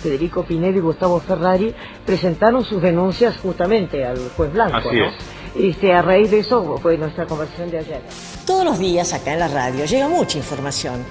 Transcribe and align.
Federico 0.00 0.44
Pinedo 0.44 0.78
y 0.78 0.80
Gustavo 0.80 1.20
Ferrari 1.20 1.74
presentaron 2.04 2.64
sus 2.64 2.82
denuncias 2.82 3.36
justamente 3.38 4.04
al 4.04 4.18
juez 4.36 4.52
Blanco. 4.52 4.76
Así 4.76 4.96
¿no? 4.96 5.06
es. 5.06 5.14
Este, 5.54 5.92
a 5.92 6.02
raíz 6.02 6.30
de 6.30 6.40
eso 6.40 6.78
fue 6.78 6.96
nuestra 6.96 7.26
conversación 7.26 7.70
de 7.70 7.78
ayer. 7.78 8.00
Todos 8.46 8.64
los 8.64 8.78
días 8.78 9.12
acá 9.12 9.32
en 9.32 9.40
la 9.40 9.48
radio 9.48 9.84
llega 9.84 10.08
mucha 10.08 10.38
información, 10.38 11.04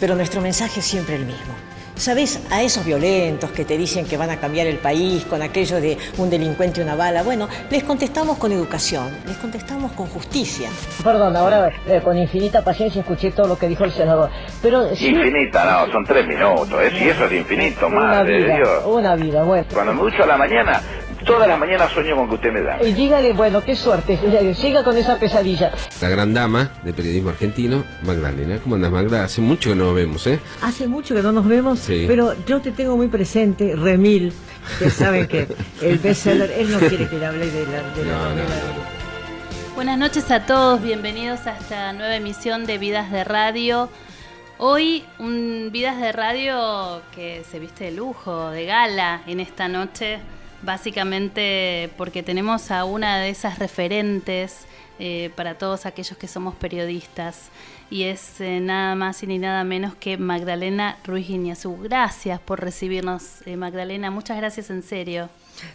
pero 0.00 0.14
nuestro 0.14 0.40
mensaje 0.40 0.80
es 0.80 0.86
siempre 0.86 1.16
el 1.16 1.26
mismo. 1.26 1.54
¿Sabes? 1.94 2.40
A 2.50 2.62
esos 2.62 2.84
violentos 2.84 3.50
que 3.50 3.64
te 3.64 3.76
dicen 3.76 4.06
que 4.06 4.16
van 4.16 4.30
a 4.30 4.38
cambiar 4.38 4.66
el 4.66 4.78
país 4.78 5.24
con 5.24 5.42
aquello 5.42 5.80
de 5.80 5.98
un 6.18 6.30
delincuente 6.30 6.80
y 6.80 6.82
una 6.82 6.96
bala, 6.96 7.22
bueno, 7.22 7.48
les 7.70 7.84
contestamos 7.84 8.38
con 8.38 8.50
educación, 8.50 9.08
les 9.26 9.36
contestamos 9.36 9.92
con 9.92 10.06
justicia. 10.06 10.68
Perdón, 11.04 11.36
ahora 11.36 11.70
eh, 11.86 12.00
con 12.02 12.16
infinita 12.16 12.62
paciencia 12.62 13.00
escuché 13.00 13.30
todo 13.30 13.46
lo 13.46 13.58
que 13.58 13.68
dijo 13.68 13.84
el 13.84 13.92
senador. 13.92 14.30
Pero 14.60 14.90
Infinita, 14.92 15.64
no, 15.86 15.92
son 15.92 16.04
tres 16.04 16.26
minutos, 16.26 16.72
¿eh? 16.82 16.90
Si 16.98 17.08
eso 17.08 17.26
es 17.26 17.32
infinito, 17.32 17.86
una 17.86 18.00
madre 18.00 18.32
de 18.32 18.44
vida, 18.44 18.56
Dios. 18.56 18.84
una 18.86 19.14
vida, 19.16 19.42
bueno. 19.44 19.64
Cuando 19.72 19.94
me 19.94 20.02
ducho 20.02 20.22
a 20.24 20.26
la 20.26 20.36
mañana, 20.36 20.80
todas 21.24 21.48
las 21.48 21.58
mañanas 21.58 21.90
sueño 21.92 22.16
con 22.16 22.28
que 22.28 22.34
usted 22.36 22.52
me 22.52 22.62
da. 22.62 22.82
Y 22.82 22.92
dígale, 22.92 23.32
bueno, 23.32 23.62
qué 23.64 23.74
suerte, 23.76 24.18
siga 24.54 24.82
con 24.84 24.96
esa 24.96 25.18
pesadilla. 25.18 25.72
La 26.00 26.08
gran 26.08 26.34
dama 26.34 26.70
del 26.82 26.94
periodismo 26.94 27.30
argentino, 27.30 27.84
Magdalena. 28.02 28.58
¿Cómo 28.62 28.74
andas, 28.76 28.90
Magda? 28.92 29.24
Hace 29.24 29.40
mucho 29.40 29.70
que 29.70 29.76
no 29.76 29.84
nos 29.86 29.94
vemos, 29.94 30.26
¿eh? 30.26 30.40
Hace 30.62 30.86
mucho 30.88 31.14
que 31.14 31.22
no 31.22 31.32
nos 31.32 31.46
vemos, 31.46 31.78
Sí. 31.78 32.04
pero 32.06 32.34
yo 32.46 32.60
te 32.60 32.72
tengo 32.72 32.96
muy 32.96 33.08
presente, 33.08 33.74
Remil, 33.76 34.32
que 34.78 34.90
saben 34.90 35.26
que 35.26 35.46
el 35.80 35.98
bestseller, 35.98 36.50
él 36.58 36.70
no 36.70 36.78
quiere 36.78 37.08
que 37.08 37.16
le 37.18 37.26
hable 37.26 37.46
de 37.50 37.66
la... 37.66 37.82
De 37.94 38.04
la 38.04 38.12
No, 38.12 38.28
no, 38.30 38.34
no. 38.36 38.92
Buenas 39.74 39.98
noches 39.98 40.30
a 40.30 40.44
todos, 40.44 40.82
bienvenidos 40.82 41.46
a 41.46 41.56
esta 41.58 41.92
nueva 41.94 42.14
emisión 42.14 42.66
de 42.66 42.78
Vidas 42.78 43.10
de 43.10 43.24
Radio. 43.24 43.88
Hoy 44.58 45.04
un 45.18 45.70
Vidas 45.72 45.98
de 45.98 46.12
Radio 46.12 47.00
que 47.14 47.42
se 47.50 47.58
viste 47.58 47.84
de 47.84 47.92
lujo, 47.92 48.50
de 48.50 48.66
gala 48.66 49.22
en 49.26 49.40
esta 49.40 49.66
noche, 49.68 50.18
básicamente 50.62 51.90
porque 51.96 52.22
tenemos 52.22 52.70
a 52.70 52.84
una 52.84 53.18
de 53.20 53.30
esas 53.30 53.58
referentes 53.58 54.66
eh, 54.98 55.30
para 55.36 55.54
todos 55.54 55.86
aquellos 55.86 56.16
que 56.16 56.28
somos 56.28 56.54
periodistas 56.54 57.50
y 57.90 58.04
es 58.04 58.40
eh, 58.40 58.60
nada 58.60 58.94
más 58.94 59.22
y 59.22 59.26
ni 59.26 59.38
nada 59.38 59.64
menos 59.64 59.94
que 59.94 60.16
Magdalena 60.16 60.96
Ruiz 61.04 61.28
Guiñazú. 61.28 61.76
Gracias 61.82 62.40
por 62.40 62.60
recibirnos, 62.60 63.46
eh, 63.46 63.56
Magdalena, 63.56 64.10
muchas 64.10 64.36
gracias 64.36 64.70
en 64.70 64.82
serio. 64.82 65.28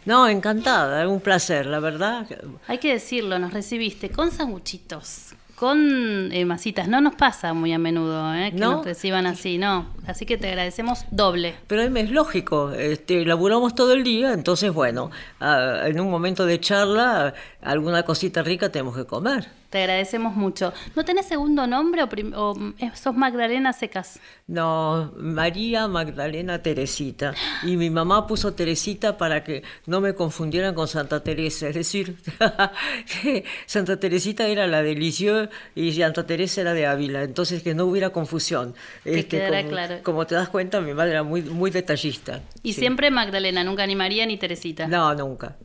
No, 0.05 0.27
encantada, 0.27 1.07
un 1.07 1.19
placer, 1.19 1.65
la 1.65 1.79
verdad. 1.79 2.25
Hay 2.67 2.79
que 2.79 2.93
decirlo, 2.93 3.37
nos 3.37 3.53
recibiste 3.53 4.09
con 4.09 4.31
sanguchitos, 4.31 5.33
con 5.57 6.31
eh, 6.31 6.45
masitas. 6.45 6.87
No 6.87 7.01
nos 7.01 7.15
pasa 7.15 7.53
muy 7.53 7.73
a 7.73 7.79
menudo 7.79 8.31
eh, 8.35 8.51
que 8.51 8.59
¿No? 8.59 8.73
nos 8.73 8.85
reciban 8.85 9.25
así, 9.25 9.57
no. 9.57 9.87
Así 10.05 10.27
que 10.27 10.37
te 10.37 10.49
agradecemos 10.49 11.05
doble. 11.09 11.55
Pero 11.65 11.81
es 11.81 12.11
lógico, 12.11 12.71
este, 12.73 13.25
laburamos 13.25 13.73
todo 13.73 13.93
el 13.93 14.03
día, 14.03 14.33
entonces 14.33 14.71
bueno, 14.71 15.09
ah, 15.39 15.81
en 15.85 15.99
un 15.99 16.11
momento 16.11 16.45
de 16.45 16.59
charla, 16.59 17.33
alguna 17.71 18.03
cosita 18.03 18.41
rica 18.43 18.71
tenemos 18.71 18.95
que 18.95 19.05
comer. 19.05 19.47
Te 19.69 19.79
agradecemos 19.79 20.33
mucho. 20.33 20.71
¿No 20.95 21.03
tenés 21.03 21.25
segundo 21.25 21.67
nombre 21.67 22.01
o, 22.03 22.55
eh, 22.79 22.91
sos 22.95 23.15
Magdalena 23.15 23.73
Secas? 23.73 24.17
No, 24.47 25.11
María 25.17 25.89
Magdalena 25.89 26.61
Teresita. 26.63 27.33
Y 27.63 27.75
mi 27.75 27.89
mamá 27.89 28.27
puso 28.27 28.53
Teresita 28.53 29.17
para 29.17 29.43
que 29.43 29.63
no 29.85 29.99
me 29.99 30.13
confundieran 30.15 30.73
con 30.73 30.87
Santa 30.87 31.21
Teresa. 31.21 31.67
Es 31.67 31.75
decir, 31.75 32.15
Santa 33.65 33.99
Teresita 33.99 34.47
era 34.47 34.67
la 34.67 34.81
de 34.81 34.95
Lisieux 34.95 35.49
y 35.75 35.91
Santa 35.93 36.25
Teresa 36.25 36.61
era 36.61 36.73
de 36.73 36.85
Ávila. 36.87 37.23
Entonces 37.23 37.61
que 37.61 37.73
no 37.75 37.85
hubiera 37.85 38.11
confusión. 38.11 38.73
Este, 39.03 39.23
Que 39.23 39.27
quedara 39.27 39.57
como, 39.63 39.69
claro. 39.69 39.95
como 40.03 40.25
te 40.27 40.35
das 40.35 40.47
cuenta, 40.49 40.79
mi 40.81 40.93
madre 40.93 41.11
era 41.11 41.23
muy, 41.23 41.41
muy 41.41 41.71
detallista. 41.71 42.41
Y 42.63 42.71
Sí. 42.73 42.79
siempre 42.79 43.11
Magdalena, 43.11 43.63
nunca 43.65 43.85
ni 43.85 43.95
María 43.97 44.25
ni 44.25 44.37
Teresita. 44.37 44.87
No, 44.87 45.13
nunca. 45.13 45.57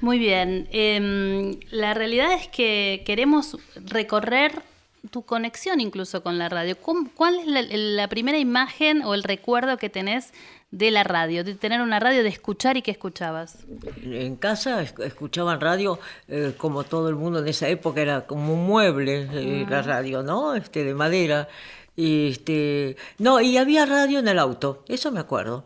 Muy 0.00 0.18
bien. 0.18 0.68
Em, 0.70 1.58
la 1.70 1.94
realidad 1.94 2.32
es 2.34 2.48
que 2.48 3.02
queremos 3.04 3.56
recorrer 3.86 4.62
tu 5.10 5.22
conexión 5.22 5.80
incluso 5.80 6.22
con 6.22 6.38
la 6.38 6.48
radio. 6.48 6.76
¿Cómo- 6.80 7.08
¿Cuál 7.14 7.38
es 7.40 7.46
la, 7.46 7.62
la 7.62 8.08
primera 8.08 8.38
imagen 8.38 9.02
o 9.02 9.14
el 9.14 9.22
recuerdo 9.22 9.76
que 9.78 9.88
tenés 9.88 10.32
de 10.70 10.90
la 10.90 11.02
radio? 11.04 11.44
De 11.44 11.54
tener 11.54 11.80
una 11.80 11.98
radio, 11.98 12.22
de 12.22 12.28
escuchar 12.28 12.76
y 12.76 12.82
que 12.82 12.90
escuchabas. 12.90 13.58
En 14.02 14.36
casa 14.36 14.82
esc- 14.82 15.02
escuchaban 15.04 15.60
radio 15.60 15.98
eh, 16.28 16.52
como 16.56 16.84
todo 16.84 17.08
el 17.08 17.14
mundo 17.14 17.38
en 17.38 17.48
esa 17.48 17.68
época, 17.68 18.00
era 18.02 18.26
como 18.26 18.52
un 18.54 18.66
mueble 18.66 19.28
eh, 19.32 19.66
la 19.68 19.82
radio, 19.82 20.22
¿no? 20.22 20.54
Este, 20.54 20.84
de 20.84 20.94
madera. 20.94 21.48
Este, 21.96 22.96
no, 23.18 23.40
y 23.40 23.56
había 23.56 23.84
radio 23.86 24.20
en 24.20 24.28
el 24.28 24.38
auto, 24.38 24.84
eso 24.88 25.10
me 25.10 25.18
acuerdo. 25.20 25.64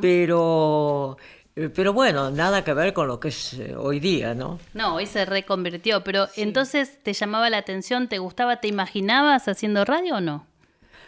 Pero 0.00 1.16
bueno, 1.92 2.30
nada 2.30 2.64
que 2.64 2.72
ver 2.72 2.92
con 2.92 3.08
lo 3.08 3.20
que 3.20 3.28
es 3.28 3.54
eh, 3.54 3.74
hoy 3.76 4.00
día, 4.00 4.34
¿no? 4.34 4.58
No, 4.72 4.94
hoy 4.94 5.06
se 5.06 5.24
reconvirtió, 5.24 6.02
pero 6.02 6.28
entonces 6.36 7.02
te 7.02 7.12
llamaba 7.12 7.50
la 7.50 7.58
atención, 7.58 8.08
te 8.08 8.18
gustaba, 8.18 8.56
te 8.56 8.68
imaginabas 8.68 9.48
haciendo 9.48 9.84
radio 9.84 10.16
o 10.16 10.20
no? 10.20 10.46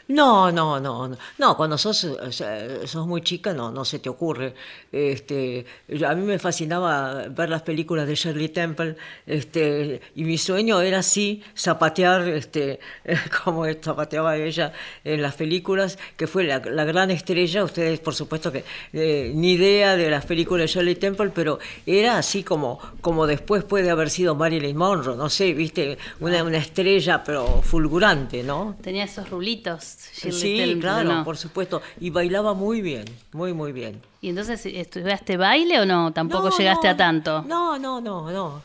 No, 0.09 0.53
no, 0.53 0.79
no, 0.79 1.09
no, 1.09 1.17
no, 1.39 1.57
cuando 1.57 1.79
sos, 1.79 2.05
o 2.05 2.31
sea, 2.31 2.87
sos 2.87 3.07
muy 3.07 3.23
chica 3.23 3.55
no, 3.55 3.71
no 3.71 3.87
se 3.87 3.99
te 4.01 4.11
ocurre. 4.11 4.55
Este, 4.93 5.65
a 6.07 6.15
mí 6.15 6.27
me 6.27 6.39
fascinaba 6.39 7.29
ver 7.29 7.49
las 7.49 7.63
películas 7.63 8.07
de 8.07 8.15
Shirley 8.15 8.51
Temple, 8.51 8.97
este, 9.27 10.03
y 10.15 10.25
mi 10.25 10.37
sueño 10.37 10.83
era 10.83 10.99
así, 10.99 11.43
zapatear, 11.57 12.29
este, 12.29 12.81
como 13.45 13.65
zapateaba 13.83 14.37
ella 14.37 14.75
en 15.05 15.23
las 15.23 15.37
películas, 15.37 15.99
que 16.19 16.27
fue 16.27 16.45
la, 16.45 16.59
la 16.59 16.85
gran 16.85 17.11
estrella. 17.11 17.65
Ustedes, 17.65 17.99
por 18.01 18.15
supuesto 18.15 18.53
que 18.53 18.65
eh, 18.93 19.33
ni 19.35 19.53
idea 19.53 19.97
de 19.97 20.11
las 20.11 20.27
películas 20.27 20.63
de 20.65 20.67
Shirley 20.81 20.97
Temple, 20.97 21.31
pero 21.35 21.59
era 21.87 22.19
así 22.19 22.43
como, 22.43 22.79
como 23.01 23.27
después 23.27 23.65
puede 23.65 23.91
haber 23.91 24.11
sido 24.11 24.35
Marilyn 24.35 24.77
Monroe, 24.77 25.17
no 25.17 25.31
sé, 25.31 25.55
viste, 25.55 25.97
una, 26.21 26.43
una 26.43 26.59
estrella 26.59 27.25
pero 27.25 27.63
fulgurante, 27.63 28.43
¿no? 28.43 28.77
Tenía 28.83 29.05
esos 29.05 29.31
rulitos. 29.31 29.94
Sí, 29.97 30.79
claro, 30.81 31.13
¿no? 31.13 31.25
por 31.25 31.37
supuesto. 31.37 31.83
Y 32.01 32.11
bailaba 32.11 32.55
muy 32.55 32.81
bien, 32.81 33.05
muy, 33.33 33.53
muy 33.53 33.73
bien. 33.73 34.01
¿Y 34.21 34.31
entonces 34.31 34.65
estudiaste 34.67 35.37
baile 35.37 35.81
o 35.81 35.87
no? 35.87 36.13
Tampoco 36.13 36.51
No, 36.51 36.57
llegaste 36.57 36.87
no, 36.89 36.93
a 36.93 36.97
tanto. 36.97 37.43
No, 37.47 37.79
no, 37.79 38.01
no, 38.01 38.31
no. 38.31 38.63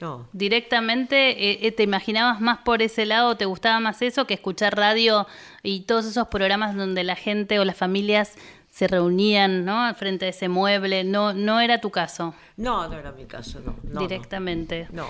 no. 0.00 0.28
Directamente, 0.32 1.30
eh, 1.50 1.58
eh, 1.66 1.72
¿te 1.72 1.82
imaginabas 1.82 2.40
más 2.40 2.58
por 2.58 2.80
ese 2.82 3.04
lado? 3.06 3.36
¿Te 3.36 3.44
gustaba 3.44 3.80
más 3.80 4.00
eso 4.02 4.26
que 4.26 4.34
escuchar 4.34 4.76
radio 4.76 5.26
y 5.62 5.80
todos 5.82 6.06
esos 6.06 6.28
programas 6.28 6.74
donde 6.76 7.04
la 7.04 7.16
gente 7.16 7.58
o 7.58 7.64
las 7.64 7.76
familias 7.76 8.34
se 8.70 8.88
reunían, 8.88 9.64
¿no? 9.64 9.94
Frente 9.94 10.26
a 10.26 10.28
ese 10.30 10.48
mueble. 10.48 11.04
No, 11.04 11.32
no 11.32 11.60
era 11.60 11.80
tu 11.80 11.90
caso, 11.90 12.34
No, 12.56 12.88
no 12.88 12.98
era 12.98 13.12
mi 13.12 13.24
caso, 13.26 13.60
no. 13.60 13.76
no, 13.84 13.94
no. 13.94 14.00
directamente. 14.00 14.88
No. 14.90 15.06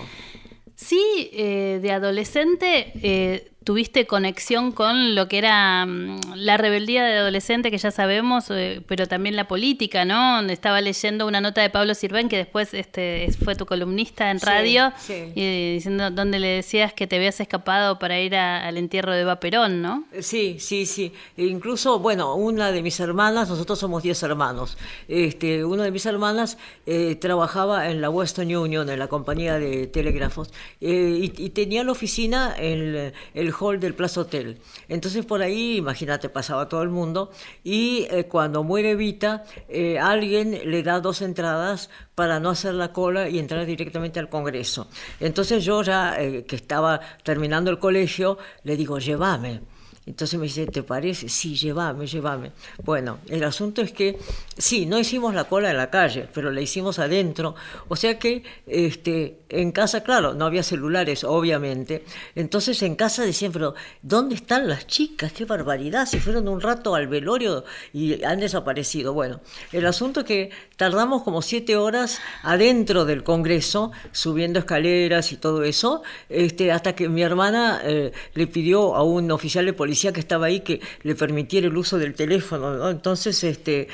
Sí, 0.77 1.31
eh, 1.33 1.79
de 1.81 1.93
adolescente 1.93 2.93
eh, 3.03 3.53
tuviste 3.64 4.06
conexión 4.06 4.72
con 4.72 5.14
lo 5.14 5.26
que 5.26 5.38
era 5.38 5.87
mm, 5.87 6.34
la 6.37 6.56
rebeldía 6.58 7.02
de 7.05 7.14
adolescente, 7.19 7.70
que 7.70 7.78
ya 7.78 7.90
sabemos, 7.90 8.46
eh, 8.50 8.82
pero 8.87 9.06
también 9.08 9.37
la 9.37 9.49
política, 9.49 10.05
¿no? 10.05 10.40
Estaba 10.43 10.81
leyendo 10.81 11.26
una 11.26 11.40
nota 11.40 11.62
de 11.62 11.70
Pablo 11.70 11.94
Sirven, 11.94 12.28
que 12.28 12.37
después 12.37 12.75
este, 12.75 13.25
es- 13.25 13.37
fue 13.38 13.55
tu 13.56 13.64
columnista 13.66 14.31
en 14.31 14.38
Sí, 14.38 14.46
radio, 14.46 14.93
sí. 14.99 15.32
y 15.34 15.75
diciendo 15.75 16.11
donde 16.11 16.38
le 16.38 16.49
decías 16.49 16.93
que 16.93 17.06
te 17.06 17.16
habías 17.16 17.40
escapado 17.40 17.99
para 17.99 18.20
ir 18.20 18.37
a- 18.37 18.66
al 18.66 18.76
entierro 18.76 19.12
de 19.12 19.22
Eva 19.22 19.40
Perón, 19.40 19.81
¿no? 19.82 20.05
Sí, 20.20 20.56
sí, 20.61 20.84
sí. 20.87 21.12
E 21.37 21.44
incluso, 21.46 21.99
bueno, 21.99 22.34
una 22.37 22.70
de 22.70 22.82
mis 22.82 23.00
hermanas, 23.00 23.49
nosotros 23.49 23.78
somos 23.78 24.02
10 24.02 24.22
hermanos. 24.22 24.76
Este, 25.08 25.64
una 25.64 25.84
de 25.84 25.90
mis 25.90 26.05
hermanas 26.06 26.58
eh, 26.87 27.14
trabajaba 27.16 27.88
en 27.90 28.00
la 28.00 28.11
Western 28.11 28.55
Union, 28.55 28.88
en 28.90 28.99
la 28.99 29.08
compañía 29.08 29.58
de 29.58 29.87
telégrafos, 29.87 30.52
eh, 30.82 31.31
y, 31.38 31.43
y 31.44 31.50
tenía 31.50 31.82
la 31.82 31.93
oficina 31.93 32.55
en 32.58 32.72
el, 32.94 33.12
el 33.34 33.54
hall 33.59 33.81
del 33.81 33.95
Plaza 33.95 34.23
Hotel. 34.23 34.59
Entonces 34.89 35.25
por 35.25 35.43
ahí, 35.43 35.77
imagínate, 35.77 36.29
pasaba 36.29 36.69
todo 36.69 36.83
el 36.83 36.91
mundo, 36.91 37.31
y 37.62 38.06
eh, 38.11 38.25
cuando 38.25 38.62
muere 38.62 38.93
Evita, 38.93 39.45
eh, 39.69 39.99
alguien 39.99 40.71
le 40.71 40.83
da 40.83 41.01
dos 41.01 41.23
entradas 41.23 41.91
para 42.15 42.41
no 42.41 42.51
hacer 42.51 42.75
la 42.75 42.93
cola 42.93 43.29
y 43.29 43.39
entrar 43.39 43.67
directamente 43.67 44.21
al 44.21 44.29
Congreso. 44.29 44.89
Entonces 45.21 45.65
yo 45.65 45.83
ya, 45.83 46.21
eh, 46.21 46.45
que 46.45 46.56
estaba 46.56 47.01
terminando 47.23 47.71
el 47.71 47.79
colegio, 47.79 48.39
le 48.62 48.77
digo, 48.77 48.99
llévame. 48.99 49.74
Entonces 50.06 50.39
me 50.39 50.45
dice, 50.45 50.67
¿te 50.67 50.83
parece? 50.83 51.31
Sí, 51.31 51.55
llévame, 51.55 52.06
llévame. 52.06 52.53
Bueno, 52.83 53.19
el 53.29 53.43
asunto 53.43 53.81
es 53.81 53.91
que 53.93 54.19
sí, 54.59 54.85
no 54.85 54.99
hicimos 54.99 55.35
la 55.35 55.45
cola 55.45 55.71
en 55.71 55.79
la 55.79 55.89
calle, 55.91 56.29
pero 56.33 56.51
la 56.51 56.61
hicimos 56.61 56.99
adentro. 56.99 57.55
O 57.89 57.97
sea 57.97 58.19
que 58.19 58.43
este, 58.67 59.39
en 59.49 59.73
casa, 59.73 60.03
claro, 60.03 60.35
no 60.35 60.45
había 60.45 60.62
celulares, 60.62 61.25
obviamente. 61.25 62.05
Entonces 62.35 62.83
en 62.83 62.97
casa 62.97 63.25
decían, 63.25 63.53
pero 63.53 63.75
¿dónde 64.03 64.35
están 64.35 64.69
las 64.69 64.87
chicas? 64.87 65.33
¡Qué 65.33 65.47
barbaridad! 65.47 66.05
Se 66.05 66.21
fueron 66.21 66.49
un 66.49 66.61
rato 66.61 66.95
al 66.95 67.09
velorio 67.09 67.65
y 67.95 68.23
han 68.25 68.41
desaparecido. 68.41 69.15
Bueno, 69.15 69.41
el 69.73 69.87
asunto 69.87 70.21
es 70.21 70.27
que 70.27 70.50
tardamos 70.77 71.23
como 71.23 71.41
siete 71.41 71.77
horas 71.77 72.21
adentro 72.43 73.07
del 73.07 73.25
Congreso, 73.25 73.91
subiendo 74.12 74.59
escaleras 74.59 75.33
y 75.33 75.37
todo 75.39 75.65
eso, 75.65 76.03
este, 76.29 76.73
hasta 76.73 76.95
que 76.95 77.09
mi 77.09 77.23
hermana 77.23 77.81
eh, 77.85 78.12
le 78.35 78.47
pidió 78.47 78.95
a 78.97 79.03
un 79.03 79.31
oficial 79.31 79.65
de 79.65 79.73
policía 79.73 79.94
que 80.12 80.20
estaba 80.20 80.46
ahí 80.46 80.61
que 80.61 80.81
le 81.02 81.14
permitiera 81.14 81.67
el 81.67 81.76
uso 81.76 81.99
del 81.99 82.14
teléfono. 82.14 82.91
Entonces, 82.91 83.43
este, 83.44 83.88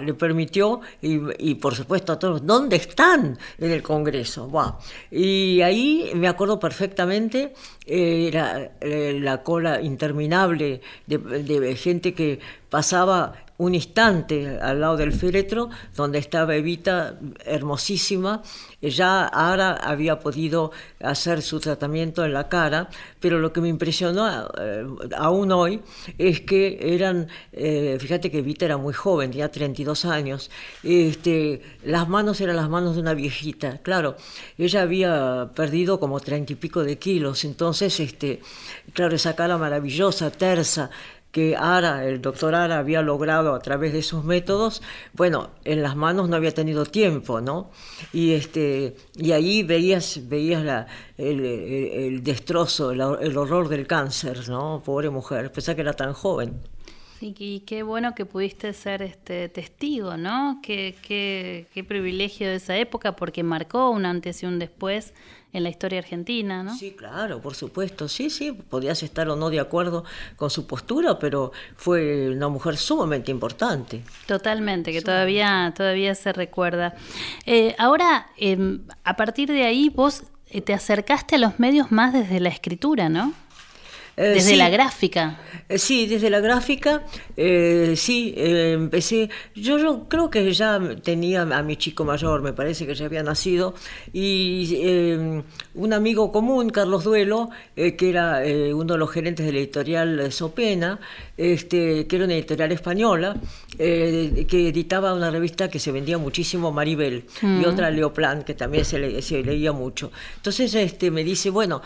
le 0.00 0.14
permitió 0.14 0.80
y, 1.00 1.54
por 1.56 1.74
supuesto 1.74 2.12
a 2.12 2.18
todos, 2.18 2.46
¿dónde 2.46 2.76
están 2.76 3.38
en 3.58 3.70
el 3.70 3.82
Congreso? 3.82 4.50
Y 5.10 5.60
ahí 5.62 6.12
me 6.14 6.28
acuerdo 6.28 6.58
perfectamente, 6.58 7.54
eh, 7.86 8.30
eh, 8.80 9.18
la 9.20 9.42
cola 9.42 9.80
interminable 9.80 10.80
de 11.06 11.76
gente 11.76 12.14
que 12.14 12.40
pasaba 12.70 13.34
un 13.62 13.74
instante 13.74 14.58
al 14.60 14.80
lado 14.80 14.96
del 14.96 15.12
féretro, 15.12 15.70
donde 15.94 16.18
estaba 16.18 16.56
Evita, 16.56 17.18
hermosísima. 17.44 18.42
Ya 18.80 19.24
ahora 19.24 19.74
había 19.74 20.18
podido 20.18 20.72
hacer 21.00 21.42
su 21.42 21.60
tratamiento 21.60 22.24
en 22.24 22.32
la 22.32 22.48
cara, 22.48 22.88
pero 23.20 23.38
lo 23.38 23.52
que 23.52 23.60
me 23.60 23.68
impresionó 23.68 24.28
eh, 24.60 24.84
aún 25.16 25.52
hoy 25.52 25.80
es 26.18 26.40
que 26.40 26.94
eran, 26.94 27.28
eh, 27.52 27.96
fíjate 28.00 28.30
que 28.30 28.38
Evita 28.38 28.64
era 28.64 28.76
muy 28.76 28.92
joven, 28.92 29.30
tenía 29.30 29.50
32 29.50 30.04
años, 30.06 30.50
este, 30.82 31.62
las 31.84 32.08
manos 32.08 32.40
eran 32.40 32.56
las 32.56 32.68
manos 32.68 32.96
de 32.96 33.02
una 33.02 33.14
viejita. 33.14 33.78
Claro, 33.78 34.16
ella 34.58 34.82
había 34.82 35.50
perdido 35.54 36.00
como 36.00 36.18
treinta 36.18 36.52
y 36.52 36.56
pico 36.56 36.82
de 36.82 36.98
kilos, 36.98 37.44
entonces, 37.44 38.00
este, 38.00 38.40
claro, 38.92 39.14
esa 39.14 39.36
cara 39.36 39.56
maravillosa, 39.58 40.32
tersa, 40.32 40.90
que 41.32 41.56
Ara, 41.56 42.06
el 42.06 42.20
doctor 42.20 42.54
Ara 42.54 42.78
había 42.78 43.00
logrado 43.00 43.54
a 43.54 43.58
través 43.60 43.94
de 43.94 44.02
sus 44.02 44.22
métodos, 44.22 44.82
bueno, 45.14 45.50
en 45.64 45.82
las 45.82 45.96
manos 45.96 46.28
no 46.28 46.36
había 46.36 46.52
tenido 46.52 46.84
tiempo, 46.84 47.40
¿no? 47.40 47.70
Y, 48.12 48.32
este, 48.32 48.96
y 49.16 49.32
ahí 49.32 49.62
veías, 49.62 50.28
veías 50.28 50.62
la, 50.62 50.86
el, 51.16 52.22
destrozo, 52.22 52.90
el, 52.92 53.00
horror 53.00 53.68
del 53.68 53.86
cáncer, 53.86 54.46
¿no? 54.50 54.82
Pobre 54.84 55.08
mujer, 55.08 55.50
pensaba 55.50 55.74
que 55.74 55.80
era 55.80 55.94
tan 55.94 56.12
joven. 56.12 56.60
Sí, 57.22 57.36
y 57.38 57.60
qué 57.60 57.84
bueno 57.84 58.16
que 58.16 58.26
pudiste 58.26 58.72
ser 58.72 59.00
este 59.00 59.48
testigo, 59.48 60.16
¿no? 60.16 60.58
Qué, 60.60 60.96
qué, 61.02 61.68
qué 61.72 61.84
privilegio 61.84 62.48
de 62.48 62.56
esa 62.56 62.76
época, 62.76 63.14
porque 63.14 63.44
marcó 63.44 63.90
un 63.90 64.06
antes 64.06 64.42
y 64.42 64.46
un 64.46 64.58
después 64.58 65.14
en 65.52 65.62
la 65.62 65.68
historia 65.68 66.00
argentina, 66.00 66.64
¿no? 66.64 66.76
Sí, 66.76 66.96
claro, 66.98 67.40
por 67.40 67.54
supuesto. 67.54 68.08
Sí, 68.08 68.28
sí, 68.28 68.50
podías 68.50 69.04
estar 69.04 69.28
o 69.28 69.36
no 69.36 69.50
de 69.50 69.60
acuerdo 69.60 70.04
con 70.34 70.50
su 70.50 70.66
postura, 70.66 71.20
pero 71.20 71.52
fue 71.76 72.28
una 72.30 72.48
mujer 72.48 72.76
sumamente 72.76 73.30
importante. 73.30 74.02
Totalmente, 74.26 74.90
que 74.90 75.00
todavía, 75.00 75.72
todavía 75.76 76.16
se 76.16 76.32
recuerda. 76.32 76.96
Eh, 77.46 77.76
ahora, 77.78 78.30
em, 78.36 78.80
a 79.04 79.14
partir 79.14 79.48
de 79.48 79.62
ahí, 79.62 79.90
vos 79.90 80.24
eh, 80.50 80.60
te 80.60 80.74
acercaste 80.74 81.36
a 81.36 81.38
los 81.38 81.60
medios 81.60 81.92
más 81.92 82.12
desde 82.12 82.40
la 82.40 82.48
escritura, 82.48 83.08
¿no? 83.08 83.32
Eh, 84.16 84.34
desde 84.34 84.56
la 84.56 84.68
gráfica. 84.68 85.40
Eh, 85.68 85.78
sí, 85.78 86.06
desde 86.06 86.28
la 86.28 86.40
gráfica, 86.40 87.02
eh, 87.36 87.94
sí, 87.96 88.34
empecé. 88.36 89.30
Yo, 89.54 89.78
yo, 89.78 90.06
creo 90.06 90.28
que 90.28 90.52
ya 90.52 90.78
tenía 91.02 91.42
a 91.42 91.62
mi 91.62 91.76
chico 91.76 92.04
mayor, 92.04 92.42
me 92.42 92.52
parece 92.52 92.86
que 92.86 92.94
ya 92.94 93.06
había 93.06 93.22
nacido, 93.22 93.74
y 94.12 95.42
un 95.74 95.92
amigo 95.92 96.30
común, 96.30 96.68
Carlos 96.70 97.04
Duelo, 97.04 97.48
que 97.74 98.10
era 98.10 98.42
uno 98.74 98.94
de 98.94 98.98
los 98.98 99.10
gerentes 99.10 99.46
de 99.46 99.52
la 99.52 99.58
editorial 99.58 100.32
Sopena, 100.32 101.00
este, 101.36 102.06
que 102.06 102.16
era 102.16 102.26
una 102.26 102.34
editorial 102.34 102.72
española, 102.72 103.36
que 103.78 104.68
editaba 104.68 105.14
una 105.14 105.30
revista 105.30 105.70
que 105.70 105.78
se 105.78 105.90
vendía 105.90 106.18
muchísimo, 106.18 106.70
Maribel, 106.70 107.24
y 107.40 107.46
mm. 107.46 107.64
otra 107.66 107.90
Leoplan, 107.90 108.42
que 108.42 108.54
también 108.54 108.84
se, 108.84 109.22
se, 109.22 109.42
leía 109.42 109.72
mucho. 109.72 110.12
Entonces 110.36 110.74
este, 110.74 111.10
me 111.10 111.24
dice, 111.24 111.48
bueno, 111.50 111.80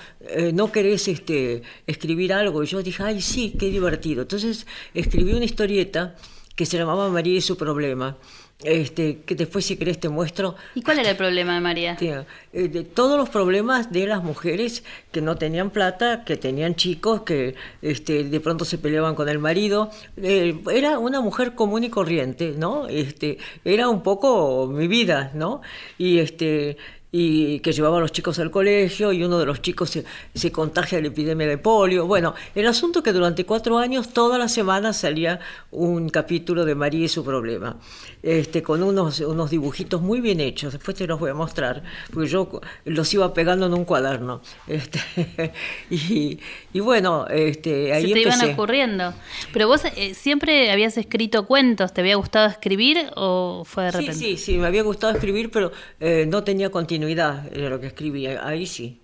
¿no 0.52 0.73
querés 0.73 1.06
este, 1.08 1.62
escribir? 1.87 2.16
Algo. 2.33 2.63
Y 2.63 2.67
yo 2.67 2.83
dije, 2.83 3.03
ay, 3.03 3.21
sí, 3.21 3.55
qué 3.59 3.71
divertido. 3.71 4.23
Entonces 4.23 4.67
escribí 4.95 5.33
una 5.33 5.45
historieta 5.45 6.17
que 6.55 6.67
se 6.67 6.79
llamaba 6.79 7.09
María 7.11 7.37
y 7.37 7.41
su 7.41 7.57
problema. 7.57 8.17
Este, 8.65 9.19
que 9.19 9.35
después 9.35 9.67
si 9.67 9.77
querés 9.77 10.01
te 10.01 10.09
muestro. 10.09 10.57
¿Y 10.75 10.81
cuál 10.81 10.99
era 10.99 11.11
el 11.11 11.17
problema 11.17 11.55
de 11.55 11.61
María? 11.61 11.97
Eh, 12.01 12.69
de 12.69 12.85
todos 12.85 13.19
los 13.19 13.29
problemas 13.29 13.93
de 13.93 14.07
las 14.07 14.25
mujeres 14.25 14.83
que 15.13 15.21
no 15.21 15.37
tenían 15.37 15.69
plata, 15.69 16.25
que 16.25 16.39
tenían 16.39 16.75
chicos, 16.75 17.21
que 17.21 17.55
este, 17.83 18.25
de 18.25 18.41
pronto 18.41 18.65
se 18.65 18.79
peleaban 18.79 19.15
con 19.15 19.29
el 19.29 19.39
marido. 19.39 19.91
Eh, 20.17 20.59
era 20.73 20.99
una 20.99 21.21
mujer 21.21 21.55
común 21.55 21.85
y 21.85 21.91
corriente, 21.91 22.55
¿no? 22.57 22.89
Este, 22.89 23.37
era 23.62 23.91
un 23.91 24.03
poco 24.03 24.67
mi 24.69 24.89
vida, 24.89 25.33
¿no? 25.35 25.61
Y 25.99 26.21
este, 26.21 26.79
y 27.19 27.61
que 27.61 27.73
llevaba 27.73 27.97
a 27.97 28.01
los 28.01 28.13
chicos 28.13 28.39
al 28.41 28.51
colegio 28.51 29.11
y 29.11 29.25
uno 29.25 29.39
de 29.39 29.47
los 29.47 29.63
chicos 29.63 29.89
se, 29.89 30.05
se 30.35 30.53
contagia 30.53 30.99
de 30.99 31.03
la 31.03 31.09
epidemia 31.09 31.47
de 31.47 31.57
polio. 31.57 32.07
Bueno, 32.07 32.35
el 32.55 32.67
asunto 32.67 32.99
es 32.99 33.05
que 33.05 33.13
durante 33.15 33.47
cuatro 33.47 33.79
años, 33.79 34.11
todas 34.13 34.39
las 34.39 34.53
semanas 34.53 34.99
salía 34.99 35.41
un 35.71 36.11
capítulo 36.11 36.67
de 36.67 36.75
María 36.75 37.07
y 37.07 37.09
su 37.09 37.25
problema, 37.25 37.79
este, 38.23 38.63
con 38.63 38.83
unos, 38.83 39.21
unos 39.21 39.51
dibujitos 39.51 40.03
muy 40.03 40.21
bien 40.21 40.41
hechos. 40.41 40.75
Después 40.75 40.95
te 40.95 41.07
los 41.07 41.19
voy 41.19 41.31
a 41.31 41.35
mostrar, 41.35 41.83
porque 42.13 42.29
yo 42.29 42.61
los 42.85 43.15
iba 43.15 43.33
pegando 43.33 43.65
en 43.65 43.73
un 43.73 43.87
cuaderno. 43.87 44.43
Este, 44.67 45.01
y, 45.91 46.39
y, 46.75 46.81
bueno, 46.81 47.27
este, 47.29 47.95
ahí 47.95 48.09
se 48.09 48.12
te 48.12 48.21
iban 48.21 48.51
ocurriendo. 48.51 49.15
Pero 49.55 49.69
vos 49.69 49.87
eh, 49.87 50.12
siempre 50.12 50.71
habías 50.71 50.99
escrito 50.99 51.47
cuentos, 51.47 51.95
¿te 51.95 52.03
había 52.03 52.17
gustado 52.17 52.47
escribir 52.47 53.07
o 53.17 53.62
fue 53.65 53.85
de 53.85 53.91
repente? 53.93 54.15
Sí, 54.15 54.37
sí, 54.37 54.53
sí, 54.53 54.59
me 54.59 54.67
había 54.67 54.83
gustado 54.83 55.15
escribir, 55.15 55.51
pero 55.51 55.73
eh, 55.99 56.26
no 56.29 56.45
tenía 56.45 56.69
continuidad 56.71 57.06
de 57.15 57.69
lo 57.71 57.81
que 57.81 57.87
escribía, 57.87 58.47
ahí 58.47 58.67
sí. 58.67 59.01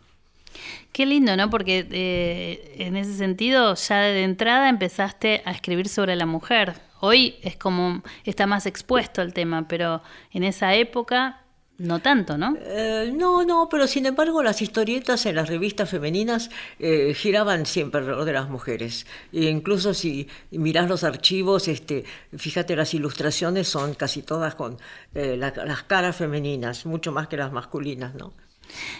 Qué 0.92 1.06
lindo, 1.06 1.36
¿no? 1.36 1.48
Porque 1.48 1.86
eh, 1.90 2.74
en 2.78 2.96
ese 2.96 3.14
sentido 3.14 3.74
ya 3.74 4.00
de 4.00 4.24
entrada 4.24 4.68
empezaste 4.68 5.42
a 5.46 5.52
escribir 5.52 5.88
sobre 5.88 6.16
la 6.16 6.26
mujer. 6.26 6.74
Hoy 7.00 7.36
es 7.42 7.56
como, 7.56 8.02
está 8.24 8.46
más 8.46 8.66
expuesto 8.66 9.22
el 9.22 9.32
tema, 9.32 9.66
pero 9.66 10.02
en 10.32 10.44
esa 10.44 10.74
época 10.74 11.41
no 11.78 12.00
tanto, 12.00 12.38
¿no? 12.38 12.56
Eh, 12.60 13.12
no, 13.14 13.44
no, 13.44 13.68
pero 13.68 13.86
sin 13.86 14.06
embargo 14.06 14.42
las 14.42 14.62
historietas 14.62 15.26
en 15.26 15.36
las 15.36 15.48
revistas 15.48 15.90
femeninas 15.90 16.50
eh, 16.78 17.14
giraban 17.14 17.66
siempre 17.66 18.00
alrededor 18.00 18.24
de 18.24 18.32
las 18.32 18.48
mujeres. 18.48 19.06
E 19.32 19.44
incluso 19.50 19.94
si 19.94 20.28
mirás 20.50 20.88
los 20.88 21.02
archivos, 21.04 21.68
este, 21.68 22.04
fíjate, 22.36 22.76
las 22.76 22.94
ilustraciones 22.94 23.68
son 23.68 23.94
casi 23.94 24.22
todas 24.22 24.54
con 24.54 24.78
eh, 25.14 25.36
las 25.36 25.82
caras 25.84 26.16
femeninas, 26.16 26.86
mucho 26.86 27.10
más 27.12 27.28
que 27.28 27.36
las 27.36 27.52
masculinas, 27.52 28.14
¿no? 28.14 28.32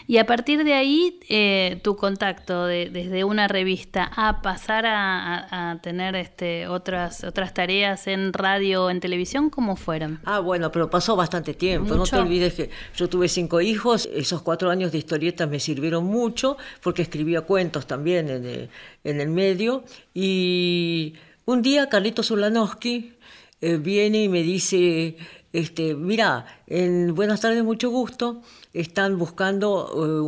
Y 0.07 0.19
a 0.19 0.26
partir 0.26 0.64
de 0.64 0.75
ahí, 0.75 1.19
eh, 1.29 1.81
tu 1.83 1.97
contacto 1.97 2.67
desde 2.67 3.25
una 3.25 3.49
revista 3.49 4.11
a 4.14 4.43
pasar 4.43 4.85
a, 4.87 5.79
tener 5.83 6.14
este, 6.17 6.67
otras, 6.69 7.25
otras 7.25 7.55
tareas 7.55 8.07
en 8.07 8.33
radio 8.33 8.85
o 8.85 8.91
en 8.91 9.00
televisión, 9.00 9.50
¿cómo 9.50 9.76
fueron? 9.76 10.21
Ah, 10.25 10.41
bueno, 10.41 10.71
pero 10.71 10.91
pasó 10.91 11.17
bastante 11.17 11.55
tiempo. 11.55 11.95
No 11.95 12.05
te 12.05 12.17
olvides 12.17 12.55
que 12.55 12.71
yo 12.97 13.09
tuve 13.09 13.29
cinco 13.29 13.61
hijos. 13.61 14.09
Esos 14.12 14.43
cuatro 14.43 14.71
años 14.71 14.93
de 14.93 14.99
historietas 14.99 15.49
me 15.49 15.61
sirvieron 15.61 16.05
mucho 16.05 16.57
porque 16.83 17.02
escribía 17.02 17.43
cuentos 17.43 17.87
también 17.87 18.29
en 18.29 18.47
el, 18.47 18.69
en 19.05 19.21
el 19.21 19.29
medio. 19.29 19.85
Y 20.14 21.14
un 21.45 21.62
día 21.62 21.88
Carlitos 21.88 22.31
Ulanowski 22.31 23.12
eh, 23.61 23.76
viene 23.76 24.25
y 24.25 24.29
me 24.29 24.43
dice 24.43 25.17
este, 25.53 25.95
mira, 25.95 26.47
en 26.67 27.15
Buenas 27.15 27.41
tardes, 27.41 27.63
mucho 27.65 27.91
gusto, 27.91 28.43
están 28.73 29.19
buscando 29.19 29.91
eh, 29.95 30.21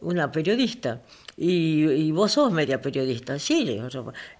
una, 0.00 0.32
periodista. 0.32 1.02
Y, 1.38 2.10
vos 2.12 2.32
sos 2.32 2.50
media 2.50 2.80
periodista, 2.80 3.38
sí, 3.38 3.78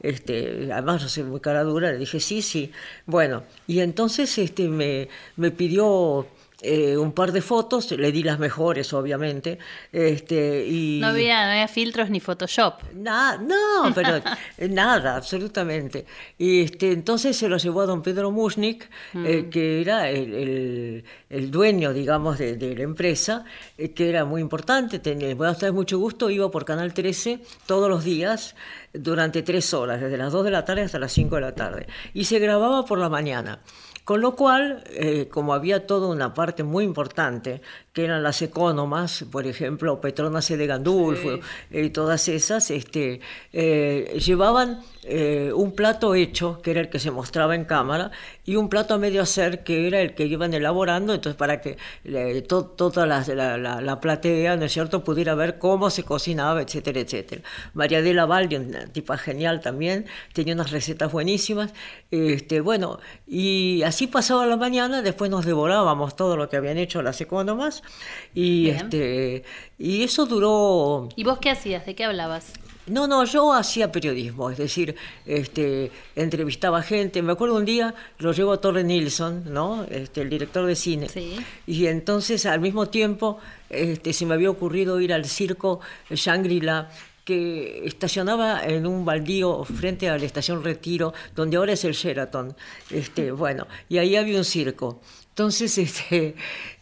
este, 0.01 0.73
además 0.73 1.03
yo 1.03 1.09
soy 1.09 1.25
muy 1.25 1.41
cara 1.41 1.63
dura, 1.63 1.93
le 1.93 1.99
dije 1.99 2.21
sí, 2.21 2.41
sí. 2.41 2.73
Bueno, 3.05 3.43
y 3.67 3.81
entonces 3.81 4.39
este, 4.39 4.69
me 4.69 5.51
pidió 5.51 6.27
eh, 6.63 6.97
un 6.97 7.13
par 7.13 7.33
de 7.33 7.43
fotos, 7.43 7.91
le 7.93 8.11
di 8.13 8.23
las 8.23 8.39
mejores, 8.39 8.93
obviamente. 8.95 9.59
Este, 9.93 10.67
y 10.67 10.99
No 11.01 11.09
había, 11.09 11.45
no 11.47 11.53
había 11.53 11.69
filtros 11.69 12.09
ni 12.11 12.19
Photoshop. 12.21 12.75
Na- 12.95 13.37
no, 13.37 13.93
pero 13.95 14.23
nada, 14.71 15.17
absolutamente. 15.17 16.07
Y 16.39 16.63
este, 16.63 16.93
entonces 16.93 17.37
se 17.37 17.49
lo 17.49 17.59
llevó 17.59 17.83
a 17.83 17.87
don 17.87 18.03
Pedro 18.03 18.31
Mushnik, 18.31 18.89
eh, 19.15 19.49
que 19.51 19.81
era 19.81 20.09
el, 20.11 20.35
el- 20.35 21.05
el 21.29 21.51
dueño, 21.51 21.93
digamos, 21.93 22.39
de, 22.39 22.57
de 22.57 22.75
la 22.77 22.83
empresa, 22.85 23.45
eh, 23.77 23.91
que 23.93 24.09
era 24.09 24.25
muy 24.25 24.41
importante. 24.41 24.99
Tenía, 24.99 25.35
buenas 25.35 25.59
tardes, 25.59 25.75
mucho 25.75 25.99
gusto, 25.99 26.31
iba 26.31 26.51
por 26.51 26.65
Canal 26.65 26.95
13 26.95 27.41
todos 27.67 27.89
los 27.91 28.05
días 28.05 28.55
durante 28.93 29.43
tres 29.43 29.75
horas, 29.75 30.01
desde 30.01 30.17
las 30.17 30.33
2 30.33 30.45
de 30.45 30.51
la 30.53 30.65
tarde 30.65 30.83
hasta 30.83 30.99
las 30.99 31.13
5 31.13 31.35
de 31.35 31.41
la 31.43 31.55
tarde. 31.55 31.87
Y 32.15 32.25
se 32.25 32.39
grababa 32.39 32.85
por 32.87 32.99
la 32.99 33.09
mañana. 33.11 33.61
Con 34.07 34.21
lo 34.21 34.37
cual, 34.37 34.85
eh, 34.91 35.27
como 35.29 35.53
había 35.53 35.85
toda 35.85 36.07
una 36.07 36.33
parte 36.33 36.63
muy 36.63 36.85
importante, 36.85 37.61
que 37.93 38.05
eran 38.05 38.23
las 38.23 38.41
economas, 38.41 39.25
por 39.33 39.47
ejemplo, 39.49 40.01
Petrona 40.01 40.41
C. 40.43 40.57
de 40.57 40.67
Gandulfo 40.69 41.41
y 41.73 41.91
todas 41.91 42.29
esas, 42.29 42.71
este, 42.71 43.21
eh, 43.53 44.17
llevaban 44.25 44.81
eh, 45.09 45.51
un 45.55 45.73
plato 45.73 46.15
hecho, 46.15 46.61
que 46.63 46.71
era 46.73 46.81
el 46.81 46.89
que 46.89 46.99
se 47.01 47.11
mostraba 47.11 47.55
en 47.57 47.65
cámara, 47.65 48.11
y 48.45 48.55
un 48.57 48.69
plato 48.69 48.95
a 48.95 48.99
medio 48.99 49.23
hacer, 49.23 49.65
que 49.65 49.87
era 49.89 50.01
el 50.01 50.15
que 50.15 50.27
iban 50.27 50.53
elaborando, 50.55 51.15
entonces 51.15 51.37
para 51.37 51.61
que 51.61 51.77
eh, 52.05 52.43
to- 52.43 52.65
toda 52.67 53.07
la, 53.07 53.25
la- 53.35 53.57
la- 53.59 53.81
la 53.81 54.01
platea, 54.01 54.57
¿no 54.57 54.67
es 54.67 54.73
cierto?, 54.73 55.03
pudiera 55.03 55.35
ver 55.35 55.59
cómo 55.59 55.91
se 55.91 56.03
cocinaba, 56.05 56.61
etcétera, 56.63 57.01
etcétera. 57.01 57.43
María 57.75 58.03
de 58.03 58.15
la 58.15 58.27
Valle, 58.27 58.59
una 58.59 58.87
tipa 58.87 59.17
genial 59.17 59.61
también, 59.63 60.07
tenía 60.33 60.55
unas 60.55 60.71
recetas 60.71 61.11
buenísimas, 61.11 61.73
este, 62.11 62.61
bueno, 62.61 62.99
y 63.27 63.83
así 63.85 63.96
pasaba 64.07 64.45
la 64.47 64.57
mañana, 64.57 65.01
después 65.01 65.31
nos 65.31 65.47
devorábamos 65.47 66.15
todo 66.17 66.37
lo 66.37 66.49
que 66.49 66.57
habían 66.57 66.77
hecho 66.79 67.01
las 67.03 67.21
economas, 67.21 67.83
y, 68.35 68.65
Bien. 68.65 68.77
este, 68.77 69.45
y 69.79 70.03
eso 70.03 70.27
duró 70.27 71.09
¿Y 71.17 71.25
vos 71.25 71.39
qué 71.39 71.51
hacías? 71.51 71.87
¿De 71.87 71.95
qué 71.95 72.05
hablabas? 72.05 72.53
no, 72.87 73.09
no, 73.09 73.25
yo 73.25 73.53
hacía 73.53 73.91
periodismo, 73.91 74.51
es 74.51 74.59
decir, 74.59 74.95
este, 75.27 75.91
entrevistaba 76.15 76.83
gente. 76.83 77.21
Me 77.21 77.33
acuerdo 77.33 77.57
un 77.57 77.65
día, 77.65 77.95
lo 78.19 78.33
llevo 78.33 78.53
a 78.53 78.61
Torre 78.61 78.85
Nilsson, 78.85 79.53
¿no? 79.53 79.85
Este, 79.91 80.23
el 80.23 80.31
director 80.31 80.65
de 80.67 80.77
cine. 80.77 81.09
Sí. 81.09 81.37
Y 81.67 81.87
entonces, 81.87 82.47
al 82.47 82.61
mismo 82.61 82.87
tiempo, 82.87 83.39
este, 83.71 84.13
se 84.13 84.25
me 84.25 84.35
había 84.35 84.51
ocurrido 84.51 85.01
ir 85.01 85.13
al 85.13 85.25
circo 85.25 85.81
Shangri-La, 86.11 86.91
que 87.27 87.85
estacionaba 87.85 88.65
en 88.65 88.87
un 88.87 89.05
baldío 89.05 89.65
frente 89.65 90.09
a 90.09 90.17
la 90.17 90.25
estación 90.25 90.63
Retiro, 90.63 91.13
donde 91.35 91.57
ahora 91.57 91.73
es 91.73 91.85
el 91.85 91.93
Sheraton. 91.93 92.57
Este, 92.89 93.33
bueno, 93.33 93.67
y 93.89 93.99
ahí 93.99 94.15
había 94.15 94.39
un 94.39 94.45
circo. 94.45 95.01
Entonces, 95.37 95.77
este, 95.87 96.35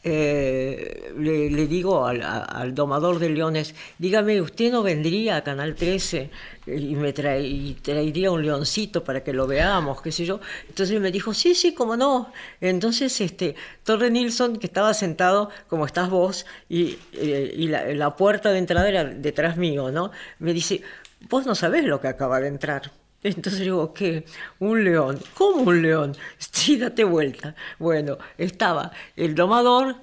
eh, 0.05 1.13
le, 1.19 1.67
digo 1.67 2.07
al, 2.07 2.73
domador 2.73 3.19
de 3.19 3.31
leones, 3.31 3.75
dígame, 3.99 4.41
¿usted 4.41 4.71
no 4.71 4.85
vendría 4.85 5.39
a 5.39 5.43
Canal 5.43 5.75
13 5.75 6.31
y 6.69 6.95
me 6.95 7.13
trae- 7.13 7.43
y 7.49 7.75
traería 7.83 8.31
un 8.31 8.43
leoncito 8.45 9.03
para 9.03 9.25
que 9.25 9.33
lo 9.33 9.49
veamos, 9.49 10.01
qué 10.03 10.13
sé 10.13 10.25
yo? 10.25 10.39
Entonces 10.69 11.01
me 11.01 11.11
dijo, 11.11 11.35
sí, 11.35 11.57
sí, 11.57 11.75
cómo 11.75 11.97
no. 11.97 12.33
Entonces, 12.61 13.21
este, 13.21 13.57
Torre 13.83 14.09
Nilsson, 14.13 14.57
que 14.59 14.69
estaba 14.69 14.95
sentado 14.95 15.51
como 15.69 15.85
estás 15.85 16.09
vos, 16.09 16.47
y, 16.69 16.97
eh, 17.15 17.57
la, 17.69 17.87
la 17.93 18.15
puerta 18.15 18.53
de 18.53 18.59
entrada 18.59 18.89
era 18.89 19.05
detrás 19.05 19.57
mío, 19.57 19.91
¿no? 19.91 20.13
Me 20.39 20.53
dice, 20.53 20.81
vos 21.29 21.45
no 21.45 21.57
sabés 21.57 21.85
lo 21.87 22.01
que 22.01 22.07
acaba 22.07 22.39
de 22.39 22.47
entrar. 22.47 22.93
Entonces 23.25 23.63
digo, 23.63 23.93
¿qué? 23.95 24.25
Un 24.61 24.85
león. 24.85 25.19
¿Cómo 25.35 25.63
un 25.63 25.81
león? 25.83 26.15
Sí, 26.39 26.77
date 26.77 27.03
vuelta. 27.05 27.55
Bueno, 27.79 28.19
estaba 28.39 28.93
el 29.17 29.35
domador 29.35 29.97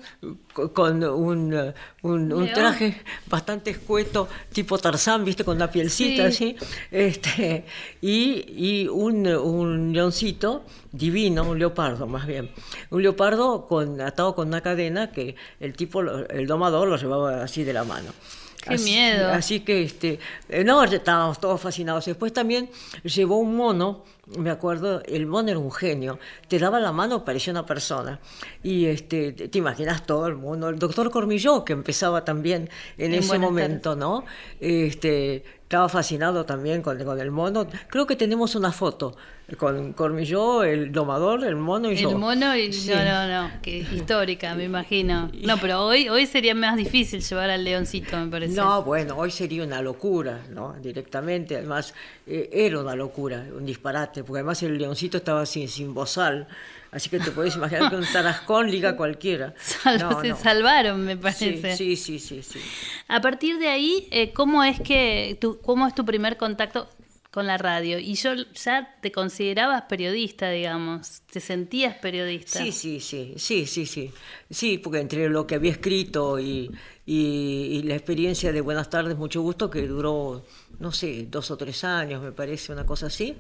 co- 0.54 0.74
con 0.74 1.04
un, 1.04 1.74
un, 2.02 2.34
un 2.34 2.52
traje 2.52 3.00
bastante 3.28 3.70
escueto, 3.72 4.28
tipo 4.52 4.78
Tarzán, 4.80 5.24
¿viste? 5.24 5.44
Con 5.46 5.56
una 5.58 5.70
pielcita 5.72 6.32
Sí. 6.32 6.58
así. 6.60 6.68
Este, 6.90 7.66
y 8.02 8.82
y 8.82 8.88
un, 8.88 9.28
un 9.28 9.94
leoncito 9.94 10.64
divino, 10.92 11.44
un 11.44 11.60
leopardo 11.60 12.08
más 12.08 12.26
bien. 12.26 12.50
Un 12.90 13.04
leopardo 13.04 13.68
con, 13.68 14.02
atado 14.02 14.34
con 14.36 14.48
una 14.48 14.62
cadena 14.62 15.12
que 15.12 15.36
el 15.60 15.74
tipo, 15.76 16.02
el 16.02 16.48
domador 16.48 16.88
lo 16.88 16.98
llevaba 16.98 17.44
así 17.44 17.64
de 17.64 17.74
la 17.74 17.84
mano. 17.84 18.12
Qué 18.62 18.78
miedo. 18.78 19.32
Así 19.32 19.62
que, 19.62 19.84
este, 19.84 20.20
eh, 20.50 20.64
no, 20.64 20.84
estábamos 20.84 21.40
todos 21.40 21.60
fascinados. 21.60 22.06
Después 22.06 22.32
también 22.32 22.70
llevó 23.04 23.38
un 23.38 23.56
mono, 23.56 24.04
me 24.38 24.50
acuerdo, 24.50 25.02
el 25.06 25.26
mono 25.26 25.50
era 25.50 25.60
un 25.60 25.72
genio, 25.72 26.20
te 26.48 26.60
daba 26.60 26.80
la 26.80 26.92
mano, 26.92 27.26
parecía 27.26 27.52
una 27.52 27.66
persona. 27.66 28.20
Y 28.64 28.86
este, 28.86 29.32
te 29.32 29.58
imaginas 29.58 30.06
todo 30.06 30.28
el 30.28 30.36
mundo. 30.36 30.70
El 30.70 30.80
doctor 30.80 31.10
Cormilló, 31.10 31.66
que 31.66 31.74
empezaba 31.74 32.24
también 32.24 32.70
en, 32.98 33.14
En 33.14 33.20
ese 33.20 33.40
momento, 33.40 33.96
¿no? 33.96 34.26
Este, 34.60 35.44
estaba 35.72 35.88
fascinado 35.88 36.46
también 36.46 36.82
con, 36.82 37.02
con 37.06 37.18
el 37.22 37.32
mono. 37.32 37.66
Creo 37.88 38.06
que 38.06 38.18
tenemos 38.18 38.56
una 38.56 38.74
foto 38.74 39.16
con 39.58 39.94
Cormilló, 39.94 40.64
el 40.66 40.92
domador, 40.92 41.46
el 41.46 41.56
mono 41.56 41.90
y 41.90 41.96
yo. 41.96 42.10
El 42.10 42.18
mono 42.18 42.54
y 42.58 42.74
Sí. 42.74 42.90
no, 42.90 43.02
no, 43.06 43.28
no, 43.48 43.52
que 43.62 43.78
histórica, 43.78 44.54
me 44.54 44.66
imagino. 44.66 45.32
No, 45.34 45.58
pero 45.60 45.86
hoy, 45.86 46.10
hoy 46.10 46.26
sería 46.26 46.54
más 46.56 46.76
difícil 46.76 47.22
llevar 47.22 47.50
al 47.50 47.64
leoncito, 47.64 48.18
me 48.18 48.28
parece. 48.30 48.54
No, 48.56 48.84
bueno, 48.84 49.16
hoy 49.16 49.32
sería 49.32 49.64
una 49.64 49.82
locura, 49.82 50.42
¿no? 50.50 50.74
Directamente, 50.82 51.56
además, 51.56 51.94
eh, 52.28 52.50
era 52.52 52.80
una 52.82 52.96
locura, 52.96 53.46
un 53.58 53.66
disparate, 53.66 54.26
porque 54.26 54.40
además 54.40 54.62
el 54.64 54.78
leoncito 54.78 55.18
estaba 55.18 55.46
sin, 55.46 55.70
sin 55.70 55.94
bozal, 55.94 56.48
así 56.92 57.10
que 57.10 57.20
te 57.20 57.32
puedes 57.32 57.56
imaginar 57.56 57.90
que 57.90 57.96
un 57.96 58.06
tarascón 58.06 58.70
liga 58.70 58.96
cualquiera. 58.96 59.54
No, 60.00 60.22
se 60.22 60.30
no. 60.30 60.38
salvaron, 60.38 61.04
me 61.06 61.14
Sí, 61.14 61.20
parece. 61.62 61.76
sí, 61.78 61.96
sí, 61.96 62.20
sí, 62.20 62.44
sí. 62.44 62.60
A 63.08 63.22
partir 63.22 63.58
de 63.58 63.68
ahí, 63.70 64.08
eh, 64.12 64.32
¿cómo 64.34 64.64
es 64.64 64.80
que 64.80 65.38
tu, 65.42 65.60
cómo 65.62 65.88
es 65.88 65.96
tu 65.96 66.06
primer 66.06 66.38
contacto 66.38 66.88
con 67.32 67.48
la 67.48 67.58
radio? 67.58 67.98
Y 68.00 68.16
yo 68.16 68.34
ya 68.54 68.96
te 69.02 69.12
considerabas 69.12 69.84
periodista, 69.84 70.50
digamos, 70.52 71.22
te 71.32 71.40
sentías 71.40 71.96
periodista. 71.96 72.60
Sí, 72.60 72.72
sí, 72.72 73.00
sí, 73.00 73.34
sí, 73.38 73.66
sí, 73.66 73.86
sí. 73.86 74.12
Sí, 74.50 74.78
porque 74.78 75.00
entre 75.00 75.30
lo 75.30 75.48
que 75.48 75.56
había 75.56 75.72
escrito 75.72 76.40
y, 76.40 76.72
y- 77.06 77.80
y 77.80 77.84
la 77.84 77.96
experiencia 77.96 78.52
de 78.52 78.62
Buenas 78.62 78.90
tardes, 78.90 79.18
mucho 79.18 79.42
gusto, 79.42 79.70
que 79.70 79.88
duró, 79.88 80.46
no 80.82 80.92
sé, 80.92 81.28
dos 81.30 81.52
o 81.52 81.58
tres 81.58 81.84
años, 81.84 82.22
me 82.24 82.32
parece, 82.32 82.74
una 82.74 82.86
cosa 82.86 83.06
así, 83.06 83.38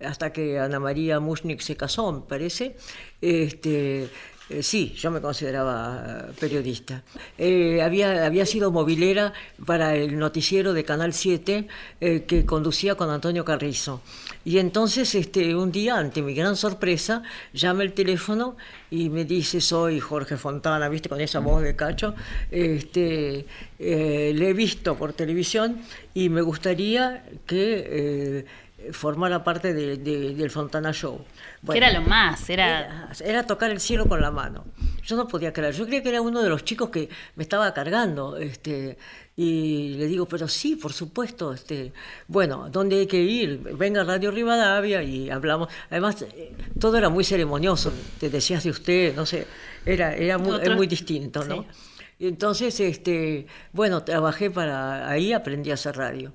hasta 0.00 0.32
que 0.32 0.58
Ana 0.60 0.78
María 0.78 1.18
Mushnik 1.18 1.60
se 1.60 1.76
casó, 1.76 2.12
me 2.12 2.20
parece. 2.20 2.76
Este, 3.20 4.08
eh, 4.50 4.62
sí, 4.62 4.92
yo 4.94 5.10
me 5.10 5.22
consideraba 5.22 6.26
eh, 6.28 6.32
periodista. 6.38 7.02
Eh, 7.38 7.80
había, 7.80 8.26
había 8.26 8.44
sido 8.44 8.70
movilera 8.70 9.32
para 9.64 9.94
el 9.94 10.18
noticiero 10.18 10.74
de 10.74 10.84
Canal 10.84 11.14
7 11.14 11.66
eh, 12.00 12.24
que 12.24 12.44
conducía 12.44 12.94
con 12.94 13.08
Antonio 13.08 13.42
Carrizo. 13.42 14.02
Y 14.44 14.58
entonces, 14.58 15.14
este, 15.14 15.54
un 15.54 15.72
día, 15.72 15.96
ante 15.96 16.20
mi 16.20 16.34
gran 16.34 16.56
sorpresa, 16.56 17.22
llama 17.54 17.84
el 17.84 17.94
teléfono 17.94 18.58
y 18.90 19.08
me 19.08 19.24
dice, 19.24 19.62
soy 19.62 19.98
Jorge 19.98 20.36
Fontana, 20.36 20.90
viste, 20.90 21.08
con 21.08 21.22
esa 21.22 21.38
voz 21.38 21.62
de 21.62 21.74
cacho, 21.74 22.14
este, 22.50 23.46
le 23.78 24.48
he 24.48 24.52
visto 24.52 24.94
por 24.96 25.14
televisión 25.14 25.80
y 26.12 26.28
me 26.28 26.42
gustaría 26.42 27.24
que 27.46 28.44
formara 28.92 29.42
parte 29.44 29.72
de- 29.72 29.96
de- 29.96 30.34
del 30.34 30.50
Fontana 30.50 30.92
Show. 30.92 31.24
que 31.70 31.76
era 31.78 31.92
lo 31.92 32.02
más, 32.02 32.48
era... 32.50 32.80
era, 32.80 33.12
era 33.24 33.46
tocar 33.46 33.70
el 33.70 33.80
cielo 33.80 34.06
con 34.06 34.20
la 34.20 34.30
mano. 34.30 34.64
Yo 35.04 35.16
no 35.16 35.26
podía 35.28 35.52
creer. 35.52 35.74
Yo 35.74 35.84
creía 35.86 36.02
que 36.02 36.08
era 36.10 36.20
uno 36.20 36.42
de 36.42 36.48
los 36.48 36.64
chicos 36.64 36.90
que 36.90 37.08
me 37.36 37.42
estaba 37.42 37.72
cargando. 37.74 38.36
Este, 38.36 38.96
y 39.36 39.94
le 39.98 40.06
digo, 40.06 40.26
pero 40.26 40.48
sí, 40.48 40.76
por 40.76 40.92
supuesto. 40.92 41.52
Este, 41.52 41.92
bueno, 42.28 42.68
¿dónde 42.70 43.00
hay 43.00 43.06
que 43.06 43.20
ir? 43.20 43.58
Venga 43.76 44.00
a 44.00 44.04
Radio 44.04 44.30
Rivadavia 44.30 45.02
y 45.02 45.28
hablamos. 45.30 45.68
Además, 45.90 46.22
eh, 46.22 46.54
todo 46.78 46.96
era 46.96 47.08
muy 47.08 47.24
ceremonioso. 47.24 47.92
Te 48.18 48.30
decías 48.30 48.64
de 48.64 48.70
usted, 48.70 49.14
no 49.14 49.26
sé. 49.26 49.46
Era, 49.84 50.14
era 50.14 50.38
muy, 50.38 50.58
muy 50.74 50.86
distinto, 50.86 51.44
¿no? 51.44 51.62
sí. 51.62 51.66
Entonces, 52.20 52.78
este, 52.80 53.46
bueno, 53.72 54.04
trabajé 54.04 54.48
para 54.50 55.10
ahí, 55.10 55.32
aprendí 55.32 55.70
a 55.72 55.74
hacer 55.74 55.96
radio. 55.96 56.32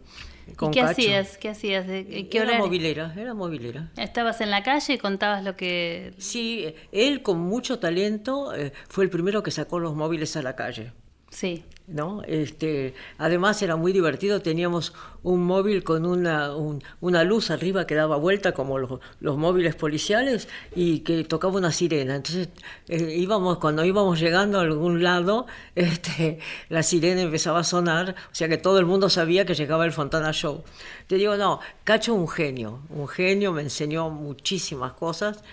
¿Y 0.51 0.71
qué 0.71 0.79
Cacho. 0.81 0.91
hacías? 0.91 1.37
¿Qué 1.37 1.49
hacías? 1.49 1.87
¿De- 1.87 1.99
¿En 2.19 2.29
qué 2.29 2.37
Era 2.39 2.57
movilera, 2.57 3.13
era 3.17 3.33
movilera. 3.33 3.91
Estabas 3.97 4.41
en 4.41 4.49
la 4.51 4.63
calle 4.63 4.93
y 4.93 4.97
contabas 4.97 5.43
lo 5.43 5.55
que... 5.55 6.13
Sí, 6.17 6.73
él 6.91 7.21
con 7.21 7.39
mucho 7.39 7.79
talento 7.79 8.53
eh, 8.55 8.73
fue 8.87 9.03
el 9.03 9.09
primero 9.09 9.43
que 9.43 9.51
sacó 9.51 9.79
los 9.79 9.95
móviles 9.95 10.35
a 10.37 10.41
la 10.41 10.55
calle. 10.55 10.91
Sí. 11.29 11.63
¿No? 11.89 12.22
Este, 12.27 12.93
además 13.17 13.62
era 13.62 13.75
muy 13.75 13.91
divertido, 13.93 14.41
teníamos 14.41 14.93
un 15.24 15.43
móvil 15.43 15.84
con 15.84 16.05
una, 16.05 16.55
un- 16.55 16.81
una 17.01 17.24
luz 17.24 17.51
arriba 17.51 17.86
que 17.86 17.96
daba 17.96 18.15
vuelta 18.17 18.53
como 18.53 18.77
los, 18.79 19.00
los 19.19 19.38
móviles 19.38 19.75
policiales 19.75 20.48
y 20.75 21.00
que 21.00 21.24
tocaba 21.24 21.58
una 21.58 21.72
sirena. 21.72 22.15
Entonces 22.15 22.50
eh, 22.88 23.15
íbamos, 23.17 23.58
cuando 23.60 23.84
íbamos 23.84 24.19
llegando 24.19 24.60
a 24.60 24.62
algún 24.62 25.03
lado, 25.03 25.46
este, 25.75 26.39
la 26.69 26.84
sirena 26.84 27.22
empezaba 27.22 27.60
a 27.60 27.63
sonar, 27.63 28.15
o 28.31 28.36
sea 28.36 28.48
que 28.48 28.58
todo 28.58 28.79
el 28.79 28.86
mundo 28.86 29.10
sabía 29.10 29.46
que 29.46 29.55
llegaba 29.55 29.86
el 29.86 29.91
Fontana 29.91 30.31
Show. 30.31 30.63
Te 31.08 31.15
digo, 31.15 31.36
no, 31.38 31.60
Cacho 31.84 32.13
un 32.13 32.27
genio, 32.27 32.81
un 32.89 33.08
genio, 33.08 33.51
me 33.51 33.62
enseñó 33.63 34.10
muchísimas 34.10 34.93
cosas. 34.93 35.43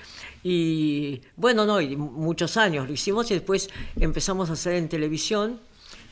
Y 0.42 1.22
bueno, 1.36 1.64
no, 1.66 1.80
y 1.80 1.96
muchos 1.96 2.56
años 2.56 2.86
lo 2.86 2.92
hicimos 2.92 3.30
y 3.30 3.34
después 3.34 3.68
empezamos 3.98 4.50
a 4.50 4.52
hacer 4.52 4.74
en 4.74 4.88
televisión, 4.88 5.58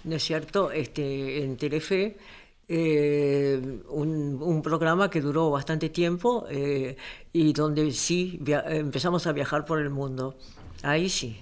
¿no 0.04 0.16
es 0.16 0.22
cierto? 0.22 0.70
Este, 0.70 1.42
en 1.42 1.56
Telefe. 1.56 2.16
eh, 2.68 3.60
un, 3.90 4.38
un 4.42 4.62
programa 4.62 5.10
que 5.10 5.20
duró 5.20 5.50
bastante 5.50 5.90
tiempo 5.90 6.46
eh, 6.50 6.96
y 7.32 7.52
donde 7.52 7.92
sí 7.92 8.40
empezamos 8.68 9.26
a 9.26 9.32
viajar 9.32 9.64
por 9.66 9.80
el 9.80 9.90
mundo. 9.90 10.36
Ahí 10.82 11.08
sí. 11.10 11.40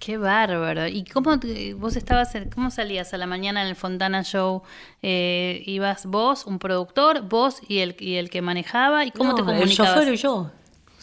Qué 0.00 0.16
bárbaro. 0.16 0.86
¿Y 0.86 1.04
cómo 1.04 1.38
vos 1.76 1.96
estabas, 1.96 2.32
cómo 2.54 2.70
salías 2.70 3.12
a 3.14 3.18
la 3.18 3.26
mañana 3.26 3.62
en 3.62 3.68
el 3.68 3.74
Fontana 3.76 4.22
Show? 4.22 4.62
Eh, 5.02 5.62
¿Ibas 5.66 6.06
vos, 6.06 6.46
un 6.46 6.58
productor, 6.60 7.22
vos 7.28 7.60
y 7.68 7.78
el, 7.78 7.96
y 7.98 8.14
el 8.14 8.30
que 8.30 8.40
manejaba? 8.42 9.04
¿Y 9.04 9.10
cómo 9.10 9.30
No, 9.30 9.34
te 9.34 9.42
el 9.42 9.46
comunicabas? 9.46 9.94
chofer 9.94 10.14
y 10.14 10.16
yo. 10.16 10.52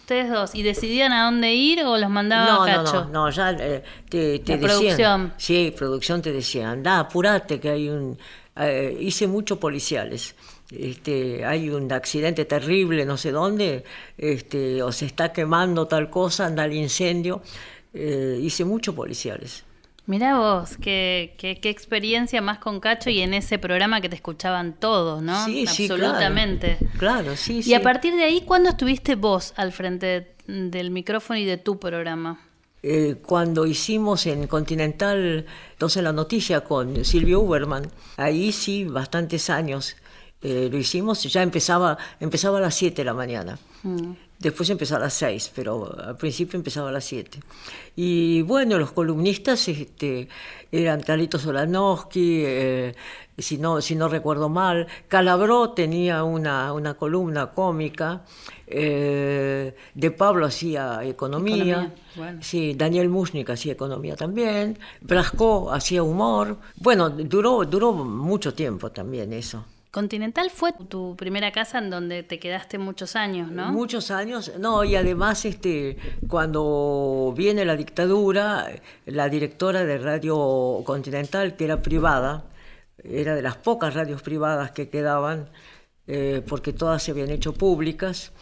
Ustedes 0.05 0.29
dos. 0.29 0.53
¿Y 0.53 0.61
decidían 0.61 1.11
a 1.13 1.25
dónde 1.25 1.55
ir 1.55 1.83
o 1.83 1.97
los 1.97 2.11
mandaba 2.11 2.45
No, 2.45 2.59
no, 2.59 2.65
Cacho? 2.83 3.05
no, 3.05 3.25
no, 3.25 3.29
ya 3.31 3.49
eh, 3.53 3.83
te, 4.07 4.37
te 4.37 4.51
La 4.51 4.57
decían. 4.59 4.59
producción. 4.61 5.33
Sí, 5.37 5.73
producción 5.75 6.21
te 6.21 6.31
decía, 6.31 6.69
anda, 6.69 6.99
apurate, 6.99 7.59
que 7.59 7.69
hay 7.69 7.89
un. 7.89 8.15
eh, 8.55 8.95
hice 9.01 9.25
mucho 9.25 9.59
policiales. 9.59 10.35
Este, 10.69 11.43
hay 11.43 11.69
un 11.71 11.91
accidente 11.91 12.45
terrible, 12.45 13.03
no 13.03 13.17
sé 13.17 13.31
dónde, 13.31 13.83
este, 14.15 14.83
o 14.83 14.91
se 14.91 15.07
está 15.07 15.33
quemando 15.33 15.87
tal 15.87 16.11
cosa, 16.11 16.45
anda 16.45 16.65
el 16.65 16.73
incendio. 16.73 17.41
Eh, 17.91 18.37
hice 18.39 18.63
mucho 18.63 18.93
policiales. 18.93 19.63
Mirá 20.07 20.37
vos, 20.37 20.77
qué, 20.77 21.33
qué, 21.37 21.59
qué 21.59 21.69
experiencia 21.69 22.39
más 22.41 22.59
con 22.59 22.79
Cacho 22.79 23.09
y 23.09 23.21
en 23.21 23.33
ese 23.33 23.57
programa 23.57 24.01
que 24.01 24.09
te 24.09 24.15
escuchaban 24.15 24.73
todos, 24.73 25.23
¿no? 25.23 25.45
Sí, 25.45 25.65
sí, 25.65 25.87
claro. 25.87 26.03
Absolutamente. 26.05 26.77
Claro, 26.99 27.35
sí, 27.35 27.57
Y 27.57 27.63
sí. 27.63 27.73
a 27.73 27.81
partir 27.81 28.15
de 28.15 28.23
ahí, 28.23 28.41
¿cuándo 28.41 28.69
estuviste 28.69 29.15
vos 29.15 29.53
al 29.57 29.71
frente 29.71 30.05
de- 30.05 30.35
del 30.69 30.91
micrófono 30.91 31.39
y 31.39 31.45
de 31.45 31.57
tu 31.57 31.79
programa? 31.79 32.39
Eh, 32.83 33.15
cuando 33.25 33.65
hicimos 33.65 34.27
en 34.27 34.45
Continental, 34.45 35.47
entonces 35.71 36.03
la 36.03 36.11
noticia 36.13 36.61
con 36.63 37.03
Silvio 37.03 37.39
Uberman, 37.39 37.87
ahí 38.17 38.51
sí, 38.51 38.83
bastantes 38.83 39.49
años 39.49 39.95
eh, 40.43 40.69
lo 40.71 40.77
hicimos, 40.77 41.23
ya 41.23 41.41
empezaba, 41.41 41.97
empezaba 42.19 42.59
a 42.59 42.61
las 42.61 42.75
7 42.75 42.97
de 42.97 43.05
la 43.05 43.15
mañana. 43.15 43.57
Mm. 43.81 44.11
Después 44.39 44.69
empezaba 44.69 44.99
a 44.99 45.05
las 45.05 45.13
6, 45.13 45.51
pero 45.55 45.97
al 45.97 46.17
principio 46.17 46.57
empezaba 46.57 46.89
a 46.89 46.91
las 46.91 47.05
7. 47.05 47.39
Y 47.95 48.41
bueno, 48.41 48.77
los 48.77 48.91
columnistas 48.91 49.67
este, 49.69 50.27
eran 50.71 51.01
Carlitos 51.01 51.43
Solanowski, 51.43 52.41
eh, 52.45 52.95
si, 53.37 53.57
no, 53.57 53.81
si 53.81 53.95
no 53.95 54.09
recuerdo 54.09 54.49
mal, 54.49 54.87
Calabró 55.07 55.71
tenía 55.71 56.23
una, 56.23 56.73
una 56.73 56.95
columna 56.95 57.51
cómica, 57.51 58.23
eh, 58.67 59.75
De 59.93 60.11
Pablo 60.11 60.45
hacía 60.45 61.03
economía, 61.03 61.55
Economía, 61.55 61.93
bueno. 62.15 62.39
sí, 62.41 62.73
Daniel 62.75 63.09
Mushnik 63.09 63.49
hacía 63.49 63.73
economía 63.73 64.15
también, 64.15 64.77
Brasco 65.01 65.71
hacía 65.71 66.03
humor. 66.03 66.57
Bueno, 66.77 67.09
duró, 67.09 67.63
duró 67.63 67.93
mucho 67.93 68.53
tiempo 68.53 68.91
también 68.91 69.33
eso. 69.33 69.65
Continental 69.95 70.49
fue 70.49 70.73
tu 70.73 71.15
primera 71.15 71.53
casa 71.53 71.77
en 71.77 71.89
donde 71.89 72.21
te 72.21 72.37
quedaste 72.37 72.77
muchos 72.77 73.15
años, 73.15 73.49
¿no? 73.49 73.71
Muchos 73.71 74.11
años, 74.11 74.51
no, 74.59 74.83
y 74.83 74.97
además 74.97 75.45
este, 75.45 75.95
cuando 76.27 77.33
viene 77.33 77.63
la 77.63 77.77
dictadura, 77.77 78.67
la 79.05 79.29
directora 79.29 79.85
de 79.85 79.97
Radio 79.97 80.81
Continental, 80.83 81.55
que 81.55 81.63
era 81.63 81.81
privada, 81.81 82.43
era 83.05 83.35
de 83.35 83.41
las 83.41 83.55
pocas 83.55 83.93
radios 83.93 84.21
privadas 84.21 84.71
que 84.71 84.89
quedaban, 84.89 85.49
eh, 86.07 86.43
porque 86.45 86.73
todas 86.73 87.01
se 87.01 87.11
habían 87.11 87.29
hecho 87.29 87.53
públicas, 87.53 88.33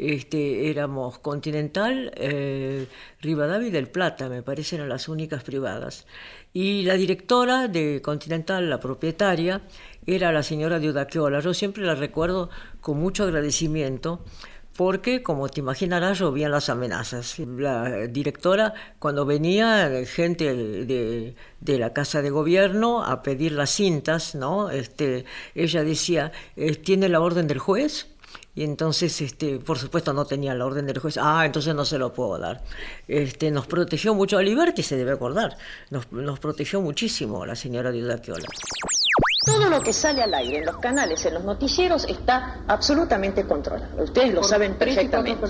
este, 0.00 0.70
éramos 0.70 1.18
Continental, 1.18 2.12
eh, 2.16 2.86
Rivadavia 3.20 3.68
y 3.68 3.70
Del 3.70 3.88
Plata, 3.88 4.28
me 4.28 4.42
parece, 4.42 4.76
eran 4.76 4.88
las 4.88 5.08
únicas 5.08 5.42
privadas. 5.42 6.06
Y 6.52 6.82
la 6.82 6.94
directora 6.94 7.68
de 7.68 8.00
Continental, 8.02 8.68
la 8.70 8.80
propietaria, 8.80 9.62
era 10.06 10.32
la 10.32 10.42
señora 10.42 10.78
Diudaquiola. 10.78 11.40
Yo 11.40 11.54
siempre 11.54 11.84
la 11.84 11.94
recuerdo 11.94 12.50
con 12.80 12.98
mucho 12.98 13.24
agradecimiento 13.24 14.24
porque, 14.76 15.22
como 15.22 15.48
te 15.48 15.60
imaginarás, 15.60 16.20
llovían 16.20 16.52
las 16.52 16.70
amenazas. 16.70 17.38
La 17.38 18.06
directora, 18.06 18.72
cuando 18.98 19.26
venía 19.26 19.90
gente 20.06 20.54
de, 20.54 21.34
de 21.60 21.78
la 21.78 21.92
Casa 21.92 22.22
de 22.22 22.30
Gobierno 22.30 23.04
a 23.04 23.22
pedir 23.22 23.52
las 23.52 23.70
cintas, 23.70 24.34
¿no? 24.34 24.70
este, 24.70 25.26
ella 25.54 25.84
decía, 25.84 26.32
eh, 26.56 26.76
¿tiene 26.76 27.08
la 27.08 27.20
orden 27.20 27.46
del 27.46 27.58
juez? 27.58 28.09
Y 28.54 28.64
entonces, 28.64 29.20
este, 29.20 29.58
por 29.58 29.78
supuesto, 29.78 30.12
no 30.12 30.24
tenía 30.24 30.54
la 30.54 30.66
orden 30.66 30.86
del 30.86 30.98
juez. 30.98 31.18
Ah, 31.20 31.46
entonces 31.46 31.74
no 31.74 31.84
se 31.84 31.98
lo 31.98 32.12
puedo 32.12 32.38
dar. 32.38 32.62
Este, 33.06 33.50
nos 33.50 33.66
protegió 33.66 34.14
mucho. 34.14 34.38
A 34.38 34.42
Liberty 34.42 34.82
se 34.82 34.96
debe 34.96 35.12
acordar. 35.12 35.56
Nos, 35.90 36.10
nos 36.12 36.40
protegió 36.40 36.80
muchísimo 36.80 37.46
la 37.46 37.54
señora 37.54 37.92
Diudaquiola. 37.92 38.46
Todo 39.44 39.70
lo 39.70 39.80
que 39.80 39.92
sale 39.92 40.22
al 40.22 40.34
aire 40.34 40.58
en 40.58 40.66
los 40.66 40.76
canales, 40.76 41.24
en 41.24 41.34
los 41.34 41.44
noticieros, 41.44 42.04
está 42.04 42.58
absolutamente 42.68 43.46
controlado. 43.46 44.04
Ustedes 44.04 44.34
lo 44.34 44.44
saben 44.44 44.74
perfectamente. 44.74 45.46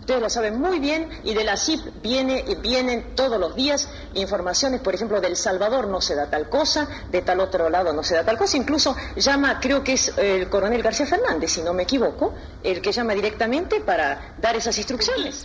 Ustedes 0.00 0.20
lo 0.20 0.30
saben 0.30 0.60
muy 0.60 0.78
bien 0.78 1.08
y 1.24 1.34
de 1.34 1.42
la 1.42 1.56
CIP 1.56 1.80
viene, 2.02 2.44
vienen 2.62 3.16
todos 3.16 3.40
los 3.40 3.56
días 3.56 3.88
informaciones, 4.14 4.80
por 4.82 4.94
ejemplo, 4.94 5.20
del 5.20 5.34
Salvador 5.34 5.88
no 5.88 6.00
se 6.00 6.14
da 6.14 6.30
tal 6.30 6.48
cosa, 6.48 6.86
de 7.10 7.22
tal 7.22 7.40
otro 7.40 7.68
lado 7.68 7.92
no 7.92 8.02
se 8.04 8.14
da 8.14 8.24
tal 8.24 8.38
cosa. 8.38 8.56
Incluso 8.56 8.94
llama, 9.16 9.58
creo 9.60 9.82
que 9.82 9.94
es 9.94 10.16
el 10.16 10.48
coronel 10.48 10.82
García 10.82 11.06
Fernández, 11.06 11.52
si 11.52 11.62
no 11.62 11.72
me 11.72 11.84
equivoco, 11.84 12.34
el 12.62 12.80
que 12.80 12.92
llama 12.92 13.14
directamente 13.14 13.80
para 13.80 14.34
dar 14.40 14.54
esas 14.54 14.76
instrucciones. 14.78 15.44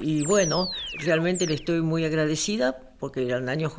Y 0.00 0.22
bueno, 0.22 0.70
realmente 1.04 1.46
le 1.46 1.54
estoy 1.54 1.80
muy 1.82 2.04
agradecida 2.04 2.78
porque 2.98 3.24
eran 3.26 3.48
años 3.48 3.72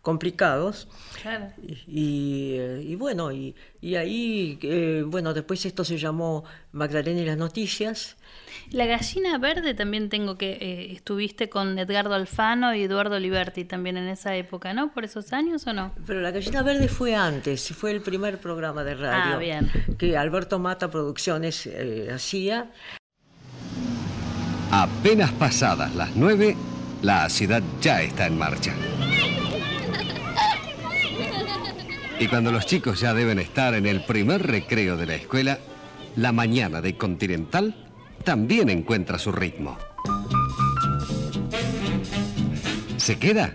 complicados. 0.00 0.88
Claro. 1.20 1.48
Y, 1.86 2.54
eh, 2.58 2.82
y 2.82 2.94
bueno, 2.94 3.30
y, 3.30 3.54
y 3.82 3.96
ahí, 3.96 4.58
eh, 4.62 5.04
bueno, 5.06 5.34
después 5.34 5.66
esto 5.66 5.84
se 5.84 5.98
llamó 5.98 6.44
Magdalena 6.72 7.20
y 7.20 7.26
las 7.26 7.36
noticias. 7.36 8.16
La 8.70 8.86
gallina 8.86 9.36
verde 9.36 9.74
también 9.74 10.08
tengo 10.08 10.38
que 10.38 10.52
eh, 10.52 10.92
estuviste 10.92 11.50
con 11.50 11.78
Edgardo 11.78 12.14
Alfano 12.14 12.74
y 12.74 12.82
Eduardo 12.84 13.18
Liberti 13.18 13.66
también 13.66 13.98
en 13.98 14.08
esa 14.08 14.34
época, 14.36 14.72
¿no? 14.72 14.90
¿Por 14.94 15.04
esos 15.04 15.34
años 15.34 15.66
o 15.66 15.74
no? 15.74 15.92
Pero 16.06 16.20
La 16.22 16.30
Gallina 16.30 16.62
Verde 16.62 16.88
fue 16.88 17.14
antes, 17.14 17.68
fue 17.74 17.90
el 17.90 18.00
primer 18.00 18.38
programa 18.38 18.84
de 18.84 18.94
radio 18.94 19.34
Ah, 19.34 19.38
bien. 19.38 19.70
que 19.98 20.16
Alberto 20.16 20.58
Mata 20.58 20.90
Producciones 20.90 21.66
eh, 21.66 22.08
hacía. 22.10 22.70
Apenas 24.74 25.30
pasadas 25.32 25.94
las 25.94 26.16
9, 26.16 26.56
la 27.02 27.28
ciudad 27.28 27.62
ya 27.82 28.00
está 28.00 28.26
en 28.26 28.38
marcha. 28.38 28.72
Y 32.18 32.26
cuando 32.26 32.50
los 32.50 32.64
chicos 32.64 32.98
ya 32.98 33.12
deben 33.12 33.38
estar 33.38 33.74
en 33.74 33.84
el 33.84 34.02
primer 34.02 34.46
recreo 34.46 34.96
de 34.96 35.04
la 35.04 35.14
escuela, 35.14 35.58
la 36.16 36.32
mañana 36.32 36.80
de 36.80 36.96
Continental 36.96 37.76
también 38.24 38.70
encuentra 38.70 39.18
su 39.18 39.30
ritmo. 39.30 39.76
¿Se 42.96 43.18
queda? 43.18 43.54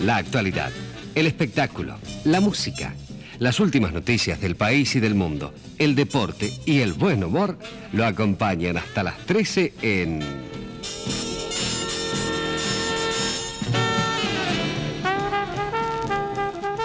La 0.00 0.16
actualidad, 0.16 0.70
el 1.14 1.26
espectáculo, 1.26 1.96
la 2.24 2.40
música, 2.40 2.94
las 3.38 3.60
últimas 3.60 3.92
noticias 3.92 4.40
del 4.40 4.56
país 4.56 4.94
y 4.96 5.00
del 5.00 5.14
mundo, 5.14 5.52
el 5.78 5.94
deporte 5.94 6.52
y 6.66 6.80
el 6.80 6.92
buen 6.92 7.22
humor 7.22 7.58
lo 7.92 8.04
acompañan 8.04 8.76
hasta 8.76 9.02
las 9.02 9.18
13 9.18 9.74
en... 9.82 10.20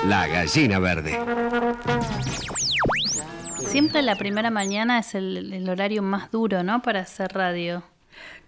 La 0.08 0.28
gallina 0.28 0.80
verde. 0.80 1.18
Siempre 3.66 4.02
la 4.02 4.16
primera 4.18 4.52
mañana 4.52 5.00
es 5.00 5.16
el, 5.16 5.54
el 5.54 5.70
horario 5.70 6.04
más 6.04 6.30
duro, 6.30 6.62
¿no? 6.62 6.82
Para 6.82 7.00
hacer 7.00 7.32
radio. 7.34 7.84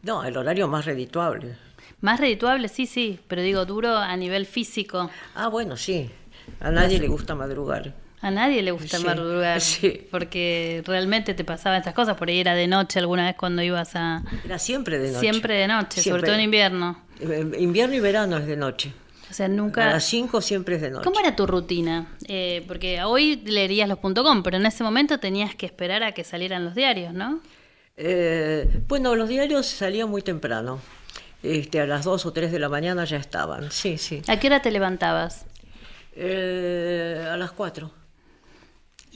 No, 0.04 0.24
el 0.24 0.36
horario 0.38 0.68
más 0.68 0.86
redituable. 0.86 1.56
Más 2.02 2.20
redituable, 2.20 2.68
sí, 2.68 2.86
sí, 2.86 3.20
pero 3.28 3.42
digo 3.42 3.66
duro 3.66 3.98
a 3.98 4.16
nivel 4.18 4.46
físico. 4.46 5.10
Ah, 5.34 5.48
bueno, 5.48 5.78
sí. 5.78 6.12
A 6.60 6.72
nadie 6.72 7.00
le 7.00 7.08
gusta 7.08 7.36
madrugar. 7.36 7.94
A 8.22 8.32
nadie 8.32 8.64
le 8.64 8.72
gusta 8.72 8.98
Sí, 8.98 9.06
madrugar, 9.06 9.62
sí. 9.62 10.08
porque 10.10 10.82
realmente 10.86 11.34
te 11.34 11.44
pasaban 11.44 11.78
estas 11.80 11.94
cosas, 11.94 12.18
por 12.18 12.30
ahí 12.30 12.40
era 12.40 12.56
de 12.56 12.66
noche 12.68 12.98
alguna 13.00 13.26
vez 13.26 13.36
cuando 13.36 13.62
ibas 13.62 13.96
a... 13.96 14.24
Era 14.44 14.58
siempre 14.58 14.98
de 14.98 15.10
noche. 15.10 15.20
Siempre 15.20 15.54
de 15.56 15.68
noche, 15.68 15.90
sobre 15.90 16.04
Siempre. 16.04 16.28
todo 16.28 16.36
en 16.36 16.42
invierno. 16.42 17.02
Eh, 17.20 17.52
Invierno 17.60 17.94
y 17.96 18.00
verano 18.00 18.38
es 18.38 18.48
de 18.48 18.56
noche. 18.58 18.94
O 19.30 19.34
sea, 19.34 19.46
A 19.46 19.50
nunca... 19.50 19.86
las 19.92 20.06
5 20.06 20.42
siempre 20.42 20.76
es 20.76 20.82
de 20.82 20.92
noche. 20.92 21.04
¿Cómo 21.04 21.20
era 21.20 21.36
tu 21.36 21.46
rutina? 21.46 22.08
Eh, 22.28 22.64
porque 22.68 23.04
hoy 23.04 23.36
leerías 23.46 23.88
los 23.90 24.00
.com, 24.00 24.42
pero 24.44 24.58
en 24.58 24.66
ese 24.66 24.84
momento 24.84 25.20
tenías 25.20 25.54
que 25.54 25.66
esperar 25.68 26.02
a 26.04 26.14
que 26.14 26.24
salieran 26.24 26.64
los 26.66 26.74
diarios, 26.74 27.14
¿no? 27.14 27.42
Eh, 27.98 28.68
bueno, 28.88 29.16
los 29.16 29.30
diarios 29.30 29.66
salían 29.68 30.10
muy 30.10 30.22
temprano. 30.22 30.80
Este, 31.44 31.80
a 31.80 31.86
las 31.86 32.06
2 32.06 32.26
o 32.26 32.34
3 32.34 32.52
de 32.52 32.60
la 32.60 32.70
mañana 32.70 33.06
ya 33.06 33.18
estaban. 33.18 33.72
Sí, 33.72 33.98
sí. 34.00 34.22
¿A 34.28 34.40
qué 34.40 34.48
hora 34.48 34.62
te 34.62 34.72
levantabas? 34.72 35.46
Eh, 36.16 37.28
a 37.30 37.36
las 37.38 37.52
4. 37.52 38.05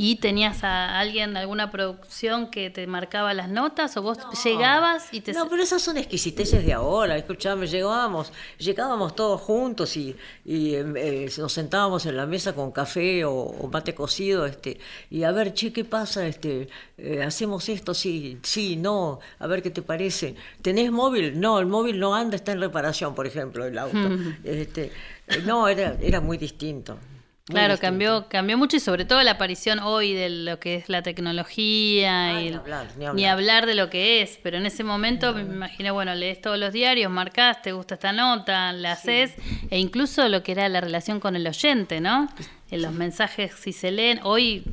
¿Y 0.01 0.15
tenías 0.15 0.63
a 0.63 0.97
alguien, 0.97 1.35
alguna 1.35 1.71
producción 1.71 2.49
que 2.49 2.69
te 2.69 2.88
marcaba 2.88 3.33
las 3.33 3.49
notas 3.49 3.97
o 3.97 4.01
vos 4.01 4.17
llegabas 4.45 5.09
y 5.12 5.19
te... 5.19 5.33
No, 5.33 5.49
pero 5.49 5.62
esas 5.62 5.81
son 5.81 5.97
exquisiteces 5.97 6.65
de 6.65 6.71
ahora, 6.71 7.17
escuchame, 7.17 7.67
llegábamos, 7.67 8.31
llegábamos 8.59 9.13
todos 9.13 9.41
juntos 9.41 9.97
y, 9.97 10.15
y 10.45 10.75
eh, 10.75 11.29
nos 11.38 11.51
sentábamos 11.51 12.05
en 12.05 12.15
la 12.15 12.25
mesa 12.25 12.53
con 12.53 12.71
café 12.71 13.25
o, 13.25 13.69
mate 13.69 13.93
cocido, 13.93 14.45
este, 14.45 14.79
y 15.09 15.23
a 15.23 15.33
ver, 15.33 15.53
che, 15.53 15.73
¿qué 15.73 15.83
pasa? 15.83 16.25
Este, 16.25 16.69
eh, 16.97 17.21
hacemos 17.21 17.67
esto, 17.67 17.93
sí, 17.93 18.39
sí, 18.41 18.77
no, 18.77 19.19
a 19.38 19.47
ver 19.47 19.62
qué 19.62 19.69
te 19.69 19.81
parece. 19.81 20.33
¿Tenés 20.62 20.93
móvil? 20.93 21.38
No, 21.38 21.59
el 21.59 21.65
móvil 21.65 21.99
no 21.99 22.15
anda, 22.15 22.38
está 22.38 22.53
en 22.53 22.62
reparación, 22.62 23.13
por 23.15 23.27
ejemplo, 23.27 23.65
el 23.65 23.77
auto. 23.77 23.97
este, 24.45 24.93
no, 25.45 25.67
era, 25.67 25.97
era 26.01 26.21
muy 26.21 26.38
distinto. 26.38 26.97
Claro, 27.49 27.77
cambió, 27.79 28.27
cambió 28.29 28.57
mucho 28.57 28.77
y 28.77 28.79
sobre 28.79 29.05
todo 29.05 29.23
la 29.23 29.31
aparición 29.31 29.79
hoy 29.79 30.13
de 30.13 30.29
lo 30.29 30.59
que 30.59 30.75
es 30.75 30.88
la 30.88 31.01
tecnología 31.01 32.41
y 32.41 32.55
ni, 33.13 33.25
hablar, 33.25 33.65
de 33.65 33.73
lo 33.73 33.89
que 33.89 34.21
es, 34.21 34.39
pero 34.43 34.57
en 34.57 34.67
ese 34.67 34.83
momento 34.83 35.33
me 35.33 35.41
imaginé, 35.41 35.89
bueno, 35.89 36.13
lees 36.13 36.41
todos 36.41 36.59
los 36.59 36.71
diarios, 36.71 37.12
marcás, 37.12 37.62
te 37.63 37.71
gusta 37.71 37.95
esta 37.95 38.13
nota, 38.13 38.71
la 38.73 38.91
haces, 38.91 39.33
e 39.71 39.79
incluso 39.79 40.27
lo 40.29 40.43
que 40.43 40.51
era 40.51 40.69
la 40.69 40.79
relación 40.79 41.19
con 41.19 41.35
el 41.35 41.47
oyente, 41.47 41.99
¿no? 41.99 42.29
En 42.69 42.83
los 42.83 42.93
mensajes 42.93 43.53
si 43.55 43.73
se 43.73 43.91
leen, 43.91 44.19
hoy 44.23 44.63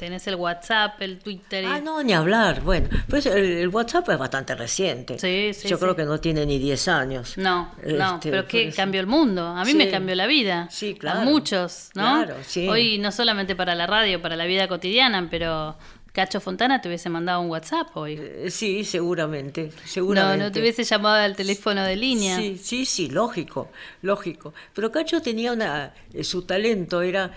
tenés 0.00 0.26
el 0.28 0.36
WhatsApp, 0.36 0.98
el 1.02 1.18
Twitter. 1.18 1.62
Ah, 1.66 1.78
no, 1.78 2.02
ni 2.02 2.14
hablar. 2.14 2.62
Bueno, 2.62 2.88
pues 3.06 3.26
el, 3.26 3.68
WhatsApp 3.68 4.08
es 4.08 4.18
bastante 4.18 4.54
reciente. 4.54 5.18
Sí, 5.18 5.52
sí. 5.52 5.68
Yo 5.68 5.78
creo 5.78 5.94
que 5.94 6.04
no 6.04 6.18
tiene 6.18 6.46
ni 6.46 6.58
10 6.58 6.88
años. 6.88 7.36
No, 7.36 7.74
no, 7.84 8.14
este, 8.14 8.30
pero 8.30 8.46
que 8.46 8.72
cambió 8.72 9.02
el 9.02 9.06
mundo. 9.06 9.46
A 9.46 9.62
mí 9.62 9.74
me 9.74 9.90
cambió 9.90 10.14
la 10.14 10.26
vida. 10.26 10.68
Sí, 10.70 10.94
claro. 10.94 11.20
A 11.20 11.24
muchos, 11.24 11.90
¿no? 11.94 12.24
Claro, 12.24 12.36
sí. 12.46 12.66
Hoy 12.66 12.96
no 12.96 13.12
solamente 13.12 13.54
para 13.54 13.74
la 13.74 13.86
radio, 13.86 14.22
para 14.22 14.36
la 14.36 14.46
vida 14.46 14.68
cotidiana, 14.68 15.28
pero 15.30 15.76
Cacho 16.12 16.40
Fontana 16.40 16.80
te 16.80 16.88
hubiese 16.88 17.08
mandado 17.08 17.40
un 17.40 17.50
WhatsApp 17.50 17.88
hoy. 17.94 18.18
Eh, 18.20 18.50
sí, 18.50 18.84
seguramente, 18.84 19.70
seguramente. 19.84 20.38
No, 20.38 20.44
no 20.44 20.52
te 20.52 20.60
hubiese 20.60 20.82
llamado 20.82 21.22
al 21.22 21.36
teléfono 21.36 21.84
de 21.84 21.94
línea. 21.94 22.36
Sí, 22.36 22.58
sí, 22.60 22.84
sí, 22.84 23.08
lógico, 23.10 23.68
lógico. 24.02 24.52
Pero 24.74 24.90
Cacho 24.90 25.22
tenía 25.22 25.52
una, 25.52 25.94
eh, 26.12 26.24
su 26.24 26.42
talento 26.42 27.02
era 27.02 27.30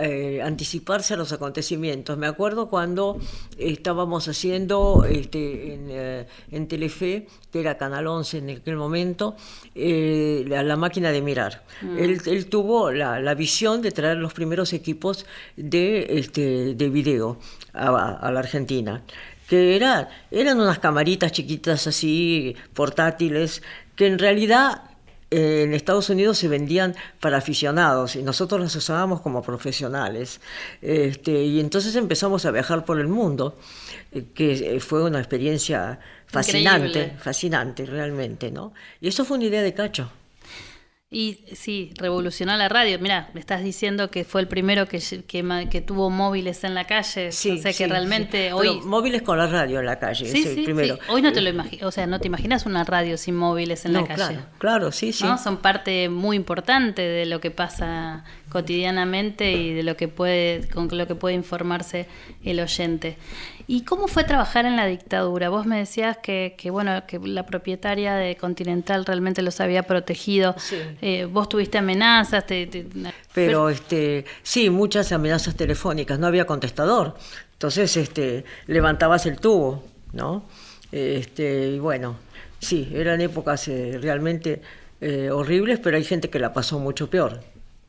eh, 0.00 0.42
anticiparse 0.44 1.14
a 1.14 1.16
los 1.16 1.32
acontecimientos. 1.32 2.18
Me 2.18 2.26
acuerdo 2.26 2.68
cuando 2.68 3.18
estábamos 3.56 4.28
haciendo 4.28 5.06
este, 5.08 5.74
en, 5.74 6.26
en 6.50 6.68
Telefe, 6.68 7.26
que 7.50 7.60
era 7.60 7.78
Canal 7.78 8.06
11 8.06 8.38
en 8.38 8.50
aquel 8.50 8.76
momento, 8.76 9.34
la, 9.74 10.76
máquina 10.76 11.10
de 11.10 11.22
mirar. 11.22 11.64
Mm. 11.82 11.98
Él, 11.98 12.46
tuvo 12.46 12.90
la, 12.90 13.18
la, 13.20 13.34
visión 13.34 13.82
de 13.82 13.90
traer 13.92 14.18
los 14.18 14.32
primeros 14.32 14.72
equipos 14.72 15.26
de, 15.56 16.18
este, 16.18 16.74
de 16.74 16.88
video 16.88 17.38
a, 17.72 18.09
la 18.30 18.40
Argentina, 18.40 19.02
que 19.48 19.76
era, 19.76 20.08
eran 20.30 20.60
unas 20.60 20.78
camaritas 20.78 21.32
chiquitas 21.32 21.86
así, 21.86 22.56
portátiles, 22.72 23.62
que 23.96 24.06
en 24.06 24.18
realidad 24.18 24.82
eh, 25.30 25.62
en 25.62 25.74
Estados 25.74 26.10
Unidos 26.10 26.38
se 26.38 26.48
vendían 26.48 26.96
para 27.20 27.38
aficionados 27.38 28.16
y 28.16 28.22
nosotros 28.22 28.60
las 28.60 28.74
usábamos 28.74 29.20
como 29.20 29.42
profesionales. 29.42 30.40
Este, 30.82 31.44
y 31.44 31.60
entonces 31.60 31.94
empezamos 31.94 32.44
a 32.46 32.50
viajar 32.50 32.84
por 32.84 32.98
el 32.98 33.06
mundo, 33.06 33.56
eh, 34.10 34.24
que 34.34 34.76
eh, 34.76 34.80
fue 34.80 35.04
una 35.04 35.18
experiencia 35.18 36.00
fascinante, 36.26 37.16
fascinante 37.18 37.86
realmente, 37.86 38.50
¿no? 38.50 38.72
Y 39.00 39.08
eso 39.08 39.24
fue 39.24 39.36
una 39.36 39.46
idea 39.46 39.62
de 39.62 39.72
Cacho. 39.72 40.10
Y 41.12 41.40
sí, 41.54 41.92
revolucionó 41.96 42.56
la 42.56 42.68
radio. 42.68 42.96
Mira, 43.00 43.30
me 43.34 43.40
estás 43.40 43.64
diciendo 43.64 44.12
que 44.12 44.22
fue 44.22 44.42
el 44.42 44.46
primero 44.46 44.86
que, 44.86 45.00
que, 45.26 45.80
tuvo 45.80 46.08
móviles 46.08 46.62
en 46.62 46.74
la 46.74 46.84
calle. 46.84 47.32
Sí, 47.32 47.50
o 47.50 47.56
sea 47.58 47.72
que 47.72 47.88
realmente 47.88 48.52
hoy. 48.52 48.80
móviles 48.84 49.22
con 49.22 49.36
la 49.36 49.48
radio 49.48 49.80
en 49.80 49.86
la 49.86 49.98
calle, 49.98 50.26
sí, 50.26 50.46
el 50.46 50.62
primero. 50.62 51.00
Hoy 51.08 51.20
no 51.20 51.32
te 51.32 51.40
lo 51.40 51.50
imaginas, 51.50 51.82
o 51.82 51.90
sea, 51.90 52.06
no 52.06 52.20
te 52.20 52.28
imaginas 52.28 52.64
una 52.64 52.84
radio 52.84 53.16
sin 53.16 53.34
móviles 53.34 53.84
en 53.86 53.94
la 53.94 54.06
calle. 54.06 54.14
Claro, 54.14 54.46
claro, 54.58 54.92
sí, 54.92 55.12
sí. 55.12 55.26
Son 55.42 55.56
parte 55.56 56.08
muy 56.08 56.36
importante 56.36 57.02
de 57.02 57.26
lo 57.26 57.40
que 57.40 57.50
pasa 57.50 58.22
cotidianamente 58.48 59.50
y 59.50 59.74
de 59.74 59.82
lo 59.82 59.96
que 59.96 60.06
puede, 60.06 60.68
con 60.68 60.88
lo 60.92 61.08
que 61.08 61.16
puede 61.16 61.34
informarse 61.34 62.06
el 62.44 62.60
oyente. 62.60 63.16
¿Y 63.66 63.82
cómo 63.82 64.08
fue 64.08 64.24
trabajar 64.24 64.66
en 64.66 64.74
la 64.74 64.84
dictadura? 64.86 65.48
Vos 65.48 65.64
me 65.64 65.78
decías 65.78 66.18
que, 66.18 66.56
que 66.58 66.70
bueno, 66.70 67.04
que 67.06 67.20
la 67.20 67.46
propietaria 67.46 68.16
de 68.16 68.36
Continental 68.36 69.04
realmente 69.06 69.42
los 69.42 69.60
había 69.60 69.84
protegido. 69.84 70.56
Eh, 71.02 71.24
vos 71.24 71.48
tuviste 71.48 71.78
amenazas, 71.78 72.44
pero 73.32 73.70
este, 73.70 74.24
sí, 74.42 74.70
muchas 74.70 75.12
amenazas 75.12 75.54
telefónicas. 75.56 76.18
No 76.18 76.26
había 76.26 76.46
contestador, 76.46 77.16
entonces 77.52 77.96
este, 77.96 78.44
levantabas 78.66 79.26
el 79.26 79.38
tubo, 79.38 79.84
¿no? 80.12 80.44
Este, 80.92 81.68
y 81.68 81.78
bueno, 81.78 82.16
sí, 82.58 82.90
eran 82.94 83.20
épocas 83.20 83.68
eh, 83.68 83.98
realmente 84.00 84.60
eh, 85.00 85.30
horribles, 85.30 85.78
pero 85.78 85.96
hay 85.96 86.04
gente 86.04 86.28
que 86.28 86.38
la 86.38 86.52
pasó 86.52 86.78
mucho 86.78 87.08
peor. 87.08 87.40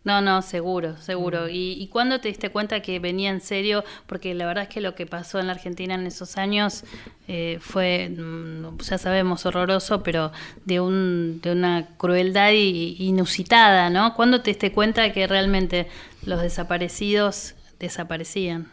No, 0.03 0.19
no, 0.19 0.41
seguro, 0.41 0.97
seguro. 0.97 1.47
¿Y, 1.47 1.73
¿Y 1.73 1.87
cuándo 1.87 2.19
te 2.19 2.27
diste 2.27 2.49
cuenta 2.49 2.81
que 2.81 2.99
venía 2.99 3.29
en 3.29 3.39
serio? 3.39 3.83
Porque 4.07 4.33
la 4.33 4.47
verdad 4.47 4.63
es 4.63 4.69
que 4.69 4.81
lo 4.81 4.95
que 4.95 5.05
pasó 5.05 5.39
en 5.39 5.45
la 5.45 5.53
Argentina 5.53 5.93
en 5.93 6.07
esos 6.07 6.37
años 6.37 6.85
eh, 7.27 7.59
fue, 7.61 8.09
mm, 8.09 8.79
ya 8.79 8.97
sabemos, 8.97 9.45
horroroso, 9.45 10.01
pero 10.01 10.31
de, 10.65 10.79
un, 10.79 11.39
de 11.43 11.51
una 11.51 11.87
crueldad 11.97 12.51
inusitada, 12.51 13.91
¿no? 13.91 14.15
¿Cuándo 14.15 14.41
te 14.41 14.49
diste 14.49 14.71
cuenta 14.71 15.13
que 15.13 15.27
realmente 15.27 15.87
los 16.25 16.41
desaparecidos 16.41 17.53
desaparecían? 17.79 18.71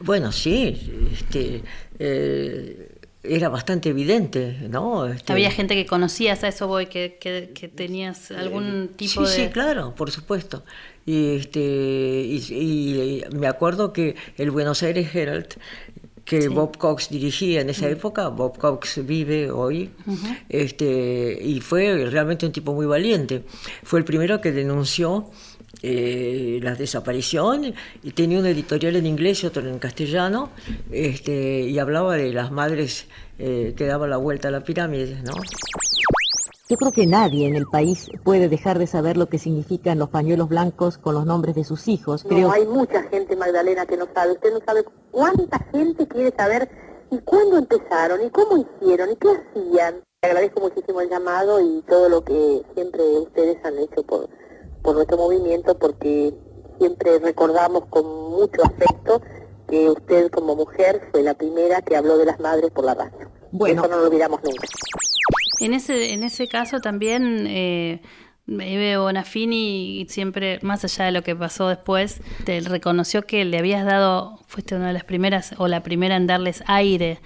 Bueno, 0.00 0.32
sí, 0.32 1.08
este, 1.12 1.62
eh, 1.98 2.91
era 3.24 3.48
bastante 3.48 3.90
evidente, 3.90 4.56
¿no? 4.68 5.06
Este, 5.06 5.32
Había 5.32 5.50
gente 5.50 5.74
que 5.74 5.86
conocías 5.86 6.42
a 6.42 6.48
eso 6.48 6.66
voy, 6.66 6.86
que, 6.86 7.18
que, 7.20 7.68
tenías 7.68 8.30
algún 8.32 8.90
tipo 8.96 9.22
de... 9.22 9.28
Sí, 9.28 9.48
claro, 9.52 9.94
por 9.94 10.10
supuesto. 10.10 10.64
Y, 11.06 11.36
este, 11.36 11.60
y, 11.60 13.24
me 13.32 13.46
acuerdo 13.46 13.92
que 13.92 14.16
el 14.36 14.50
Buenos 14.50 14.82
Aires 14.82 15.14
Herald, 15.14 15.54
que 16.24 16.48
Bob 16.48 16.78
Cox 16.78 17.10
dirigía 17.10 17.60
en 17.60 17.70
esa 17.70 17.88
época, 17.88 18.28
Bob 18.28 18.58
Cox 18.58 19.04
vive 19.04 19.50
hoy, 19.50 19.90
este, 20.48 21.38
y 21.42 21.60
fue 21.60 22.06
realmente 22.10 22.46
un 22.46 22.52
tipo 22.52 22.72
muy 22.74 22.86
valiente. 22.86 23.44
Fue 23.84 23.98
el 24.00 24.04
primero 24.04 24.40
que 24.40 24.50
denunció 24.52 25.30
eh, 25.82 26.60
la 26.62 26.74
desaparición 26.74 27.74
y 28.02 28.10
tenía 28.12 28.38
un 28.38 28.46
editorial 28.46 28.96
en 28.96 29.06
inglés 29.06 29.42
y 29.42 29.46
otro 29.46 29.66
en 29.68 29.78
castellano 29.78 30.50
este, 30.90 31.62
y 31.62 31.78
hablaba 31.78 32.16
de 32.16 32.32
las 32.32 32.52
madres 32.52 33.06
eh, 33.38 33.74
que 33.76 33.86
daban 33.86 34.10
la 34.10 34.16
vuelta 34.16 34.48
a 34.48 34.50
la 34.50 34.60
pirámide, 34.60 35.20
¿no? 35.22 35.32
Yo 36.68 36.76
creo 36.76 36.92
que 36.92 37.06
nadie 37.06 37.48
en 37.48 37.56
el 37.56 37.66
país 37.66 38.08
puede 38.24 38.48
dejar 38.48 38.78
de 38.78 38.86
saber 38.86 39.16
lo 39.16 39.26
que 39.26 39.38
significan 39.38 39.98
los 39.98 40.08
pañuelos 40.08 40.48
blancos 40.48 40.96
con 40.96 41.14
los 41.14 41.26
nombres 41.26 41.54
de 41.54 41.64
sus 41.64 41.86
hijos. 41.88 42.24
No, 42.24 42.50
hay 42.50 42.64
mucha 42.64 43.02
gente, 43.10 43.36
Magdalena, 43.36 43.84
que 43.84 43.96
no 43.96 44.06
sabe. 44.14 44.32
Usted 44.32 44.52
no 44.52 44.60
sabe 44.64 44.84
cuánta 45.10 45.58
gente 45.70 46.06
quiere 46.06 46.32
saber 46.34 46.70
y 47.10 47.18
cuándo 47.18 47.58
empezaron 47.58 48.24
y 48.24 48.30
cómo 48.30 48.64
hicieron 48.80 49.10
y 49.10 49.16
qué 49.16 49.28
hacían. 49.28 49.96
Le 50.22 50.28
agradezco 50.28 50.60
muchísimo 50.60 51.00
el 51.02 51.10
llamado 51.10 51.60
y 51.60 51.82
todo 51.82 52.08
lo 52.08 52.24
que 52.24 52.62
siempre 52.74 53.02
ustedes 53.18 53.58
han 53.64 53.78
hecho 53.78 54.02
por, 54.04 54.30
por 54.82 54.94
nuestro 54.94 55.16
movimiento 55.16 55.78
porque 55.78 56.34
siempre 56.78 57.18
recordamos 57.18 57.86
con 57.86 58.04
mucho 58.30 58.62
afecto 58.64 59.22
que 59.68 59.88
usted 59.88 60.30
como 60.30 60.56
mujer 60.56 61.08
fue 61.12 61.22
la 61.22 61.34
primera 61.34 61.80
que 61.82 61.96
habló 61.96 62.18
de 62.18 62.26
las 62.26 62.40
madres 62.40 62.70
por 62.70 62.84
la 62.84 62.94
radio. 62.94 63.30
Bueno. 63.52 63.82
Eso 63.82 63.90
no 63.90 63.98
lo 64.00 64.06
olvidamos 64.06 64.40
nunca. 64.42 64.66
En 65.60 65.74
ese, 65.74 66.12
en 66.12 66.24
ese 66.24 66.48
caso 66.48 66.80
también... 66.80 67.46
Eh... 67.46 68.02
Eve 68.48 68.96
Bonafini 68.96 70.04
siempre, 70.08 70.58
más 70.62 70.84
allá 70.84 71.04
de 71.04 71.12
lo 71.12 71.22
que 71.22 71.36
pasó 71.36 71.68
después, 71.68 72.20
te 72.44 72.58
reconoció 72.60 73.22
que 73.22 73.44
le 73.44 73.58
habías 73.58 73.86
dado, 73.86 74.40
fuiste 74.48 74.74
una 74.74 74.88
de 74.88 74.92
las 74.92 75.04
primeras 75.04 75.54
o 75.58 75.68
la 75.68 75.84
primera 75.84 76.16
en 76.16 76.26
darles 76.26 76.64
aire 76.66 77.20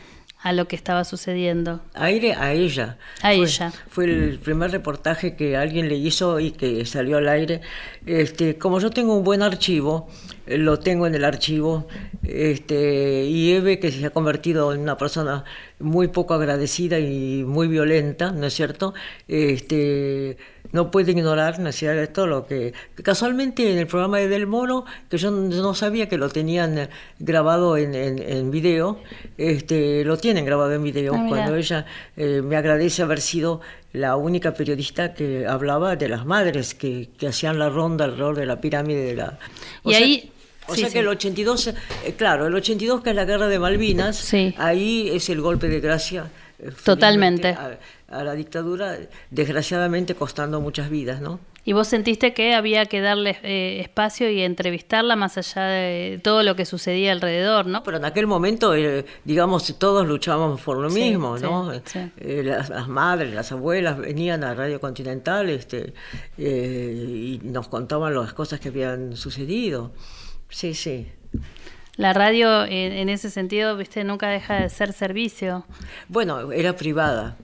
a 0.46 0.52
lo 0.52 0.68
que 0.68 0.76
estaba 0.76 1.02
sucediendo. 1.02 1.80
Aire 1.94 2.34
a 2.34 2.52
ella. 2.52 2.98
A 3.20 3.32
ella. 3.32 3.72
Fue 3.88 4.04
el 4.04 4.38
primer 4.38 4.70
reportaje 4.70 5.34
que 5.34 5.56
alguien 5.56 5.88
le 5.88 5.96
hizo 5.96 6.38
y 6.38 6.52
que 6.52 6.86
salió 6.86 7.16
al 7.16 7.28
aire. 7.28 7.62
Este, 8.06 8.56
como 8.56 8.78
yo 8.78 8.90
tengo 8.90 9.16
un 9.16 9.24
buen 9.24 9.42
archivo, 9.42 10.08
eh, 10.46 10.56
lo 10.56 10.78
tengo 10.78 11.08
en 11.08 11.16
el 11.16 11.24
archivo, 11.24 11.88
este, 12.22 13.24
y 13.24 13.54
Eve, 13.54 13.80
que 13.80 13.90
se 13.90 14.06
ha 14.06 14.10
convertido 14.10 14.72
en 14.72 14.82
una 14.82 14.96
persona 14.96 15.42
muy 15.80 16.06
poco 16.06 16.34
agradecida 16.34 17.00
y 17.00 17.42
muy 17.42 17.66
violenta, 17.66 18.30
¿no 18.30 18.46
es 18.46 18.54
cierto? 18.54 18.94
Este, 19.26 20.36
no 20.76 20.90
puede 20.90 21.10
ignorar, 21.12 21.58
¿no 21.58 21.68
es 21.70 21.76
cierto? 21.76 22.26
Lo 22.26 22.46
que 22.46 22.72
casualmente 23.02 23.72
en 23.72 23.78
el 23.78 23.86
programa 23.86 24.18
de 24.18 24.28
Del 24.28 24.46
Moro, 24.46 24.84
que 25.10 25.16
yo 25.18 25.30
no 25.30 25.74
sabía 25.74 26.08
que 26.08 26.18
lo 26.18 26.28
tenían 26.28 26.88
grabado 27.18 27.76
en, 27.76 27.94
en, 27.94 28.50
video, 28.50 29.00
este, 29.38 30.04
lo 30.04 30.16
tienen 30.18 30.44
grabado 30.44 30.72
en 30.72 30.82
video, 30.82 31.14
ah, 31.16 31.24
cuando 31.28 31.56
ella 31.56 31.86
eh, 32.16 32.42
me 32.42 32.56
agradece 32.56 33.02
haber 33.02 33.20
sido 33.20 33.60
la 33.92 34.16
única 34.16 34.52
periodista 34.52 35.14
que 35.14 35.46
hablaba 35.46 35.96
de 35.96 36.08
las 36.08 36.26
madres 36.26 36.74
que, 36.74 37.08
que 37.18 37.28
hacían 37.28 37.58
la 37.58 37.68
ronda 37.70 38.04
alrededor 38.04 38.36
de 38.36 38.46
la 38.46 38.60
pirámide 38.60 39.02
de 39.04 39.14
la... 39.16 39.38
y 39.84 39.94
ahí 39.94 40.30
O 40.68 40.74
Sí, 40.74 40.80
sea 40.80 40.88
sí. 40.88 40.94
que 40.94 40.98
el 41.00 41.08
82, 41.08 41.68
eh, 41.68 41.74
claro, 42.18 42.46
el 42.46 42.54
82 42.54 43.00
que 43.02 43.10
es 43.10 43.16
la 43.16 43.24
guerra 43.24 43.48
de 43.48 43.58
Malvinas, 43.58 44.16
Sí. 44.16 44.54
ahí 44.58 45.08
es 45.14 45.28
el 45.30 45.40
golpe 45.40 45.68
de 45.68 45.80
gracia. 45.80 46.26
eh, 46.58 46.70
Totalmente. 46.84 47.48
A, 47.48 47.78
a 48.08 48.22
la 48.24 48.34
dictadura, 48.34 48.96
desgraciadamente 49.30 50.14
costando 50.14 50.60
muchas 50.60 50.90
vidas, 50.90 51.20
¿no? 51.20 51.40
Y 51.64 51.72
vos 51.72 51.88
sentiste 51.88 52.32
que 52.32 52.54
había 52.54 52.86
que 52.86 53.00
darle 53.00 53.38
eh, 53.42 53.80
espacio 53.80 54.30
y 54.30 54.40
entrevistarla 54.40 55.16
más 55.16 55.36
allá 55.36 55.64
de 55.64 56.20
todo 56.22 56.44
lo 56.44 56.54
que 56.54 56.64
sucedía 56.64 57.10
alrededor, 57.10 57.66
¿no? 57.66 57.82
Pero 57.82 57.96
en 57.96 58.04
aquel 58.04 58.28
momento, 58.28 58.72
eh, 58.76 59.04
digamos, 59.24 59.76
todos 59.76 60.06
luchábamos 60.06 60.60
por 60.60 60.76
lo 60.78 60.88
Sí, 60.90 61.00
mismo, 61.00 61.36
sí, 61.36 61.42
¿no? 61.42 61.72
sí. 61.84 62.08
Eh, 62.18 62.42
las, 62.44 62.68
las 62.68 62.86
madres, 62.86 63.34
las 63.34 63.50
abuelas 63.50 63.98
venían 63.98 64.44
a 64.44 64.54
Radio 64.54 64.78
Continental 64.80 65.50
este, 65.50 65.92
y 66.38 67.40
nos 67.42 67.66
contaban 67.66 68.14
las 68.14 68.32
cosas 68.32 68.60
que 68.60 68.68
habían 68.68 69.16
sucedido. 69.16 69.92
Sí, 70.48 70.74
sí. 70.74 71.08
La 71.96 72.12
radio 72.12 72.64
en, 72.64 72.92
en 72.92 73.08
ese 73.08 73.28
sentido, 73.30 73.76
viste, 73.76 74.04
nunca 74.04 74.28
deja 74.28 74.60
de 74.60 74.68
ser 74.68 74.92
servicio. 74.92 75.64
Bueno, 76.08 76.52
era 76.52 76.76
privada, 76.76 77.36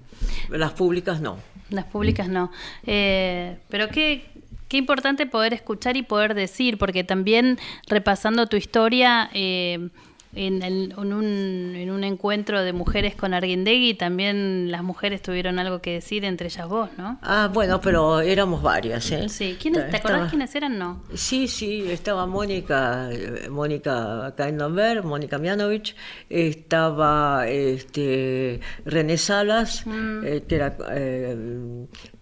las 0.58 0.72
públicas 0.72 1.20
no. 1.20 1.38
Las 1.70 1.84
públicas 1.86 2.28
no. 2.28 2.50
Eh, 2.86 3.58
pero 3.68 3.88
qué, 3.88 4.26
qué 4.68 4.76
importante 4.76 5.26
poder 5.26 5.54
escuchar 5.54 5.96
y 5.96 6.02
poder 6.02 6.34
decir, 6.34 6.78
porque 6.78 7.04
también 7.04 7.58
repasando 7.86 8.46
tu 8.46 8.56
historia, 8.56 9.30
eh, 9.32 9.88
en, 10.34 10.92
un, 10.98 11.74
en 11.76 11.90
un 11.90 12.04
encuentro 12.04 12.62
de 12.62 12.72
mujeres 12.72 13.14
con 13.14 13.34
Arguindegui, 13.34 13.94
también 13.94 14.70
las 14.70 14.82
mujeres 14.82 15.20
tuvieron 15.22 15.58
algo 15.58 15.80
que 15.82 15.92
decir, 15.94 16.24
entre 16.24 16.46
ellas 16.48 16.68
vos, 16.68 16.88
¿no? 16.96 17.18
Ah, 17.22 17.50
bueno, 17.52 17.80
pero 17.80 18.20
éramos 18.20 18.62
varias, 18.62 19.10
¿eh? 19.12 19.28
Sí. 19.28 19.56
¿Quiénes, 19.60 19.90
¿Te 19.90 19.96
acordás 19.96 20.16
Estaba- 20.16 20.30
quiénes 20.30 20.54
eran? 20.54 20.78
No. 20.78 21.02
Sí, 21.14 21.48
sí, 21.48 21.84
estaba 21.90 22.26
Mónica, 22.26 23.10
eh, 23.12 23.48
Mónica 23.50 24.34
Kaindover, 24.36 25.02
Mónica 25.02 25.38
Mianovich, 25.38 25.94
estaba 26.30 27.46
este, 27.48 28.60
René 28.84 29.18
Salas, 29.18 29.86
Mm. 29.86 30.24
eh, 30.24 30.42
que 30.48 30.54
era 30.54 30.76
eh, 30.92 31.36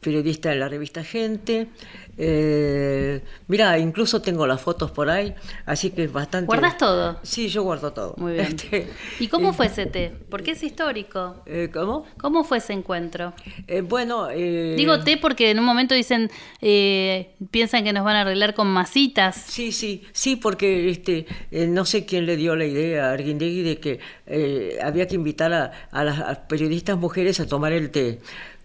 periodista 0.00 0.52
en 0.52 0.60
la 0.60 0.68
revista 0.68 1.04
Gente. 1.04 1.68
Eh, 2.22 3.22
mira, 3.48 3.78
incluso 3.78 4.20
tengo 4.20 4.46
las 4.46 4.60
fotos 4.60 4.90
por 4.90 5.08
ahí, 5.08 5.34
así 5.64 5.90
que 5.90 6.04
es 6.04 6.12
bastante... 6.12 6.46
¿Guardas 6.46 6.76
todo? 6.76 7.18
Sí, 7.22 7.48
yo 7.48 7.62
guardo 7.62 7.92
todo. 7.92 8.14
Muy 8.18 8.34
bien. 8.34 8.46
Este, 8.46 8.88
¿Y 9.18 9.28
cómo 9.28 9.50
eh, 9.50 9.52
fue 9.54 9.66
ese 9.66 9.86
té? 9.86 10.12
Porque 10.28 10.50
es 10.50 10.62
histórico. 10.62 11.42
eh, 11.46 11.70
¿Cómo? 11.72 12.04
¿Cómo 12.18 12.44
fue 12.44 12.58
ese 12.58 12.74
encuentro? 12.74 13.32
Eh, 13.66 13.80
bueno... 13.80 14.28
eh, 14.30 14.74
Digo 14.76 15.00
té 15.00 15.16
porque 15.16 15.50
en 15.50 15.58
un 15.60 15.64
momento 15.64 15.94
dicen, 15.94 16.30
eh, 16.60 17.34
piensan 17.50 17.84
que 17.84 17.92
nos 17.94 18.04
van 18.04 18.16
a 18.16 18.20
arreglar 18.22 18.54
con 18.54 18.66
masitas. 18.66 19.36
Sí, 19.36 19.72
sí, 19.72 20.02
sí, 20.12 20.36
porque 20.36 20.90
este, 20.90 21.26
no 21.68 21.86
sé 21.86 22.04
quién 22.04 22.26
le 22.26 22.36
dio 22.36 22.54
la 22.54 22.66
idea 22.66 23.08
a 23.08 23.12
Arguindegui 23.12 23.62
de 23.62 23.78
que 23.78 24.00
eh, 24.26 24.78
había 24.82 25.06
que 25.08 25.14
invitar 25.14 25.52
a, 25.54 25.72
a 25.90 26.04
las 26.04 26.20
a 26.20 26.48
periodistas 26.48 26.98
mujeres 26.98 27.40
a 27.40 27.46
tomar 27.46 27.72
el 27.72 27.90
té. 27.90 28.20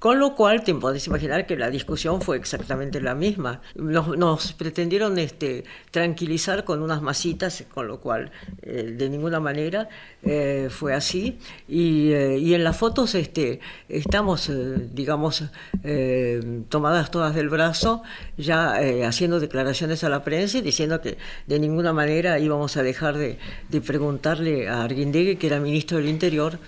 Con 0.06 0.20
lo 0.20 0.36
cual 0.36 0.63
te 0.63 0.76
podés 0.76 1.08
imaginar 1.08 1.48
que 1.48 1.58
la 1.58 1.72
discusión 1.72 2.22
fue 2.22 2.38
exactamente 2.38 3.02
la 3.02 3.15
misma. 3.15 3.62
Nos, 3.74 4.54
pretendieron 4.54 5.18
este, 5.18 5.63
tranquilizar 5.89 6.63
con 6.63 6.84
unas 6.84 7.02
masitas, 7.02 7.65
con 7.74 7.88
lo 7.88 8.00
cual 8.00 8.30
eh, 8.62 8.94
de 8.96 9.10
ninguna 9.10 9.39
manera 9.39 9.89
eh, 10.22 10.68
fue 10.70 10.94
así. 10.94 11.39
Y, 11.68 12.12
eh, 12.12 12.38
y 12.38 12.54
en 12.54 12.63
las 12.63 12.78
fotos 12.78 13.15
este, 13.15 13.62
estamos, 13.89 14.48
eh, 14.50 14.89
digamos, 14.94 15.44
tomadas 16.70 17.10
todas 17.10 17.34
del 17.34 17.50
brazo, 17.50 18.04
ya 18.38 18.76
haciendo 19.08 19.39
declaraciones 19.39 20.04
a 20.04 20.10
la 20.10 20.24
prensa 20.24 20.60
y 20.60 20.62
diciendo 20.62 21.02
que 21.02 21.18
de 21.48 21.60
ninguna 21.60 21.94
manera 21.94 22.38
íbamos 22.38 22.78
a 22.78 22.84
dejar 22.84 23.18
de, 23.18 23.39
de 23.70 23.82
preguntarle 23.82 24.70
a 24.70 24.84
Arguindegui, 24.84 25.38
que 25.38 25.48
era 25.48 25.60
ministro 25.60 25.98
del 25.98 26.10
Interior, 26.10 26.60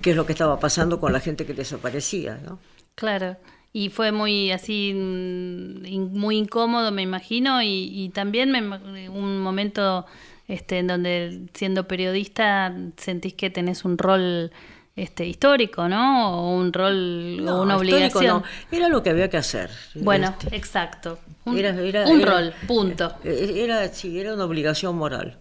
qué 0.00 0.12
es 0.12 0.16
lo 0.16 0.24
que 0.24 0.32
estaba 0.32 0.58
pasando 0.58 0.98
con 0.98 1.12
la 1.12 1.20
gente 1.20 1.44
que 1.44 1.52
desaparecía. 1.52 2.40
¿no? 2.46 2.58
Claro. 2.98 3.36
Y 3.72 3.90
fue 3.90 4.10
muy 4.12 4.50
así, 4.50 4.92
mm, 4.92 6.18
muy 6.18 6.36
incómodo, 6.36 6.90
me 6.90 7.02
imagino, 7.02 7.62
y, 7.62 7.90
y 7.92 8.08
también 8.08 8.50
me 8.50 8.60
un 9.08 9.38
momento 9.40 10.04
este, 10.48 10.78
en 10.78 10.86
donde 10.88 11.42
siendo 11.54 11.86
periodista 11.86 12.74
sentís 12.96 13.34
que 13.34 13.50
tenés 13.50 13.84
un 13.84 13.96
rol 13.98 14.50
este, 14.96 15.26
histórico, 15.26 15.88
¿no? 15.88 16.32
O 16.40 16.56
un 16.56 16.72
rol 16.72 17.44
No, 17.44 17.58
o 17.58 17.62
una 17.62 17.76
obligación. 17.76 18.26
no, 18.26 18.76
Era 18.76 18.88
lo 18.88 19.02
que 19.02 19.10
había 19.10 19.28
que 19.30 19.36
hacer. 19.36 19.70
Bueno, 19.94 20.34
Este, 20.40 20.56
exacto. 20.56 21.18
Un, 21.44 21.56
era- 21.58 21.78
era- 21.80 22.06
un 22.08 22.20
era- 22.20 22.32
rol, 22.32 22.52
punto. 22.66 23.14
eh, 23.22 23.52
Era, 23.64 23.86
sí, 23.88 24.18
era 24.18 24.34
una 24.34 24.44
obligación 24.44 24.96
moral. 24.96 25.38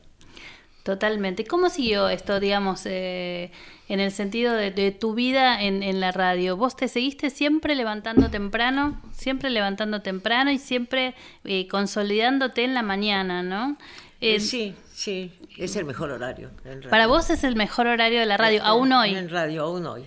Totalmente. 0.88 1.44
¿Cómo 1.44 1.70
siguió 1.70 2.08
esto, 2.08 2.40
digamos, 2.40 2.86
eh, 2.86 3.52
en 3.90 4.00
el 4.00 4.14
sentido 4.14 4.54
de, 4.54 4.72
de 4.72 4.94
tu 4.94 5.16
vida 5.16 5.62
en, 5.62 5.84
en 5.84 6.00
la 6.00 6.14
radio? 6.14 6.56
¿Vos 6.56 6.78
te 6.78 6.88
seguiste 6.88 7.30
siempre 7.30 7.76
levantando 7.76 8.30
temprano, 8.30 8.98
siempre 9.12 9.50
levantando 9.50 10.02
temprano 10.02 10.50
y 10.50 10.58
siempre 10.58 11.14
eh, 11.44 11.68
consolidándote 11.68 12.64
en 12.64 12.74
la 12.74 12.84
mañana, 12.84 13.44
¿no? 13.44 13.76
Eh, 14.22 14.40
sí, 14.40 14.76
sí, 14.94 15.34
es 15.58 15.76
el 15.76 15.84
mejor 15.84 16.10
horario. 16.12 16.52
en 16.64 16.76
radio. 16.76 16.90
Para 16.90 17.08
vos 17.08 17.30
es 17.32 17.44
el 17.44 17.58
mejor 17.58 17.88
horario 17.88 18.22
de 18.22 18.26
la 18.26 18.38
radio, 18.38 18.64
aún 18.64 18.94
hoy. 18.94 19.14
En 19.14 19.28
radio, 19.28 19.64
aún 19.64 19.86
hoy. 19.88 20.06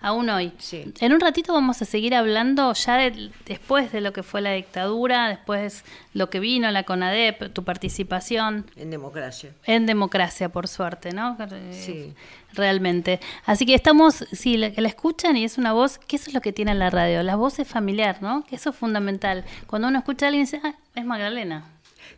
Aún 0.00 0.28
hoy. 0.30 0.52
Sí. 0.58 0.92
En 1.00 1.12
un 1.12 1.20
ratito 1.20 1.52
vamos 1.52 1.80
a 1.82 1.84
seguir 1.84 2.14
hablando 2.14 2.72
ya 2.74 2.96
de- 2.96 3.30
después 3.46 3.92
de 3.92 4.00
lo 4.00 4.12
que 4.12 4.22
fue 4.22 4.40
la 4.40 4.52
dictadura, 4.52 5.28
después 5.28 5.84
lo 6.12 6.30
que 6.30 6.38
vino, 6.40 6.70
la 6.70 6.82
CONADEP, 6.84 7.52
tu 7.52 7.64
participación. 7.64 8.66
En 8.76 8.90
democracia. 8.90 9.50
En 9.64 9.86
democracia, 9.86 10.48
por 10.50 10.68
suerte, 10.68 11.12
¿no? 11.12 11.36
Eh, 11.40 11.72
Sí. 11.72 12.14
Realmente. 12.52 13.20
Así 13.44 13.66
que 13.66 13.74
estamos, 13.74 14.24
si 14.32 14.56
la, 14.56 14.70
la 14.76 14.88
escuchan 14.88 15.36
y 15.36 15.44
es 15.44 15.58
una 15.58 15.72
voz, 15.72 15.98
que 15.98 16.16
eso 16.16 16.30
es 16.30 16.34
lo 16.34 16.40
que 16.40 16.52
tiene 16.52 16.74
la 16.74 16.88
radio, 16.88 17.22
la 17.22 17.36
voz 17.36 17.58
es 17.58 17.68
familiar, 17.68 18.22
¿no? 18.22 18.44
Que 18.46 18.56
eso 18.56 18.70
es 18.70 18.76
fundamental. 18.76 19.44
Cuando 19.66 19.88
uno 19.88 19.98
escucha 19.98 20.26
a 20.26 20.28
alguien 20.28 20.44
dice, 20.46 20.60
ah, 20.64 20.74
es 20.94 21.04
Magdalena. 21.04 21.64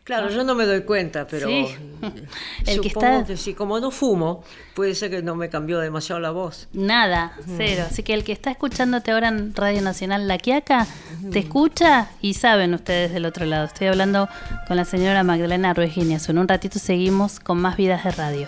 Claro, 0.03 0.29
yo 0.29 0.43
no 0.43 0.55
me 0.55 0.65
doy 0.65 0.81
cuenta, 0.81 1.27
pero 1.27 1.47
Sí. 1.47 1.67
El 2.65 2.81
que 2.81 2.87
está- 2.87 3.23
que 3.25 3.37
sí, 3.37 3.53
como 3.53 3.79
no 3.79 3.91
fumo, 3.91 4.43
puede 4.75 4.95
ser 4.95 5.11
que 5.11 5.21
no 5.21 5.35
me 5.35 5.49
cambió 5.49 5.79
demasiado 5.79 6.19
la 6.19 6.31
voz. 6.31 6.67
Nada, 6.73 7.33
cero. 7.57 7.83
Así 7.89 8.01
que 8.03 8.13
el 8.13 8.23
que 8.23 8.31
está 8.31 8.49
escuchándote 8.51 9.11
ahora 9.11 9.27
en 9.27 9.53
Radio 9.53 9.81
Nacional 9.81 10.27
La 10.27 10.37
Quiaca, 10.37 10.87
te 11.31 11.39
escucha 11.39 12.09
y 12.21 12.33
saben 12.33 12.73
ustedes 12.73 13.11
del 13.13 13.25
otro 13.25 13.45
lado. 13.45 13.65
Estoy 13.65 13.87
hablando 13.87 14.27
con 14.67 14.77
la 14.77 14.85
señora 14.85 15.23
Magdalena 15.23 15.73
Ruiz 15.73 15.93
Guineazú. 15.95 16.31
En 16.31 16.39
un 16.39 16.47
ratito 16.47 16.79
seguimos 16.79 17.39
con 17.39 17.59
más 17.59 17.77
vidas 17.77 18.03
de 18.03 18.11
radio. 18.11 18.47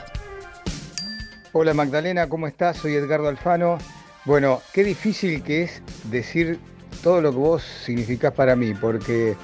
Hola 1.54 1.74
Magdalena, 1.74 2.28
¿cómo 2.30 2.48
estás? 2.48 2.78
Soy 2.78 2.96
Edgardo 2.96 3.28
Alfano. 3.28 3.78
Bueno, 4.26 4.62
qué 4.74 4.84
difícil 4.84 5.44
que 5.44 5.64
es 5.64 5.82
decir 6.06 6.60
todo 7.04 7.22
lo 7.22 7.32
que 7.32 7.38
vos 7.38 7.64
significás 7.86 8.34
para 8.34 8.56
mí, 8.56 8.74
porque 8.74 9.36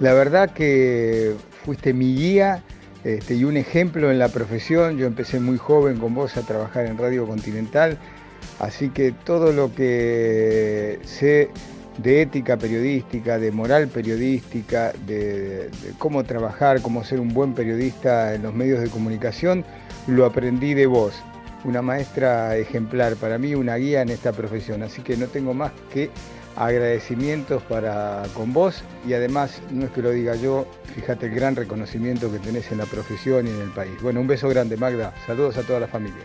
la 0.00 0.12
verdad 0.14 0.50
que 0.50 1.34
fuiste 1.64 1.92
mi 1.92 2.14
guía 2.14 2.62
este, 3.04 3.34
y 3.34 3.44
un 3.44 3.56
ejemplo 3.56 4.10
en 4.10 4.18
la 4.18 4.28
profesión. 4.28 4.96
Yo 4.96 5.06
empecé 5.06 5.40
muy 5.40 5.58
joven 5.58 5.98
con 5.98 6.14
vos 6.14 6.36
a 6.36 6.42
trabajar 6.42 6.86
en 6.86 6.98
Radio 6.98 7.26
Continental, 7.26 7.98
así 8.58 8.90
que 8.90 9.12
todo 9.12 9.52
lo 9.52 9.74
que 9.74 10.98
sé 11.04 11.50
de 11.98 12.22
ética 12.22 12.56
periodística, 12.56 13.38
de 13.38 13.52
moral 13.52 13.88
periodística, 13.88 14.92
de, 15.06 15.68
de 15.68 15.70
cómo 15.98 16.24
trabajar, 16.24 16.82
cómo 16.82 17.04
ser 17.04 17.20
un 17.20 17.28
buen 17.28 17.54
periodista 17.54 18.34
en 18.34 18.42
los 18.42 18.52
medios 18.52 18.80
de 18.80 18.88
comunicación, 18.88 19.64
lo 20.06 20.26
aprendí 20.26 20.74
de 20.74 20.86
vos 20.86 21.14
una 21.64 21.82
maestra 21.82 22.56
ejemplar 22.56 23.16
para 23.16 23.38
mí, 23.38 23.54
una 23.54 23.76
guía 23.76 24.02
en 24.02 24.10
esta 24.10 24.32
profesión. 24.32 24.82
Así 24.82 25.02
que 25.02 25.16
no 25.16 25.26
tengo 25.26 25.54
más 25.54 25.72
que 25.92 26.10
agradecimientos 26.56 27.62
para 27.64 28.22
con 28.34 28.52
vos 28.52 28.82
y 29.06 29.14
además, 29.14 29.60
no 29.70 29.86
es 29.86 29.90
que 29.92 30.02
lo 30.02 30.10
diga 30.10 30.36
yo, 30.36 30.66
fíjate 30.94 31.26
el 31.26 31.34
gran 31.34 31.56
reconocimiento 31.56 32.30
que 32.30 32.38
tenés 32.38 32.70
en 32.72 32.78
la 32.78 32.86
profesión 32.86 33.46
y 33.46 33.50
en 33.50 33.60
el 33.60 33.70
país. 33.70 34.00
Bueno, 34.02 34.20
un 34.20 34.26
beso 34.26 34.48
grande, 34.48 34.76
Magda. 34.76 35.12
Saludos 35.26 35.56
a 35.58 35.62
toda 35.62 35.80
la 35.80 35.88
familia. 35.88 36.22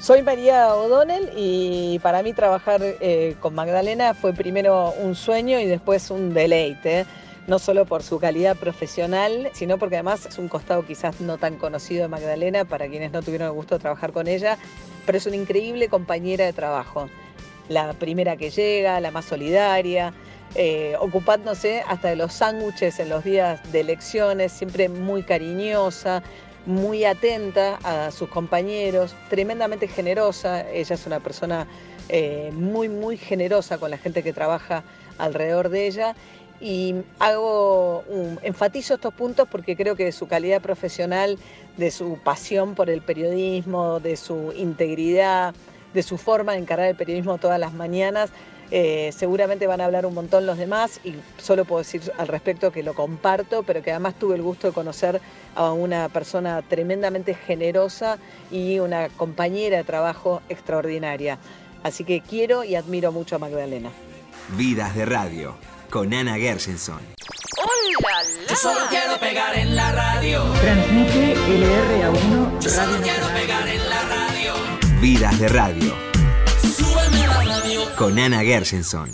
Soy 0.00 0.22
María 0.22 0.74
O'Donnell 0.74 1.30
y 1.36 1.98
para 1.98 2.22
mí 2.22 2.32
trabajar 2.32 2.80
eh, 2.82 3.36
con 3.38 3.54
Magdalena 3.54 4.14
fue 4.14 4.32
primero 4.32 4.92
un 4.92 5.14
sueño 5.14 5.60
y 5.60 5.66
después 5.66 6.10
un 6.10 6.32
deleite, 6.32 7.04
no 7.46 7.58
solo 7.58 7.84
por 7.84 8.02
su 8.02 8.18
calidad 8.18 8.56
profesional, 8.56 9.50
sino 9.52 9.76
porque 9.76 9.96
además 9.96 10.24
es 10.24 10.38
un 10.38 10.48
costado 10.48 10.86
quizás 10.86 11.20
no 11.20 11.36
tan 11.36 11.56
conocido 11.56 12.02
de 12.02 12.08
Magdalena 12.08 12.64
para 12.64 12.88
quienes 12.88 13.12
no 13.12 13.20
tuvieron 13.20 13.48
el 13.48 13.52
gusto 13.52 13.74
de 13.74 13.80
trabajar 13.80 14.12
con 14.12 14.26
ella, 14.26 14.56
pero 15.04 15.18
es 15.18 15.26
una 15.26 15.36
increíble 15.36 15.88
compañera 15.88 16.46
de 16.46 16.54
trabajo. 16.54 17.10
La 17.70 17.92
primera 17.92 18.36
que 18.36 18.50
llega, 18.50 18.98
la 18.98 19.12
más 19.12 19.26
solidaria, 19.26 20.12
eh, 20.56 20.96
ocupándose 20.98 21.84
hasta 21.86 22.08
de 22.08 22.16
los 22.16 22.32
sándwiches 22.32 22.98
en 22.98 23.08
los 23.08 23.22
días 23.22 23.60
de 23.70 23.82
elecciones, 23.82 24.50
siempre 24.50 24.88
muy 24.88 25.22
cariñosa, 25.22 26.20
muy 26.66 27.04
atenta 27.04 27.78
a 27.84 28.10
sus 28.10 28.28
compañeros, 28.28 29.14
tremendamente 29.28 29.86
generosa. 29.86 30.68
Ella 30.68 30.96
es 30.96 31.06
una 31.06 31.20
persona 31.20 31.68
eh, 32.08 32.50
muy, 32.52 32.88
muy 32.88 33.16
generosa 33.16 33.78
con 33.78 33.92
la 33.92 33.98
gente 33.98 34.24
que 34.24 34.32
trabaja 34.32 34.82
alrededor 35.18 35.68
de 35.68 35.86
ella. 35.86 36.16
y 36.60 36.96
hago, 37.20 38.04
enfatizo 38.42 38.94
estos 38.94 39.14
puntos 39.14 39.46
porque 39.48 39.76
creo 39.76 39.94
que 39.94 40.04
de 40.06 40.12
su 40.12 40.26
calidad 40.26 40.60
profesional, 40.60 41.38
de 41.76 41.90
su 41.92 42.18
pasión 42.22 42.74
por 42.74 42.90
el 42.90 43.00
periodismo, 43.00 44.00
de 44.00 44.16
su 44.16 44.52
integridad, 44.56 45.54
de 45.94 46.02
su 46.02 46.18
forma 46.18 46.52
de 46.52 46.58
encarar 46.58 46.86
el 46.88 46.96
periodismo 46.96 47.38
todas 47.38 47.58
las 47.58 47.72
mañanas, 47.72 48.30
eh, 48.72 49.10
seguramente 49.16 49.66
van 49.66 49.80
a 49.80 49.86
hablar 49.86 50.06
un 50.06 50.14
montón 50.14 50.46
los 50.46 50.56
demás 50.56 51.00
y 51.02 51.14
solo 51.38 51.64
puedo 51.64 51.80
decir 51.80 52.12
al 52.18 52.28
respecto 52.28 52.70
que 52.70 52.84
lo 52.84 52.94
comparto, 52.94 53.64
pero 53.64 53.82
que 53.82 53.90
además 53.90 54.14
tuve 54.14 54.36
el 54.36 54.42
gusto 54.42 54.68
de 54.68 54.72
conocer 54.72 55.20
a 55.56 55.72
una 55.72 56.08
persona 56.08 56.62
tremendamente 56.62 57.34
generosa 57.34 58.18
y 58.50 58.78
una 58.78 59.08
compañera 59.08 59.78
de 59.78 59.84
trabajo 59.84 60.40
extraordinaria. 60.48 61.38
Así 61.82 62.04
que 62.04 62.20
quiero 62.20 62.62
y 62.62 62.76
admiro 62.76 63.10
mucho 63.10 63.36
a 63.36 63.38
Magdalena. 63.40 63.90
Vidas 64.56 64.94
de 64.94 65.04
Radio 65.04 65.56
con 65.90 66.14
Ana 66.14 66.36
Gershenson. 66.36 67.00
¡Hola! 67.58 68.22
Yo 68.48 68.56
solo 68.56 68.80
quiero 68.88 69.18
pegar 69.18 69.58
en 69.58 69.74
la 69.74 69.90
radio. 69.92 70.42
Transmite 70.60 71.34
LRA1 71.36 72.60
Yo 72.60 72.70
solo 72.70 72.96
quiero 73.02 73.26
pegar 73.28 73.68
en 73.68 73.88
la 73.88 74.02
radio. 74.02 74.49
Vidas 75.00 75.40
de 75.40 75.48
Radio 75.48 75.94
Súbeme 76.60 77.26
la 77.26 77.42
radio. 77.42 77.80
con 77.96 78.18
Ana 78.18 78.40
Gershenson. 78.40 79.08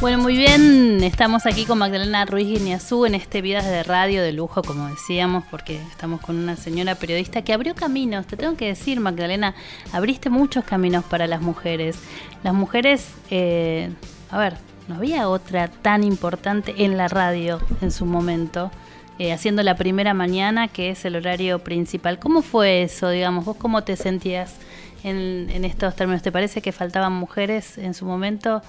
Bueno, 0.00 0.18
muy 0.18 0.36
bien, 0.36 1.00
estamos 1.04 1.46
aquí 1.46 1.64
con 1.64 1.78
Magdalena 1.78 2.24
Ruiz 2.24 2.48
Guineazú 2.48 3.06
en 3.06 3.14
este 3.14 3.40
Vidas 3.40 3.64
de 3.64 3.84
Radio 3.84 4.20
de 4.20 4.32
lujo, 4.32 4.62
como 4.62 4.88
decíamos, 4.88 5.44
porque 5.48 5.80
estamos 5.92 6.20
con 6.20 6.36
una 6.36 6.56
señora 6.56 6.96
periodista 6.96 7.42
que 7.42 7.52
abrió 7.52 7.76
caminos. 7.76 8.26
Te 8.26 8.36
tengo 8.36 8.56
que 8.56 8.66
decir, 8.66 8.98
Magdalena, 8.98 9.54
abriste 9.92 10.28
muchos 10.28 10.64
caminos 10.64 11.04
para 11.04 11.28
las 11.28 11.40
mujeres. 11.40 11.96
Las 12.42 12.52
mujeres, 12.52 13.10
eh, 13.30 13.90
a 14.28 14.38
ver, 14.38 14.65
no 14.88 14.96
había 14.96 15.28
otra 15.28 15.68
tan 15.68 16.04
importante 16.04 16.74
en 16.84 16.96
la 16.96 17.08
radio 17.08 17.60
en 17.80 17.90
su 17.90 18.06
momento, 18.06 18.70
eh, 19.18 19.32
haciendo 19.32 19.62
la 19.62 19.76
primera 19.76 20.14
mañana, 20.14 20.68
que 20.68 20.90
es 20.90 21.04
el 21.04 21.16
horario 21.16 21.58
principal. 21.60 22.18
¿Cómo 22.18 22.42
fue 22.42 22.82
eso, 22.82 23.08
digamos? 23.10 23.44
¿Vos 23.44 23.56
cómo 23.56 23.82
te 23.84 23.96
sentías 23.96 24.56
en, 25.04 25.48
en 25.50 25.64
estos 25.64 25.96
términos? 25.96 26.22
¿Te 26.22 26.30
parece 26.32 26.60
que 26.62 26.72
faltaban 26.72 27.12
mujeres 27.12 27.78
en 27.78 27.94
su 27.94 28.04
momento? 28.04 28.62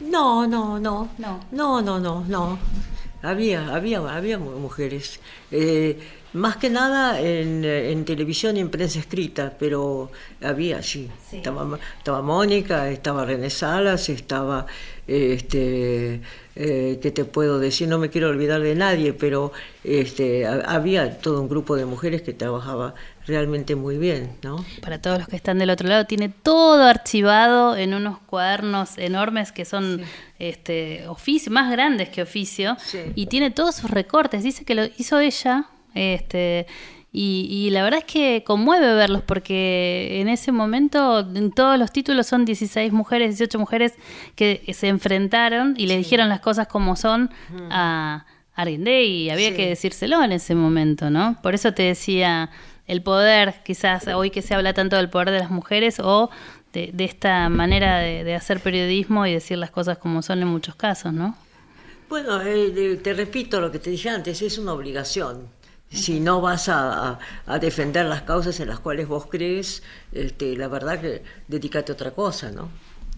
No, 0.00 0.46
no, 0.46 0.78
no. 0.80 1.08
No. 1.18 1.40
No, 1.52 1.82
no, 1.82 2.00
no, 2.00 2.24
no. 2.26 2.58
Había, 3.22 3.74
había, 3.74 3.98
había 3.98 4.38
mu- 4.38 4.58
mujeres. 4.58 5.20
Eh, 5.50 6.00
más 6.32 6.56
que 6.56 6.70
nada 6.70 7.20
en, 7.20 7.64
eh, 7.64 7.90
en 7.92 8.04
televisión 8.04 8.56
y 8.56 8.60
en 8.60 8.70
prensa 8.70 8.98
escrita, 8.98 9.52
pero 9.58 10.10
había, 10.42 10.82
sí. 10.82 11.08
Sí. 11.28 11.36
Estaba, 11.38 11.78
estaba 11.98 12.22
Mónica, 12.22 12.88
estaba 12.90 13.24
René 13.24 13.50
Salas, 13.50 14.08
estaba, 14.08 14.66
este, 15.06 16.20
eh, 16.56 16.98
¿qué 17.02 17.10
te 17.10 17.24
puedo 17.24 17.58
decir? 17.58 17.88
No 17.88 17.98
me 17.98 18.10
quiero 18.10 18.28
olvidar 18.28 18.60
de 18.60 18.74
nadie, 18.74 19.12
pero 19.12 19.52
este, 19.84 20.46
ha- 20.46 20.62
había 20.74 21.18
todo 21.18 21.40
un 21.40 21.48
grupo 21.48 21.76
de 21.76 21.84
mujeres 21.84 22.22
que 22.22 22.32
trabajaba 22.32 22.94
realmente 23.26 23.76
muy 23.76 23.96
bien, 23.98 24.32
¿no? 24.42 24.64
para 24.82 25.00
todos 25.00 25.18
los 25.18 25.28
que 25.28 25.36
están 25.36 25.58
del 25.58 25.70
otro 25.70 25.88
lado, 25.88 26.04
tiene 26.06 26.28
todo 26.30 26.82
archivado 26.84 27.76
en 27.76 27.94
unos 27.94 28.18
cuadernos 28.20 28.98
enormes 28.98 29.52
que 29.52 29.64
son 29.64 30.00
este 30.38 31.06
oficio, 31.06 31.52
más 31.52 31.70
grandes 31.70 32.08
que 32.08 32.22
oficio, 32.22 32.76
Sí. 32.80 32.98
y 33.14 33.26
tiene 33.26 33.50
todos 33.50 33.76
sus 33.76 33.90
recortes. 33.90 34.42
Dice 34.42 34.64
que 34.64 34.74
lo 34.74 34.84
hizo 34.98 35.20
ella, 35.20 35.66
este, 35.94 36.66
y, 37.12 37.48
y 37.50 37.70
la 37.70 37.82
verdad 37.82 38.00
es 38.06 38.12
que 38.12 38.44
conmueve 38.44 38.94
verlos 38.94 39.22
porque 39.22 40.20
en 40.20 40.28
ese 40.28 40.52
momento 40.52 41.20
en 41.20 41.50
todos 41.50 41.78
los 41.78 41.90
títulos 41.90 42.26
son 42.28 42.44
16 42.44 42.92
mujeres, 42.92 43.30
18 43.38 43.58
mujeres 43.58 43.94
que 44.36 44.62
se 44.74 44.88
enfrentaron 44.88 45.74
y 45.76 45.86
le 45.86 45.96
dijeron 45.96 46.28
las 46.28 46.40
cosas 46.40 46.68
como 46.68 46.94
son 46.96 47.30
a 47.70 48.26
Argendé 48.54 49.04
y 49.04 49.30
había 49.30 49.50
Sí. 49.50 49.56
que 49.56 49.68
decírselo 49.70 50.22
en 50.22 50.32
ese 50.32 50.54
momento, 50.54 51.10
¿no? 51.10 51.36
Por 51.42 51.54
eso 51.54 51.72
te 51.74 51.82
decía 51.84 52.50
el 52.86 53.02
poder, 53.02 53.54
quizás 53.64 54.06
hoy 54.08 54.30
que 54.30 54.42
se 54.42 54.54
habla 54.54 54.72
tanto 54.74 54.96
del 54.96 55.08
poder 55.10 55.30
de 55.30 55.38
las 55.40 55.50
mujeres 55.50 55.98
o 56.00 56.30
de, 56.72 56.90
de 56.92 57.04
esta 57.04 57.48
manera 57.48 57.98
de, 57.98 58.22
de 58.22 58.34
hacer 58.36 58.60
periodismo 58.60 59.26
y 59.26 59.32
decir 59.32 59.58
las 59.58 59.70
cosas 59.72 59.98
como 59.98 60.22
son 60.22 60.42
en 60.42 60.48
muchos 60.48 60.74
casos, 60.76 61.12
¿no? 61.12 61.36
Bueno, 62.08 62.40
eh, 62.42 62.98
te 63.02 63.14
repito 63.14 63.60
lo 63.60 63.70
que 63.72 63.78
te 63.78 63.90
dije 63.90 64.08
antes, 64.10 64.42
es 64.42 64.58
una 64.58 64.72
obligación. 64.72 65.48
Si 65.90 66.20
no 66.20 66.40
vas 66.40 66.68
a, 66.68 67.18
defender 67.60 68.06
las 68.06 68.22
causas 68.22 68.60
en 68.60 68.68
las 68.68 68.78
cuales 68.78 69.08
vos 69.08 69.26
crees, 69.26 69.82
este, 70.12 70.56
la 70.56 70.68
verdad 70.68 71.00
que 71.00 71.22
dedícate 71.48 71.90
a 71.92 71.94
otra 71.94 72.12
cosa, 72.12 72.50
¿no? 72.52 72.68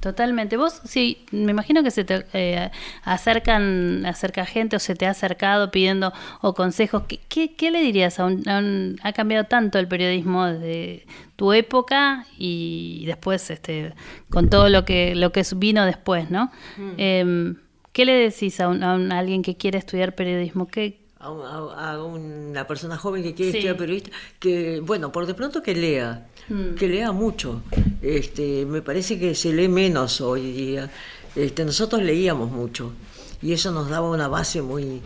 Totalmente. 0.00 0.56
Vos, 0.56 0.80
sí, 0.84 1.24
me 1.30 1.52
imagino 1.52 1.84
que 1.84 1.92
se 1.92 2.02
te 2.02 2.26
eh, 2.32 2.70
acercan, 3.04 4.04
acerca 4.04 4.44
gente 4.46 4.74
o 4.74 4.78
se 4.80 4.96
te 4.96 5.06
ha 5.06 5.10
acercado 5.10 5.70
pidiendo 5.70 6.12
o 6.40 6.54
consejos. 6.54 7.04
¿Qué, 7.06 7.20
qué, 7.28 7.54
qué 7.54 7.70
le 7.70 7.80
dirías 7.80 8.18
a 8.18 8.24
un, 8.24 8.48
a 8.48 8.58
un- 8.58 8.98
Ha 9.04 9.12
cambiado 9.12 9.44
tanto 9.44 9.78
el 9.78 9.86
periodismo 9.86 10.46
de 10.46 11.06
tu 11.36 11.52
época 11.52 12.26
y 12.36 13.04
después, 13.06 13.48
este, 13.50 13.94
con 14.28 14.50
todo 14.50 14.68
lo 14.68 14.84
que 14.84 15.14
lo 15.14 15.30
que 15.30 15.44
vino 15.54 15.84
después, 15.86 16.30
¿no? 16.30 16.50
Em, 16.96 17.56
¿Qué 17.92 18.04
le 18.04 18.14
decís 18.14 18.58
a, 18.60 18.68
un- 18.68 18.82
a 18.82 18.94
un- 18.94 19.12
a 19.12 19.18
alguien 19.20 19.42
que 19.42 19.56
quiere 19.56 19.78
estudiar 19.78 20.14
periodismo? 20.16 20.66
¿Qué, 20.66 21.01
A, 21.22 21.28
a- 21.28 21.92
a 21.92 22.02
una 22.02 22.66
persona 22.66 22.96
joven 22.98 23.22
que 23.22 23.32
quiere 23.32 23.52
Sí. 23.52 23.58
estudiar 23.58 23.76
periodista, 23.76 24.10
que, 24.40 24.80
bueno, 24.80 25.12
por 25.12 25.24
de 25.26 25.34
pronto 25.34 25.62
que 25.62 25.72
lea, 25.74 26.26
Mm. 26.48 26.74
que 26.74 26.88
lea 26.88 27.12
mucho. 27.12 27.62
Este, 28.02 28.66
me 28.66 28.82
parece 28.82 29.20
que 29.20 29.34
se 29.36 29.52
lee 29.52 29.68
menos 29.68 30.20
hoy 30.20 30.50
día. 30.52 30.90
Este, 31.36 31.64
nosotros 31.64 32.02
leíamos 32.02 32.50
mucho 32.50 32.92
y 33.40 33.52
eso 33.52 33.70
nos 33.70 33.88
daba 33.88 34.10
una 34.10 34.26
base 34.26 34.62
muy, 34.62 35.00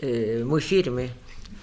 eh, 0.00 0.42
muy 0.46 0.60
firme. 0.60 1.10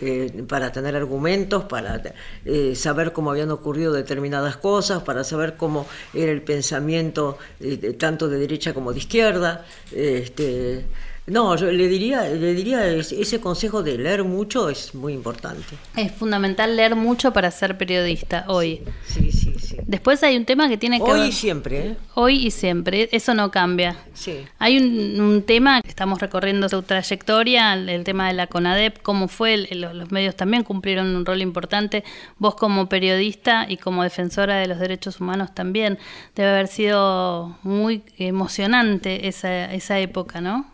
eh, 0.04 0.44
para 0.48 0.72
tener 0.72 0.96
argumentos, 0.96 1.66
para 1.66 2.02
eh, 2.44 2.74
saber 2.76 3.14
cómo 3.14 3.30
habían 3.30 3.52
ocurrido 3.52 3.94
determinadas 3.94 4.58
cosas, 4.58 5.04
para 5.04 5.24
saber 5.24 5.58
cómo 5.58 5.86
era 6.16 6.32
el 6.32 6.42
pensamiento 6.42 7.38
eh, 7.60 7.78
de- 7.78 7.94
tanto 7.94 8.28
de 8.28 8.40
derecha 8.40 8.74
como 8.74 8.94
de 8.94 8.98
izquierda. 8.98 9.64
Este, 9.92 10.86
no, 11.28 11.56
yo 11.56 11.72
le 11.72 11.88
diría, 11.88 12.24
le 12.24 12.54
diría 12.54 12.86
es- 12.88 13.12
ese 13.12 13.40
consejo 13.40 13.84
de 13.84 13.98
leer 13.98 14.24
mucho 14.24 14.70
es 14.70 14.94
muy 14.96 15.14
importante. 15.14 15.76
es 15.96 16.12
fundamental 16.12 16.76
leer 16.76 16.96
mucho 16.96 17.32
para 17.32 17.52
ser 17.52 17.78
periodista 17.78 18.46
hoy. 18.48 18.82
Sí, 19.06 19.32
sí, 19.32 19.54
sí. 19.60 19.78
Después 19.86 20.22
hay 20.24 20.36
un 20.36 20.46
tema 20.46 20.68
que 20.68 20.78
tiene 20.78 20.98
que 20.98 21.04
Hoy 21.04 21.20
ver- 21.22 21.30
y 21.30 21.32
siempre, 21.32 21.88
¿eh? 21.88 21.96
Hoy 22.16 22.48
y 22.48 22.52
siempre, 22.52 23.08
eso 23.12 23.34
no 23.34 23.52
cambia. 23.52 23.96
Sí. 24.14 24.38
Hay 24.60 24.78
un, 24.78 25.20
un 25.22 25.44
tema, 25.44 25.82
estamos 25.86 26.20
recorriendo 26.20 26.68
su 26.70 26.82
trayectoria, 26.82 27.74
el, 27.74 27.88
el 27.90 28.04
tema 28.04 28.28
de 28.28 28.34
la 28.34 28.48
CONADEP, 28.48 29.02
cómo 29.02 29.28
fue, 29.28 29.54
el- 29.54 29.82
los 29.82 30.12
medios 30.12 30.36
también 30.36 30.64
cumplieron 30.64 31.16
un 31.16 31.26
rol 31.26 31.42
importante, 31.42 32.04
vos 32.38 32.56
como 32.56 32.90
periodista 32.90 33.66
y 33.70 33.78
como 33.78 34.04
defensora 34.04 34.58
de 34.58 34.68
los 34.68 34.80
derechos 34.80 35.20
humanos 35.22 35.54
también, 35.54 35.98
debe 36.36 36.50
haber 36.50 36.68
sido 36.68 37.58
muy 37.64 38.04
emocionante 38.18 39.28
esa, 39.28 39.72
esa 39.74 40.00
época, 40.00 40.42
¿no? 40.42 40.66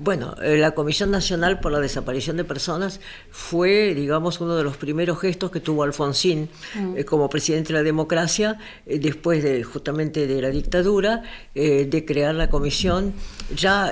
Bueno, 0.00 0.36
eh, 0.40 0.56
la 0.58 0.76
Comisión 0.76 1.10
Nacional 1.10 1.58
por 1.58 1.72
la 1.72 1.80
Desaparición 1.80 2.36
de 2.36 2.44
Personas 2.44 3.00
fue, 3.32 3.94
digamos, 3.96 4.40
uno 4.40 4.54
de 4.54 4.62
los 4.62 4.76
primeros 4.76 5.18
gestos 5.18 5.50
que 5.50 5.58
tuvo 5.58 5.82
Alfonsín 5.82 6.48
eh, 6.94 7.04
como 7.04 7.28
presidente 7.28 7.72
de 7.72 7.80
la 7.80 7.82
democracia, 7.82 8.60
eh, 8.86 9.00
después 9.00 9.42
de 9.42 9.64
justamente 9.64 10.28
de 10.28 10.40
la 10.40 10.50
dictadura, 10.50 11.24
eh, 11.52 11.84
de 11.86 12.04
crear 12.04 12.32
la 12.36 12.48
comisión. 12.48 13.12
Ya 13.56 13.90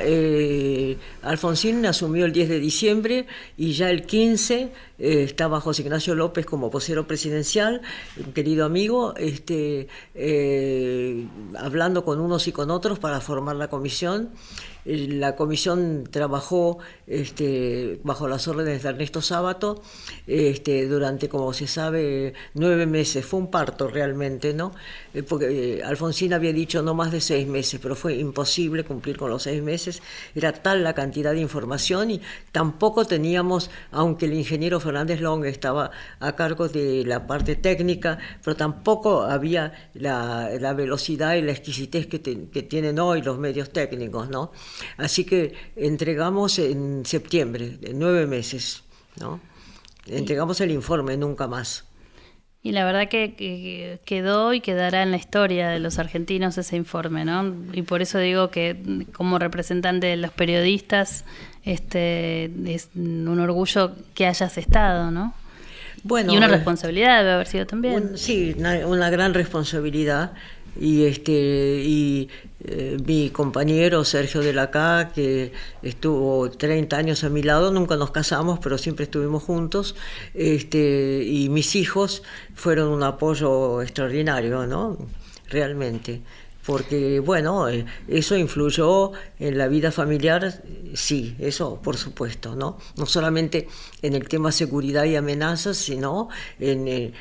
Alfonsín 1.23 1.85
asumió 1.87 2.25
el 2.25 2.33
10 2.33 2.51
de 2.51 2.61
diciembre 2.61 3.27
y 3.57 3.73
ya 3.73 3.91
el 3.91 4.07
15 4.07 4.71
eh, 4.99 5.25
estaba 5.25 5.61
José 5.61 5.83
Ignacio 5.83 6.15
López 6.15 6.47
como 6.47 6.71
vocero 6.71 7.09
presidencial, 7.09 7.83
un 8.25 8.33
querido 8.33 8.65
amigo, 8.65 9.15
este, 9.17 9.89
hablando 11.59 12.05
con 12.05 12.21
unos 12.21 12.47
y 12.47 12.53
con 12.53 12.71
otros 12.71 13.01
para 13.01 13.21
formar 13.21 13.57
la 13.57 13.69
comisión. 13.69 14.31
Eh, 14.87 15.09
La 15.11 15.35
comisión 15.37 16.05
trabajó 16.11 16.79
este, 17.07 18.01
bajo 18.05 18.29
las 18.29 18.47
órdenes 18.49 18.83
de 18.83 18.89
Ernesto 18.89 19.21
Sábato 19.21 19.83
este, 20.27 20.87
durante, 20.87 21.29
como 21.29 21.53
se 21.53 21.67
sabe, 21.67 22.35
nueve 22.55 22.87
meses. 22.87 23.25
Fue 23.27 23.41
un 23.41 23.51
parto 23.51 23.89
realmente, 23.89 24.55
¿no? 24.55 24.73
Eh, 25.15 25.23
Porque 25.23 25.79
eh, 25.79 25.83
Alfonsín 25.83 26.33
había 26.33 26.53
dicho 26.53 26.83
no 26.83 26.95
más 26.95 27.11
de 27.13 27.21
seis 27.21 27.47
meses, 27.47 27.81
pero 27.83 27.95
fue 27.95 28.15
imposible 28.17 28.85
cumplir 28.85 29.17
con 29.17 29.31
los 29.31 29.43
seis 29.43 29.63
meses. 29.63 30.03
Era 30.35 30.53
tal 30.53 30.85
la 30.85 30.95
cantidad 30.95 31.33
de 31.33 31.41
información 31.41 32.11
y 32.11 32.21
tampoco 32.53 33.05
teníamos, 33.05 33.71
aunque 33.91 34.27
el 34.27 34.35
ingeniero 34.35 34.81
Fernández 34.81 35.21
Long 35.21 35.45
estaba 35.45 35.91
a 36.21 36.37
cargo 36.37 36.69
de 36.69 37.05
la 37.05 37.27
parte 37.27 37.57
técnica, 37.57 38.19
pero 38.45 38.57
tampoco 38.57 39.23
había 39.23 39.91
la, 39.95 40.51
la 40.61 40.73
velocidad 40.75 41.35
y 41.35 41.43
la 41.43 41.53
exquisitez 41.53 42.07
que, 42.07 42.19
te- 42.19 42.49
que 42.49 42.63
tienen 42.63 42.99
hoy 42.99 43.23
los 43.23 43.39
medios 43.39 43.71
técnicos, 43.71 44.29
¿no? 44.29 44.53
Así 44.97 45.25
que 45.25 45.55
entregamos 45.77 46.59
en 46.59 47.05
septiembre, 47.07 47.79
en 47.83 47.99
nueve 47.99 48.27
meses, 48.27 48.83
¿no? 49.21 49.41
Entregamos 50.07 50.61
el 50.61 50.71
informe, 50.71 51.17
nunca 51.17 51.49
más. 51.49 51.85
Y 52.67 52.73
la 52.73 52.85
verdad 52.85 53.09
que, 53.09 54.01
quedó 54.05 54.53
y 54.53 54.61
quedará 54.61 55.05
en 55.05 55.13
la 55.13 55.17
historia 55.19 55.69
de 55.69 55.79
los 55.79 56.01
argentinos 56.01 56.59
ese 56.59 56.75
informe, 56.77 57.25
¿no? 57.25 57.55
Y 57.73 57.83
por 57.83 58.03
eso 58.03 58.19
digo 58.19 58.51
que 58.51 59.07
como 59.13 59.39
representante 59.39 60.09
de 60.09 60.17
los 60.17 60.33
periodistas, 60.33 61.25
este 61.65 62.51
es 62.67 62.91
un 62.97 63.39
orgullo 63.39 63.93
que 64.15 64.27
hayas 64.27 64.59
estado, 64.59 65.13
¿no? 65.13 65.33
Bueno, 66.03 66.33
y 66.33 66.37
una 66.37 66.47
eh, 66.47 66.51
responsabilidad 66.51 67.19
debe 67.21 67.33
haber 67.35 67.47
sido 67.47 67.67
también. 67.67 68.19
sí, 68.19 68.57
una, 68.59 69.11
gran 69.11 69.35
responsabilidad 69.35 70.33
y 70.81 71.05
este 71.05 71.83
y 71.85 72.29
eh, 72.69 72.97
mi 73.07 73.31
compañero 73.31 74.05
Sergio 74.05 74.41
de 74.41 74.53
la 74.53 74.71
Cá, 74.71 75.13
que 75.15 75.53
estuvo 75.83 76.51
30 76.51 76.97
años 76.97 77.23
a 77.23 77.29
mi 77.29 77.43
lado, 77.43 77.71
nunca 77.71 77.97
nos 77.97 78.11
casamos, 78.11 78.59
pero 78.61 78.77
siempre 78.77 79.05
estuvimos 79.05 79.45
juntos, 79.45 79.95
este, 80.35 81.23
y 81.25 81.49
mis 81.49 81.77
hijos 81.77 82.23
fueron 82.55 82.89
un 82.89 83.03
apoyo 83.05 83.83
extraordinario, 83.83 84.67
¿no? 84.67 84.99
Realmente 85.49 86.23
porque 86.67 87.21
bueno, 87.21 87.69
eh, 87.69 87.87
eso 88.09 88.37
influyó 88.37 89.13
en 89.39 89.57
la 89.57 89.69
vida 89.69 89.93
familiar, 89.93 90.63
sí, 90.95 91.37
eso 91.39 91.81
por 91.81 91.97
supuesto, 91.97 92.57
¿no? 92.57 92.79
No 92.97 93.07
solamente 93.07 93.69
en 94.03 94.15
el 94.15 94.29
tema 94.29 94.51
seguridad 94.51 95.05
y 95.05 95.15
amenazas, 95.15 95.77
sino 95.77 96.29
en, 96.59 96.89
eh, 96.89 97.13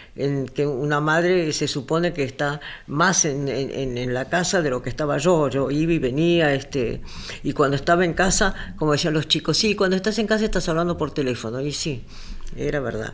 que 0.53 0.65
una 0.65 0.99
madre 0.99 1.53
se 1.53 1.67
supone 1.67 2.11
que 2.11 2.23
está 2.23 2.59
más 2.87 3.25
en, 3.25 3.47
en, 3.47 4.13
la 4.13 4.29
casa 4.29 4.61
de 4.61 4.69
lo 4.71 4.81
que 4.81 4.89
estaba 4.89 5.17
yo, 5.17 5.49
yo 5.49 5.69
iba 5.69 5.93
y 5.93 5.99
venía, 5.99 6.53
este, 6.53 7.01
y 7.43 7.53
cuando 7.53 7.75
estaba 7.75 8.03
en 8.03 8.13
casa, 8.13 8.73
como 8.77 8.93
decían 8.93 9.13
los 9.13 9.27
chicos, 9.27 9.57
sí, 9.57 9.75
cuando 9.75 9.95
estás 9.95 10.17
en 10.19 10.27
casa 10.27 10.45
estás 10.45 10.67
hablando 10.69 10.97
por 10.97 11.11
teléfono, 11.11 11.61
y 11.61 11.71
sí, 11.71 12.03
era 12.55 12.79
verdad. 12.79 13.13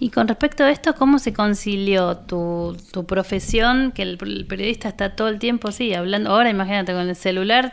Y 0.00 0.10
con 0.10 0.26
respecto 0.26 0.64
a 0.64 0.70
esto, 0.70 0.94
¿cómo 0.94 1.18
se 1.18 1.32
concilió 1.32 2.16
tu, 2.16 2.76
tu 2.92 3.06
profesión? 3.06 3.92
Que 3.92 4.02
el, 4.02 4.18
periodista 4.18 4.88
está 4.88 5.14
todo 5.14 5.28
el 5.28 5.38
tiempo, 5.38 5.70
sí, 5.70 5.94
hablando. 5.94 6.30
Ahora 6.30 6.50
imagínate 6.50 6.92
con 6.92 7.08
el 7.08 7.16
celular, 7.16 7.72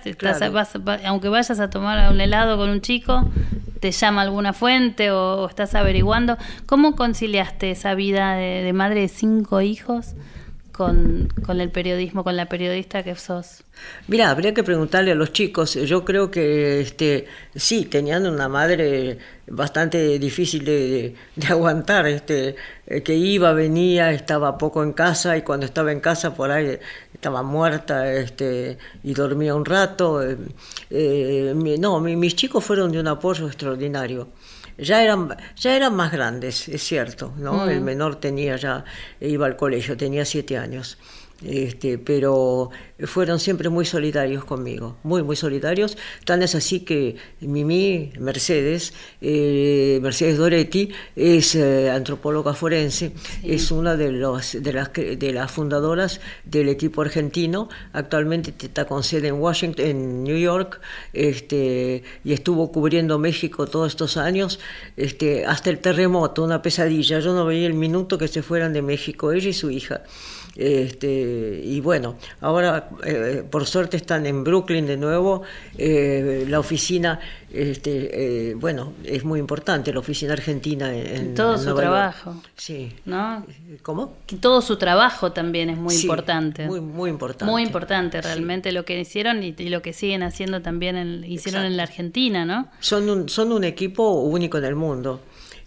aunque 1.06 1.30
vayas 1.30 1.60
a 1.60 1.70
tomar 1.70 2.12
un 2.12 2.22
helado 2.22 2.58
con 2.58 2.70
un 2.70 2.82
chico, 2.82 3.30
te 3.80 3.92
llama 3.92 4.22
alguna 4.22 4.54
fuente 4.54 5.10
o, 5.12 5.48
estás 5.48 5.74
averiguando. 5.74 6.38
¿Cómo 6.68 6.96
conciliaste 6.96 7.72
esa 7.72 7.96
vida 7.96 8.36
de 8.36 8.72
madre 8.74 9.02
de 9.02 9.08
cinco 9.08 9.62
hijos? 9.62 10.14
Con, 10.72 11.30
con, 11.46 11.62
el 11.62 11.70
periodismo, 11.70 12.24
con 12.24 12.36
la 12.36 12.48
periodista 12.48 13.04
que 13.04 13.16
sos? 13.16 13.64
Mira, 14.08 14.30
habría 14.30 14.54
que 14.54 14.64
preguntarle 14.64 15.12
a 15.12 15.16
los 15.16 15.32
chicos. 15.32 15.74
Yo 15.74 16.06
creo 16.06 16.32
que 16.32 16.82
este, 16.82 17.28
sí, 17.56 17.86
tenían 17.86 18.26
una 18.26 18.48
madre 18.48 19.18
bastante 19.48 20.20
difícil 20.20 20.66
de, 20.66 21.16
aguantar, 21.50 22.08
este, 22.08 22.56
eh, 22.88 23.02
que 23.04 23.16
iba, 23.16 23.54
venía, 23.54 24.12
estaba 24.12 24.58
poco 24.58 24.84
en 24.84 24.94
casa 24.94 25.38
y 25.38 25.42
cuando 25.42 25.66
estaba 25.66 25.92
en 25.92 26.00
casa 26.00 26.36
por 26.36 26.52
ahí 26.52 26.80
estaba 27.14 27.44
muerta 27.44 28.12
este, 28.14 28.78
y 29.04 29.14
dormía 29.14 29.56
un 29.56 29.66
rato. 29.66 30.24
Eh, 30.24 30.38
eh, 30.90 31.54
no, 31.80 32.00
mis 32.00 32.36
chicos 32.36 32.64
fueron 32.64 32.92
de 32.92 33.00
un 33.00 33.08
apoyo 33.08 33.48
extraordinario 33.48 34.28
ya 34.82 35.04
eran, 35.04 35.38
ya 35.56 35.76
eran 35.76 35.96
más 35.96 36.12
grandes, 36.12 36.68
es 36.68 36.84
cierto, 36.84 37.34
¿no? 37.38 37.70
El 37.70 37.82
mm. 37.82 37.84
menor 37.84 38.16
tenía 38.18 38.56
ya, 38.56 38.84
iba 39.20 39.46
al 39.46 39.56
colegio, 39.56 39.96
tenía 39.96 40.26
siete 40.26 40.58
años. 40.58 40.98
Este, 41.44 41.98
pero 41.98 42.70
fueron 43.00 43.40
siempre 43.40 43.70
muy 43.70 43.84
solidarios 43.84 44.46
conmigo, 44.46 44.98
muy, 45.04 45.24
muy 45.24 45.36
solidarios. 45.36 45.98
Tan 46.24 46.44
es 46.44 46.54
así 46.54 46.82
que 46.82 47.16
Mimi 47.40 48.12
Mercedes, 48.20 48.94
eh, 49.22 50.00
Mercedes 50.04 50.38
Doretti, 50.38 50.90
es 51.16 51.56
eh, 51.56 51.90
antropóloga 51.90 52.54
forense, 52.54 53.14
es 53.44 53.72
una 53.72 53.96
de, 53.96 54.12
los, 54.12 54.62
de, 54.62 54.74
las, 54.74 54.94
de 54.94 55.34
las 55.34 55.52
fundadoras 55.52 56.22
del 56.46 56.70
equipo 56.70 57.02
argentino. 57.02 57.70
Actualmente 57.92 58.54
está 58.60 58.86
con 58.86 59.04
sede 59.04 59.30
en 59.30 59.36
Washington, 59.36 59.86
en 59.86 60.24
New 60.24 60.38
York, 60.38 60.80
este, 61.14 62.04
y 62.24 62.34
estuvo 62.34 62.72
cubriendo 62.72 63.18
México 63.18 63.66
todos 63.66 63.88
estos 63.88 64.16
años, 64.16 64.60
este, 64.96 65.46
hasta 65.46 65.72
el 65.72 65.80
terremoto, 65.80 66.44
una 66.44 66.62
pesadilla. 66.62 67.20
Yo 67.20 67.34
no 67.34 67.46
veía 67.46 67.66
el 67.66 67.74
minuto 67.74 68.20
que 68.20 68.28
se 68.28 68.44
fueran 68.44 68.74
de 68.74 68.84
México, 68.84 69.32
ella 69.32 69.50
y 69.50 69.54
su 69.54 69.72
hija. 69.72 70.04
Este, 70.56 71.62
y 71.64 71.80
bueno, 71.80 72.16
ahora 72.42 72.90
eh, 73.06 73.44
por 73.50 73.66
suerte 73.66 73.98
están 73.98 74.26
en 74.26 74.44
Brooklyn 74.44 74.86
de 74.86 74.98
nuevo. 74.98 75.44
Eh, 75.78 76.46
la 76.48 76.60
oficina, 76.60 77.20
este, 77.52 78.50
eh, 78.50 78.54
bueno, 78.56 78.94
es 79.04 79.24
muy 79.24 79.40
importante, 79.40 79.94
la 79.94 80.00
oficina 80.00 80.34
argentina 80.34 80.94
en, 80.94 81.34
todo 81.36 81.58
su 81.58 81.74
trabajo. 81.74 82.42
Sí. 82.56 82.94
¿No? 83.06 83.46
¿Cómo? 83.82 84.14
todo 84.40 84.62
su 84.62 84.78
trabajo 84.78 85.32
también 85.32 85.70
es 85.70 85.78
muy 85.78 85.96
importante. 85.96 86.66
Muy, 86.66 86.82
muy 86.82 87.10
importante. 87.10 87.46
Muy 87.46 87.64
importante 87.64 88.22
realmente 88.22 88.72
lo 88.72 88.86
que 88.86 89.00
hicieron 89.00 89.44
y, 89.44 89.54
lo 89.70 89.82
que 89.82 89.94
siguen 89.94 90.24
haciendo 90.24 90.62
también 90.62 90.98
en, 90.98 91.24
hicieron 91.24 91.64
en 91.64 91.78
la 91.78 91.84
Argentina, 91.84 92.46
¿no? 92.46 92.68
Son 92.80 93.10
un, 93.10 93.30
son 93.30 93.52
un 93.52 93.64
equipo 93.64 94.12
único 94.22 94.58
en 94.58 94.66
el 94.66 94.76
mundo. 94.76 95.22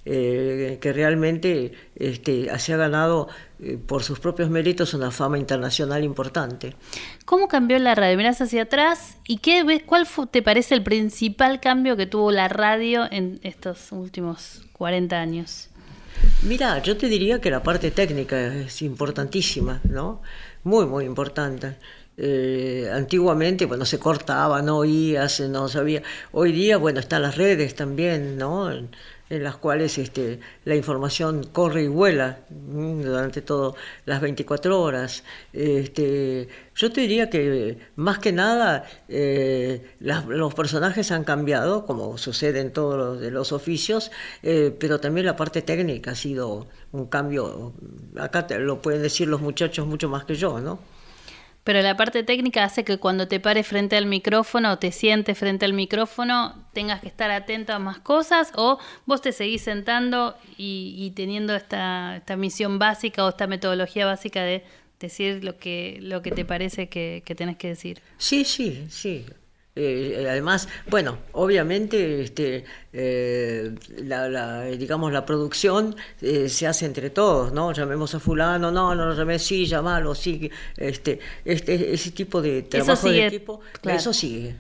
Eh, 0.06 0.76
que 0.82 0.92
realmente 0.92 1.72
este, 1.96 2.50
se 2.58 2.74
ha 2.74 2.76
ganado 2.76 3.28
eh, 3.58 3.78
por 3.78 4.02
sus 4.02 4.20
propios 4.20 4.50
méritos 4.50 4.92
una 4.92 5.10
fama 5.10 5.38
internacional 5.38 6.04
importante. 6.04 6.74
¿Cómo 7.24 7.48
cambió 7.48 7.78
la 7.78 7.94
radio? 7.94 8.14
Mirás 8.18 8.42
hacia 8.42 8.64
atrás 8.64 9.16
y 9.26 9.38
qué 9.38 9.64
ves, 9.64 9.82
¿cuál 9.86 10.06
te 10.30 10.42
parece 10.42 10.74
el 10.74 10.82
principal 10.82 11.58
cambio 11.58 11.96
que 11.96 12.04
tuvo 12.04 12.30
la 12.32 12.48
radio 12.48 13.10
en 13.10 13.40
estos 13.42 13.92
últimos 13.92 14.60
40 14.74 15.18
años? 15.18 15.70
Mira, 16.42 16.82
yo 16.82 16.98
te 16.98 17.08
diría 17.08 17.40
que 17.40 17.50
la 17.50 17.62
parte 17.62 17.90
técnica 17.90 18.54
es 18.54 18.82
importantísima, 18.82 19.80
¿no? 19.84 20.20
Muy, 20.64 20.84
muy 20.84 21.06
importante. 21.06 21.76
Eh, 22.16 22.88
antiguamente, 22.92 23.64
bueno, 23.64 23.84
se 23.84 23.98
cortaba, 23.98 24.62
no 24.62 24.78
oías, 24.78 25.40
no 25.40 25.68
sabía. 25.68 26.02
Hoy 26.32 26.52
día, 26.52 26.76
bueno, 26.76 27.00
están 27.00 27.22
las 27.22 27.36
redes 27.36 27.74
también, 27.74 28.36
¿no? 28.36 28.70
En 29.30 29.42
las 29.42 29.56
cuales 29.56 29.98
este, 29.98 30.40
la 30.64 30.74
información 30.74 31.44
corre 31.52 31.84
y 31.84 31.88
vuela 31.88 32.40
durante 32.50 33.40
todo 33.42 33.74
las 34.04 34.20
24 34.20 34.80
horas. 34.80 35.24
Este, 35.52 36.48
yo 36.74 36.92
te 36.92 37.00
diría 37.02 37.30
que 37.30 37.78
más 37.96 38.18
que 38.18 38.32
nada 38.32 38.84
eh, 39.08 39.94
los 40.00 40.54
personajes 40.54 41.10
han 41.10 41.24
cambiado, 41.24 41.86
como 41.86 42.18
sucede 42.18 42.60
en 42.60 42.72
todos 42.72 42.96
los, 42.96 43.20
de 43.20 43.30
los 43.30 43.52
oficios, 43.52 44.10
eh, 44.42 44.76
pero 44.78 45.00
también 45.00 45.26
la 45.26 45.36
parte 45.36 45.62
técnica 45.62 46.12
ha 46.12 46.16
sido 46.16 46.66
un 46.92 47.06
cambio, 47.06 47.72
acá 48.18 48.46
lo 48.58 48.82
pueden 48.82 49.02
decir 49.02 49.28
los 49.28 49.40
muchachos 49.40 49.86
mucho 49.86 50.08
más 50.08 50.24
que 50.24 50.34
yo, 50.34 50.60
¿no? 50.60 50.93
Pero 51.64 51.80
la 51.80 51.96
parte 51.96 52.22
técnica 52.22 52.62
hace 52.62 52.84
que 52.84 52.98
cuando 52.98 53.26
te 53.26 53.40
pares 53.40 53.66
frente 53.66 53.96
al 53.96 54.04
micrófono 54.04 54.72
o 54.72 54.78
te 54.78 54.92
sientes 54.92 55.38
frente 55.38 55.64
al 55.64 55.72
micrófono 55.72 56.54
tengas 56.74 57.00
que 57.00 57.08
estar 57.08 57.30
atento 57.30 57.72
a 57.72 57.78
más 57.78 57.98
cosas 57.98 58.52
o 58.54 58.78
vos 59.06 59.22
te 59.22 59.32
seguís 59.32 59.62
sentando 59.62 60.36
y, 60.58 61.10
teniendo 61.16 61.54
esta, 61.54 62.16
esta, 62.18 62.36
misión 62.36 62.78
básica 62.78 63.24
o 63.24 63.30
esta 63.30 63.46
metodología 63.46 64.04
básica 64.04 64.42
de 64.42 64.62
decir 65.00 65.42
lo 65.42 65.56
que, 65.56 65.98
lo 66.02 66.20
que 66.20 66.30
te 66.30 66.44
parece 66.44 66.88
que, 66.88 67.22
que 67.24 67.34
tenés 67.34 67.56
que 67.56 67.68
decir. 67.68 68.02
Sí, 68.18 68.44
sí, 68.44 68.84
sí. 68.90 69.24
Eh, 69.76 70.26
además, 70.30 70.68
bueno, 70.88 71.18
obviamente, 71.32 72.22
este, 72.22 72.64
eh, 72.92 73.74
la, 74.04 74.66
digamos, 74.66 75.12
la 75.12 75.26
producción 75.26 75.96
eh, 76.20 76.48
se 76.48 76.68
hace 76.68 76.86
entre 76.86 77.10
todos, 77.10 77.52
¿no? 77.52 77.72
Llamemos 77.72 78.14
a 78.14 78.20
fulano, 78.20 78.70
no, 78.70 78.94
no 78.94 79.06
lo 79.06 79.14
llamé, 79.14 79.40
sí, 79.40 79.66
llamalo, 79.66 80.14
sí, 80.14 80.48
este, 80.76 81.18
este, 81.44 81.92
ese 81.92 82.12
tipo 82.12 82.40
de 82.40 82.62
trabajo 82.62 83.08
de 83.08 83.26
equipo, 83.26 83.60
eso 83.82 84.12
sigue. 84.12 84.54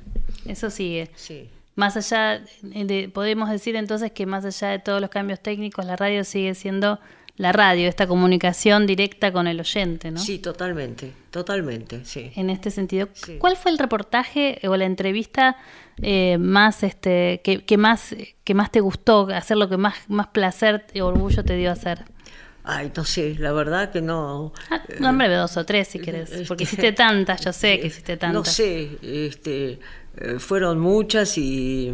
Eso 0.46 0.68
sigue. 0.68 1.10
Sí. 1.14 1.48
Más 1.76 1.96
allá, 1.96 2.44
de, 2.62 3.08
podemos 3.12 3.50
decir 3.50 3.76
entonces 3.76 4.10
que 4.10 4.26
más 4.26 4.44
allá 4.44 4.72
de 4.72 4.78
todos 4.80 5.00
los 5.00 5.10
cambios 5.10 5.40
técnicos, 5.40 5.84
la 5.84 5.96
radio 5.96 6.24
sigue 6.24 6.54
siendo 6.56 6.98
la 7.36 7.52
radio, 7.52 7.88
esta 7.88 8.06
comunicación 8.06 8.86
directa 8.86 9.32
con 9.32 9.46
el 9.48 9.58
oyente, 9.58 10.10
¿no? 10.10 10.20
Sí, 10.20 10.38
totalmente, 10.38 11.12
totalmente, 11.30 12.04
sí. 12.04 12.30
En 12.36 12.48
este 12.48 12.70
sentido, 12.70 13.08
¿cuál 13.38 13.56
fue 13.56 13.72
el 13.72 13.78
reportaje 13.78 14.60
o 14.68 14.76
la 14.76 14.84
entrevista 14.84 15.56
eh, 16.00 16.38
más, 16.38 16.82
este, 16.84 17.40
que, 17.42 17.76
más, 17.76 18.14
que 18.44 18.54
más 18.54 18.70
te 18.70 18.80
gustó, 18.80 19.28
hacer 19.34 19.56
lo 19.56 19.68
que 19.68 19.76
más, 19.76 19.96
más 20.08 20.28
placer 20.28 20.86
y 20.92 21.00
orgullo 21.00 21.44
te 21.44 21.56
dio 21.56 21.72
hacer? 21.72 22.04
Ay, 22.62 22.92
no 22.96 23.04
sé, 23.04 23.34
la 23.38 23.52
verdad 23.52 23.90
que 23.90 24.00
no. 24.00 24.52
Ah, 24.70 24.82
nombre 24.98 25.28
de 25.28 25.34
dos 25.34 25.56
o 25.58 25.66
tres 25.66 25.88
si 25.88 25.98
querés, 25.98 26.30
este, 26.30 26.46
porque 26.46 26.64
hiciste 26.64 26.92
tantas, 26.92 27.44
yo 27.44 27.52
sé 27.52 27.78
que 27.78 27.88
hiciste 27.88 28.16
tantas. 28.16 28.34
No 28.34 28.44
sé, 28.44 28.96
este, 29.02 29.80
eh, 30.16 30.38
fueron 30.38 30.78
muchas 30.78 31.36
y 31.36 31.92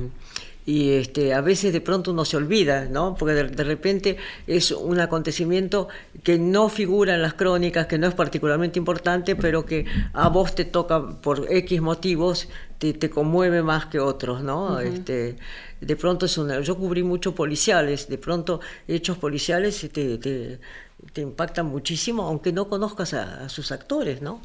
y 0.71 0.93
este, 0.93 1.35
a 1.35 1.41
veces 1.41 1.73
de 1.73 1.81
pronto 1.81 2.13
uno 2.13 2.25
se 2.25 2.37
olvida, 2.37 2.85
¿no? 2.85 3.17
Porque 3.17 3.35
de, 3.35 3.45
de, 3.49 3.65
repente 3.65 4.17
es 4.47 4.71
un 4.71 5.01
acontecimiento 5.01 5.89
que 6.23 6.39
no 6.39 6.69
figura 6.69 7.17
en 7.17 7.23
las 7.23 7.35
crónicas, 7.35 7.89
que 7.89 7.99
no 7.99 8.07
es 8.07 8.15
particularmente 8.15 8.79
importante, 8.79 9.35
pero 9.35 9.67
que 9.67 9.85
a 10.13 10.29
vos 10.29 10.55
te 10.55 10.65
toca 10.65 11.21
por 11.21 11.51
X 11.51 11.81
motivos, 11.81 12.49
te, 12.79 12.93
te 12.93 13.11
conmueve 13.11 13.65
más 13.65 13.87
que 13.87 13.99
otros, 13.99 14.45
¿no? 14.45 14.67
Uh 14.67 14.77
-huh. 14.77 14.95
este, 14.95 15.37
de 15.81 15.97
pronto 15.97 16.27
es 16.27 16.39
una... 16.39 16.61
Yo 16.61 16.77
cubrí 16.77 17.03
mucho 17.03 17.35
policiales, 17.35 18.09
de 18.09 18.19
pronto 18.19 18.61
hechos 18.87 19.19
policiales 19.19 19.81
te, 19.93 20.19
te, 20.19 20.61
te 21.13 21.21
impactan 21.21 21.67
muchísimo, 21.67 22.23
aunque 22.29 22.53
no 22.53 22.69
conozcas 22.69 23.13
a, 23.15 23.45
a 23.45 23.49
sus 23.49 23.73
actores, 23.73 24.23
¿no? 24.23 24.41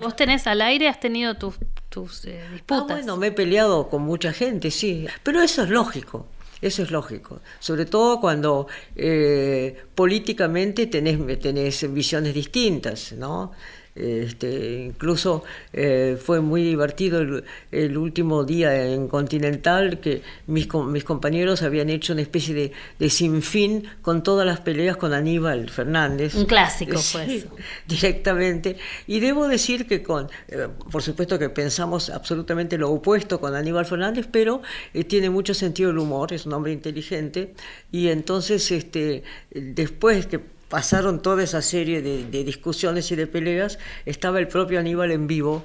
Vos 0.00 0.16
tenés 0.16 0.46
al 0.46 0.62
aire, 0.62 0.88
has 0.88 0.98
tenido 0.98 1.36
tus, 1.36 1.56
tus 1.88 2.24
eh, 2.24 2.42
disputas. 2.52 2.90
Ah, 2.90 2.94
bueno, 2.94 3.16
me 3.16 3.28
he 3.28 3.32
peleado 3.32 3.88
con 3.88 4.02
mucha 4.02 4.32
gente, 4.32 4.70
sí, 4.70 5.06
pero 5.22 5.42
eso 5.42 5.62
es 5.62 5.70
lógico. 5.70 6.26
Eso 6.62 6.82
es 6.82 6.90
lógico, 6.90 7.40
sobre 7.58 7.86
todo 7.86 8.20
cuando 8.20 8.66
eh, 8.94 9.82
políticamente 9.94 10.88
tenés, 10.88 11.40
tenés 11.40 11.90
visiones 11.90 12.34
distintas, 12.34 13.12
¿no? 13.12 13.52
Este, 14.00 14.84
incluso 14.86 15.44
eh, 15.74 16.18
fue 16.18 16.40
muy 16.40 16.62
divertido 16.62 17.20
el, 17.20 17.44
el, 17.70 17.98
último 17.98 18.44
día 18.44 18.86
en 18.86 19.08
Continental 19.08 20.00
que 20.00 20.22
mis, 20.46 20.72
mis 20.72 21.04
compañeros 21.04 21.60
habían 21.60 21.90
hecho 21.90 22.14
una 22.14 22.22
especie 22.22 22.54
de, 22.54 22.72
de, 22.98 23.10
sinfín 23.10 23.84
con 24.00 24.22
todas 24.22 24.46
las 24.46 24.60
peleas 24.60 24.96
con 24.96 25.12
Aníbal 25.12 25.68
Fernández. 25.68 26.34
Un 26.34 26.46
clásico, 26.46 26.98
pues. 27.12 27.44
directamente. 27.86 28.78
Y 29.06 29.20
debo 29.20 29.46
decir 29.46 29.86
que 29.86 30.02
con, 30.02 30.30
eh, 30.48 30.68
por 30.90 31.02
supuesto 31.02 31.38
que 31.38 31.50
pensamos 31.50 32.08
absolutamente 32.08 32.78
lo 32.78 32.90
opuesto 32.90 33.38
con 33.38 33.54
Aníbal 33.54 33.84
Fernández, 33.84 34.26
pero 34.32 34.62
eh, 34.94 35.04
tiene 35.04 35.28
mucho 35.28 35.52
sentido 35.52 35.90
del 35.90 35.98
humor, 35.98 36.32
es 36.32 36.46
un 36.46 36.54
hombre 36.54 36.72
inteligente. 36.72 37.52
Y 37.92 38.08
entonces, 38.08 38.70
este, 38.70 39.24
después 39.50 40.24
que 40.24 40.40
pasaron 40.70 41.20
toda 41.20 41.42
esa 41.42 41.60
serie 41.60 42.00
de, 42.00 42.24
de, 42.24 42.44
discusiones 42.44 43.10
y 43.10 43.16
de 43.16 43.26
peleas, 43.26 43.78
estaba 44.06 44.38
el 44.38 44.48
propio 44.48 44.78
Aníbal 44.78 45.10
en 45.10 45.26
vivo, 45.26 45.64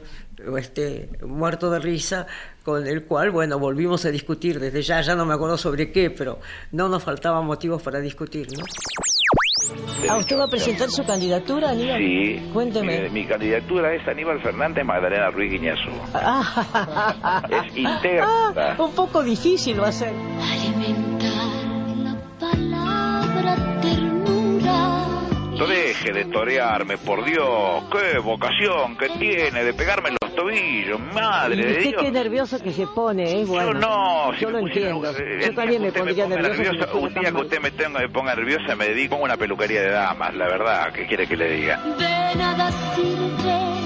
este, 0.58 1.10
muerto 1.26 1.70
de 1.70 1.80
risa, 1.80 2.28
con 2.64 2.86
el 2.86 3.04
cual, 3.04 3.32
bueno, 3.32 3.60
volvimos 3.60 4.04
a 4.06 4.12
discutir 4.12 4.60
desde 4.60 4.82
ya, 4.82 5.02
ya 5.02 5.16
no 5.16 5.26
me 5.26 5.36
acuerdo 5.36 5.58
sobre 5.58 5.92
qué, 5.92 6.10
pero 6.10 6.40
no 6.72 6.90
nos 6.90 7.04
faltaban 7.04 7.46
motivos 7.46 7.82
para 7.82 8.00
discutir, 8.00 8.48
¿no? 8.58 8.66
¿A 10.10 10.18
usted 10.18 10.38
va 10.38 10.44
a 10.46 10.48
presentar 10.48 10.90
su 10.90 11.06
candidatura, 11.06 11.70
Aníbal? 11.70 11.98
Sí. 11.98 12.50
Cuénteme. 12.54 13.06
Eh, 13.06 13.10
mi 13.10 13.26
candidatura 13.26 13.94
es 13.96 14.08
Aníbal 14.08 14.40
Fernández 14.42 14.86
Magdalena 14.86 15.32
Ruiz 15.32 15.52
Guiñazú. 15.52 15.90
Ah, 16.14 17.42
es 17.50 17.76
íntegra. 17.76 18.26
Ah, 18.28 18.76
un 18.78 18.94
poco 18.94 19.24
difícil 19.24 19.82
va 19.82 19.88
a 19.88 19.92
ser. 19.92 20.14
Deje 25.64 26.12
de 26.12 26.26
torearme, 26.26 26.98
por 26.98 27.24
Dios. 27.24 27.84
Qué 27.92 28.20
vocación 28.20 28.98
que 28.98 29.10
tiene 29.18 29.64
de 29.64 29.74
pegarme 29.74 30.10
en 30.10 30.18
los 30.22 30.36
tobillos, 30.36 31.00
madre 31.14 31.56
de 31.56 31.72
usted 31.72 31.90
Dios. 31.90 32.04
qué 32.04 32.12
nervioso 32.12 32.62
que 32.62 32.74
se 32.74 32.86
pone, 32.88 33.42
¿eh? 33.42 33.46
Bueno, 33.46 33.74
yo 33.74 33.80
no, 33.80 34.34
yo 34.34 34.50
lo 34.52 34.60
entiendo. 34.60 35.14
yo 35.14 35.54
también 35.54 35.82
me 35.82 35.92
pondría 35.92 36.28
me 36.28 36.36
nervioso. 36.36 36.64
nerviosa, 36.64 36.92
si 36.92 36.98
me 36.98 37.04
un 37.04 37.14
día 37.14 37.32
que 37.32 37.38
usted 37.38 37.60
me, 37.62 37.72
tenga, 37.72 38.00
me 38.00 38.10
ponga 38.10 38.36
nerviosa 38.36 38.76
me 38.76 38.90
dedico 38.90 39.16
a 39.16 39.20
una 39.20 39.38
peluquería 39.38 39.82
de 39.82 39.92
damas, 39.92 40.36
la 40.36 40.46
verdad, 40.46 40.94
¿qué 40.94 41.08
quiere 41.08 41.26
que 41.26 41.38
le 41.38 41.50
diga? 41.50 41.78
De 41.78 42.36
nada 42.36 42.72
sirve 42.96 43.85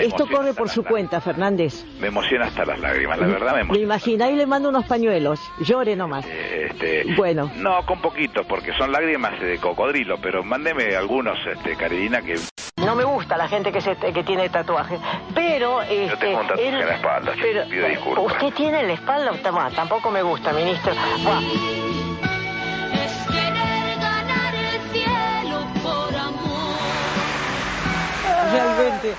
Me 0.00 0.06
Esto 0.06 0.26
corre 0.28 0.54
por 0.54 0.68
su 0.68 0.84
cuenta, 0.84 1.20
Fernández. 1.20 1.84
Me 2.00 2.08
emociona 2.08 2.46
hasta 2.46 2.64
las 2.64 2.78
lágrimas, 2.80 3.18
la 3.18 3.26
verdad 3.26 3.46
me 3.52 3.54
Me 3.56 3.60
emociona. 3.62 3.84
imagina 3.84 4.30
y 4.30 4.36
le 4.36 4.46
mando 4.46 4.68
unos 4.68 4.84
pañuelos. 4.86 5.40
Llore 5.60 5.96
nomás. 5.96 6.24
Este, 6.26 7.04
Bueno. 7.16 7.50
No, 7.56 7.84
con 7.86 8.00
poquito, 8.00 8.42
porque 8.44 8.72
son 8.74 8.92
lágrimas 8.92 9.38
de 9.40 9.58
cocodrilo, 9.58 10.18
pero 10.20 10.42
mándeme 10.44 10.94
algunos, 10.96 11.38
este, 11.46 11.76
Caridina, 11.76 12.22
que 12.22 12.36
No 12.76 12.94
me 12.94 13.04
gusta 13.04 13.36
la 13.36 13.48
gente 13.48 13.72
que 13.72 13.80
se 13.80 13.96
que 13.96 14.22
tiene 14.22 14.48
tatuajes, 14.48 15.00
pero 15.34 15.82
este, 15.82 16.16
tengo 16.18 16.40
un 16.40 16.46
tatuaje 16.46 16.68
él- 16.68 16.74
en 16.80 16.86
la 16.86 16.94
espalda, 16.94 17.32
pero, 17.40 17.68
pido 17.68 17.88
disculpas. 17.88 18.24
Usted 18.32 18.54
tiene 18.54 18.80
en 18.80 18.86
la 18.88 18.92
espalda, 18.94 19.32
Tama, 19.42 19.70
tampoco 19.70 20.10
me 20.12 20.22
gusta, 20.22 20.52
ministro. 20.52 20.92
Buah, 21.24 21.40
Es 22.94 23.26
querer 23.26 23.98
ganar 24.00 24.54
el 24.54 24.80
cielo 24.92 25.66
por 25.82 26.14
amor. 26.16 26.47
Realmente. 28.50 29.14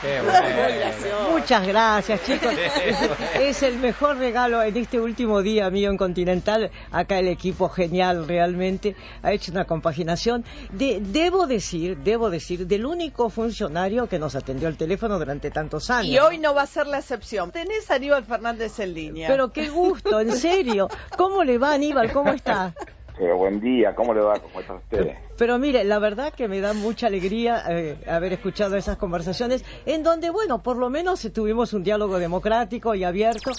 Muchas 1.32 1.67
gracias, 1.67 2.23
chicos. 2.25 2.53
Es, 2.86 2.97
es 3.39 3.63
el 3.63 3.77
mejor 3.77 4.17
regalo 4.17 4.61
en 4.61 4.75
este 4.77 4.99
último 4.99 5.41
día 5.41 5.69
mío 5.69 5.89
en 5.89 5.97
Continental. 5.97 6.71
Acá 6.91 7.19
el 7.19 7.27
equipo 7.27 7.69
genial 7.69 8.27
realmente 8.27 8.95
ha 9.21 9.32
hecho 9.32 9.51
una 9.51 9.65
compaginación. 9.65 10.43
De, 10.71 10.99
debo 11.01 11.47
decir, 11.47 11.97
debo 11.97 12.30
decir, 12.30 12.67
del 12.67 12.86
único 12.86 13.30
funcionario 13.30 14.07
que 14.07 14.19
nos 14.19 14.36
atendió 14.36 14.67
al 14.67 14.77
teléfono 14.77 15.17
durante 15.19 15.51
tantos 15.51 15.89
años. 15.89 16.11
Y 16.11 16.19
hoy 16.19 16.38
no 16.38 16.53
va 16.53 16.63
a 16.63 16.67
ser 16.67 16.88
la 16.88 16.99
excepción. 16.99 17.51
Tenés 17.51 17.89
a 17.91 17.95
Aníbal 17.95 18.25
Fernández 18.25 18.80
en 18.80 18.93
línea. 18.93 19.27
Pero 19.27 19.51
qué 19.51 19.69
gusto, 19.69 20.19
en 20.19 20.32
serio. 20.32 20.89
¿Cómo 21.17 21.43
le 21.43 21.57
va, 21.57 21.73
Aníbal? 21.73 22.11
¿Cómo 22.11 22.32
está? 22.32 22.73
Pero 23.20 23.38
buen 23.38 23.59
día, 23.59 23.93
¿cómo 23.95 24.13
le 24.13 24.22
va? 24.22 24.39
¿Cómo 24.39 24.61
están 24.61 24.78
ustedes? 24.78 25.17
Pero 25.38 25.59
mire, 25.59 25.84
la 25.84 25.99
verdad 25.99 26.34
que 26.34 26.47
me 26.47 26.61
da 26.61 26.72
mucha 26.74 27.07
alegría 27.07 27.63
eh, 27.70 27.97
haber 28.07 28.32
escuchado 28.32 28.78
esas 28.78 28.95
conversaciones 28.95 29.65
en 29.86 30.03
donde, 30.03 30.30
bueno, 30.30 30.63
por 30.63 30.78
lo 30.78 30.89
menos 30.89 31.28
tuvimos 31.34 31.74
un 31.74 31.84
diálogo 31.84 32.17
democrático 32.17 32.95
y 32.95 33.03
abierto. 33.03 33.51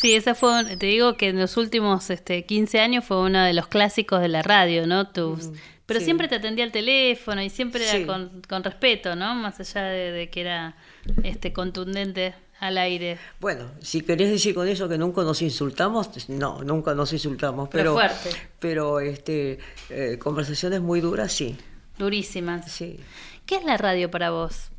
Sí, 0.00 0.14
esa 0.16 0.34
fue, 0.34 0.64
te 0.76 0.86
digo 0.86 1.14
que 1.14 1.28
en 1.28 1.38
los 1.38 1.56
últimos 1.56 2.10
este, 2.10 2.44
15 2.44 2.80
años 2.80 3.04
fue 3.04 3.22
uno 3.22 3.44
de 3.44 3.52
los 3.52 3.68
clásicos 3.68 4.20
de 4.20 4.26
la 4.28 4.42
radio, 4.42 4.84
¿no? 4.88 5.08
Tus, 5.12 5.50
pero 5.86 6.00
sí. 6.00 6.06
siempre 6.06 6.26
te 6.26 6.34
atendía 6.36 6.64
al 6.64 6.72
teléfono 6.72 7.40
y 7.40 7.50
siempre 7.50 7.82
Sí. 7.84 7.98
era 7.98 8.06
con, 8.06 8.42
con 8.48 8.64
respeto, 8.64 9.14
¿no? 9.14 9.32
Más 9.36 9.60
allá 9.60 9.84
de, 9.86 10.10
de 10.10 10.28
que 10.28 10.40
era 10.40 10.74
este 11.22 11.52
contundente 11.52 12.34
al 12.62 12.78
aire. 12.78 13.18
Bueno, 13.40 13.64
si 13.80 14.02
querés 14.02 14.30
decir 14.30 14.54
con 14.54 14.68
eso 14.68 14.88
que 14.88 14.96
nunca 14.96 15.22
nos 15.22 15.42
insultamos, 15.42 16.08
no, 16.28 16.62
nunca 16.62 16.94
nos 16.94 17.12
insultamos, 17.12 17.68
Pero 17.68 17.82
pero 17.82 17.92
fuerte. 17.94 18.30
pero 18.60 19.00
este 19.00 19.58
eh, 19.90 20.16
conversaciones 20.18 20.80
muy 20.80 21.00
duras, 21.00 21.32
sí. 21.32 21.56
Durísimas. 21.98 22.70
Sí. 22.70 23.00
¿Qué 23.46 23.56
es 23.56 23.64
la 23.64 23.76
radio 23.78 24.12
para 24.12 24.30
vos? 24.30 24.70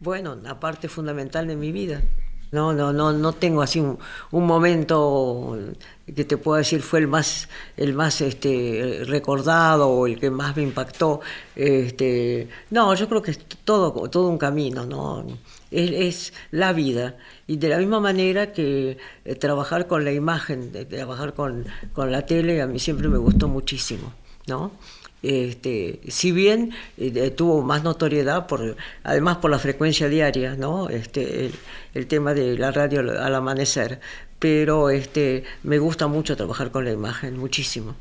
Bueno, 0.00 0.32
una 0.32 0.58
parte 0.58 0.88
fundamental 0.88 1.46
de 1.46 1.54
mi 1.54 1.70
vida. 1.70 2.02
No, 2.50 2.72
no, 2.72 2.92
no, 2.92 3.12
no 3.12 3.32
tengo 3.32 3.62
así 3.62 3.78
un, 3.78 3.98
un 4.32 4.44
momento 4.44 5.56
que 6.12 6.24
te 6.24 6.36
pueda 6.36 6.58
decir 6.58 6.82
fue 6.82 6.98
el 7.00 7.06
más, 7.08 7.48
el 7.76 7.92
más 7.94 8.20
este, 8.20 9.02
recordado 9.06 9.88
o 9.88 10.06
el 10.08 10.18
que 10.18 10.30
más 10.30 10.56
me 10.56 10.62
impactó. 10.64 11.20
Este, 11.54 12.48
no, 12.70 12.94
yo 12.94 13.08
creo 13.08 13.22
que 13.22 13.30
es 13.30 13.38
todo, 13.64 13.92
todo 14.10 14.28
un 14.28 14.38
camino, 14.38 14.84
¿no? 14.86 15.24
Es, 15.70 16.32
la 16.50 16.72
vida. 16.72 17.16
Y 17.46 17.56
de 17.56 17.68
la 17.68 17.78
misma 17.78 18.00
manera 18.00 18.52
que 18.52 18.98
eh, 19.24 19.34
trabajar 19.34 19.86
con 19.86 20.04
la 20.04 20.12
imagen, 20.12 20.72
trabajar 20.88 21.34
con, 21.34 21.66
con 21.92 22.12
la 22.12 22.24
tele, 22.26 22.62
a 22.62 22.66
mí 22.66 22.78
siempre 22.78 23.08
me 23.08 23.18
gustó 23.18 23.48
muchísimo, 23.48 24.12
¿no? 24.46 24.72
Este, 25.22 26.00
si 26.08 26.30
bien 26.30 26.72
eh, 26.98 27.30
tuvo 27.30 27.62
más 27.62 27.82
notoriedad 27.82 28.46
por 28.46 28.76
además 29.02 29.38
por 29.38 29.50
la 29.50 29.58
frecuencia 29.58 30.08
diaria 30.08 30.54
no 30.54 30.90
este 30.90 31.46
el, 31.46 31.54
el 31.94 32.06
tema 32.06 32.34
de 32.34 32.56
la 32.58 32.70
radio 32.70 33.00
al 33.00 33.34
amanecer 33.34 33.98
pero 34.38 34.90
este 34.90 35.42
me 35.64 35.78
gusta 35.78 36.06
mucho 36.06 36.36
trabajar 36.36 36.70
con 36.70 36.84
la 36.84 36.92
imagen 36.92 37.38
muchísimo 37.38 37.96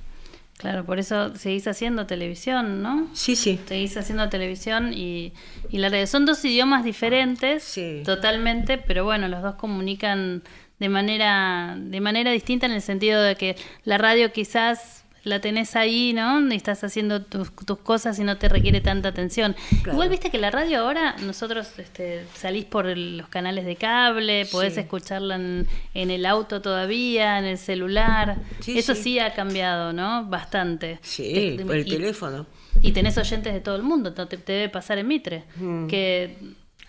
Claro, 0.57 0.85
por 0.85 0.99
eso 0.99 1.35
seguís 1.35 1.67
haciendo 1.67 2.07
televisión, 2.07 2.81
¿no? 2.81 3.09
Sí, 3.13 3.35
sí. 3.35 3.59
Seguís 3.67 3.97
haciendo 3.97 4.29
televisión 4.29 4.93
y, 4.93 5.33
y 5.69 5.79
la 5.79 5.89
radio. 5.89 6.07
Son 6.07 6.25
dos 6.25 6.43
idiomas 6.45 6.85
diferentes, 6.85 7.77
totalmente, 8.05 8.77
pero 8.77 9.03
bueno, 9.03 9.27
los 9.27 9.41
dos 9.41 9.55
comunican 9.55 10.43
de 10.79 10.89
manera, 10.89 11.75
de 11.77 12.01
manera 12.01 12.31
distinta 12.31 12.65
en 12.65 12.71
el 12.71 12.81
sentido 12.81 13.21
de 13.21 13.35
que 13.35 13.55
la 13.83 13.97
radio 13.97 14.31
quizás 14.31 15.04
la 15.25 15.41
tenés 15.41 15.75
ahí, 15.75 16.13
¿no? 16.13 16.39
Y 16.51 16.55
estás 16.55 16.83
haciendo 16.83 17.21
tus, 17.21 17.53
tus 17.53 17.77
cosas 17.79 18.17
y 18.19 18.23
no 18.23 18.37
te 18.37 18.47
requiere 18.47 18.79
tanta 18.79 19.09
atención. 19.09 19.55
Igual 19.85 20.07
viste 20.09 20.29
que 20.31 20.37
la 20.37 20.51
radio 20.51 20.79
ahora, 20.81 21.15
nosotros 21.25 21.67
este, 21.77 22.23
salís 22.35 22.63
por 22.65 22.87
el- 22.87 23.17
los 23.17 23.27
canales 23.27 23.65
de 23.65 23.75
cable, 23.75 24.45
podés 24.51 24.75
Sí. 24.75 24.79
escucharla 24.81 25.35
en, 25.35 25.67
en 25.93 26.11
el 26.11 26.25
auto 26.25 26.61
todavía, 26.61 27.37
en 27.39 27.45
el 27.45 27.57
celular. 27.57 28.37
Sí, 28.61 28.77
Eso 28.77 28.95
sí. 28.95 29.01
sí. 29.03 29.19
ha 29.19 29.33
cambiado, 29.33 29.91
¿no? 29.93 30.25
Bastante. 30.25 30.99
sí 31.01 31.55
Te- 31.57 31.65
por 31.65 31.75
el 31.75 31.87
y- 31.87 31.89
teléfono 31.89 32.45
Y 32.81 32.91
tenés 32.91 33.17
oyentes 33.17 33.53
de 33.53 33.61
todo 33.61 33.75
el 33.75 33.83
mundo, 33.83 34.13
no 34.15 34.27
te, 34.27 34.37
te 34.37 34.53
debe 34.53 34.69
pasar 34.69 34.97
en 34.99 35.07
Mitre. 35.07 35.43
Mm. 35.55 35.87
Que 35.87 36.37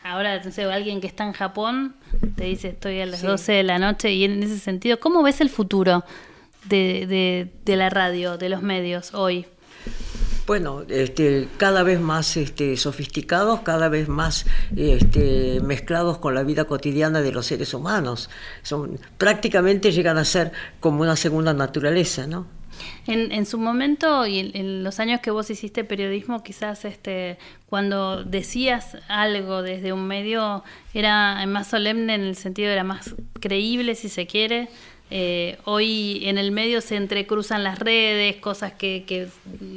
ahora, 0.02 0.42
no 0.44 0.50
sé, 0.50 0.64
alguien 0.64 1.00
que 1.00 1.06
está 1.06 1.24
en 1.24 1.32
Japón 1.32 1.94
te 2.36 2.44
dice 2.44 2.68
estoy 2.68 3.00
a 3.00 3.06
las 3.06 3.20
Sí. 3.20 3.26
12 3.26 3.52
de 3.52 3.62
la 3.62 3.78
noche 3.78 4.12
y 4.12 4.24
en 4.24 4.42
ese 4.42 4.58
sentido, 4.58 5.00
¿cómo 5.00 5.22
ves 5.22 5.40
el 5.40 5.48
futuro 5.48 6.04
de, 6.68 7.06
de, 7.06 7.52
de 7.64 7.76
la 7.76 7.90
radio, 7.90 8.38
de 8.38 8.48
los 8.48 8.62
medios 8.62 9.14
hoy? 9.14 9.46
Bueno, 10.46 10.84
este, 10.88 11.48
cada 11.56 11.82
vez 11.82 11.98
más 11.98 12.36
este, 12.36 12.76
sofisticados, 12.76 13.62
cada 13.62 13.88
vez 13.88 14.08
más 14.08 14.46
este, 14.76 15.60
mezclados 15.60 16.18
con 16.18 16.36
la 16.36 16.44
vida 16.44 16.66
cotidiana 16.66 17.20
de 17.20 17.32
los 17.32 17.46
seres 17.46 17.74
humanos. 17.74 18.30
Son, 18.62 19.00
prácticamente 19.18 19.90
llegan 19.90 20.18
a 20.18 20.24
ser 20.24 20.52
como 20.78 21.02
una 21.02 21.16
segunda 21.16 21.52
naturaleza, 21.52 22.28
¿no? 22.28 22.46
En, 23.08 23.32
en 23.32 23.44
su 23.44 23.58
momento 23.58 24.24
y 24.26 24.38
en, 24.38 24.50
en 24.54 24.84
los 24.84 25.00
años 25.00 25.20
que 25.20 25.32
vos 25.32 25.50
hiciste 25.50 25.82
periodismo, 25.82 26.44
quizás 26.44 26.84
este, 26.84 27.38
cuando 27.68 28.22
decías 28.22 28.98
algo 29.08 29.62
desde 29.62 29.92
un 29.92 30.06
medio 30.06 30.62
era 30.94 31.44
más 31.46 31.68
solemne 31.68 32.14
en 32.14 32.20
el 32.20 32.36
sentido 32.36 32.70
era 32.70 32.84
más 32.84 33.16
creíble, 33.40 33.96
si 33.96 34.08
se 34.08 34.28
quiere. 34.28 34.68
Eh, 35.08 35.58
hoy 35.64 36.22
en 36.24 36.36
el 36.36 36.50
medio 36.50 36.80
se 36.80 36.96
entrecruzan 36.96 37.62
las 37.62 37.78
redes, 37.78 38.36
cosas 38.36 38.72
que, 38.72 39.04
que 39.06 39.28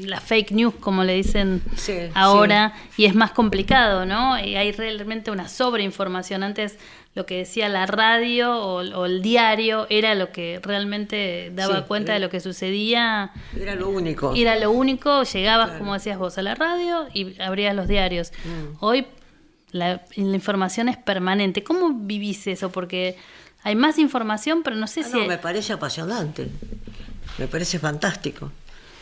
las 0.03 0.23
fake 0.23 0.51
news, 0.51 0.73
como 0.79 1.03
le 1.03 1.13
dicen 1.13 1.61
Sí, 1.75 1.93
ahora, 2.15 2.73
y 2.97 3.05
es 3.05 3.13
más 3.13 3.31
complicado, 3.31 4.07
¿no? 4.07 4.39
Y 4.43 4.55
hay 4.55 4.71
realmente 4.71 5.29
una 5.29 5.47
sobreinformación. 5.47 6.41
Antes 6.41 6.79
lo 7.13 7.27
que 7.27 7.37
decía 7.37 7.69
la 7.69 7.85
radio 7.85 8.57
o, 8.57 8.77
o 8.81 9.05
el 9.05 9.21
diario 9.21 9.85
era 9.91 10.15
lo 10.15 10.31
que 10.31 10.59
realmente 10.63 11.51
daba 11.53 11.77
Sí, 11.81 11.83
cuenta 11.87 12.13
era- 12.13 12.19
de 12.19 12.25
lo 12.25 12.31
que 12.31 12.39
sucedía. 12.39 13.31
Era 13.55 13.75
lo 13.75 13.89
único. 13.89 14.33
Era 14.35 14.57
lo 14.57 14.71
único, 14.71 15.21
llegabas, 15.23 15.71
como 15.77 15.93
decías 15.93 16.17
vos, 16.17 16.39
a 16.39 16.41
la 16.41 16.55
radio 16.55 17.07
y 17.13 17.39
abrías 17.39 17.75
los 17.75 17.87
diarios. 17.87 18.31
Mm. 18.45 18.83
Hoy 18.83 19.05
la, 19.71 20.01
la 20.15 20.35
información 20.35 20.89
es 20.89 20.97
permanente. 20.97 21.63
¿Cómo 21.63 21.91
vivís 21.93 22.47
eso? 22.47 22.71
Porque 22.71 23.15
hay 23.63 23.75
más 23.75 23.97
información, 23.97 24.61
pero 24.63 24.75
no 24.75 24.87
sé 24.87 25.01
Ah, 25.01 25.03
si... 25.03 25.17
no, 25.19 25.25
me 25.25 25.37
parece 25.37 25.73
apasionante, 25.73 26.47
me 27.37 27.47
parece 27.47 27.79
fantástico. 27.79 28.51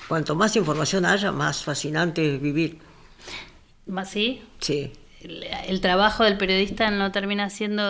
Cuanto 0.08 0.36
más 0.36 0.56
información 0.56 1.06
haya, 1.06 1.32
más 1.32 1.64
fascinante 1.64 2.36
es 2.36 2.42
vivir. 2.42 2.80
¿Más 3.86 4.10
sí? 4.10 4.42
Sí. 4.60 4.92
El, 5.22 5.44
el 5.44 5.82
trabajo 5.82 6.24
del 6.24 6.38
periodista 6.38 6.90
no 6.92 7.12
termina 7.12 7.50
siendo 7.50 7.84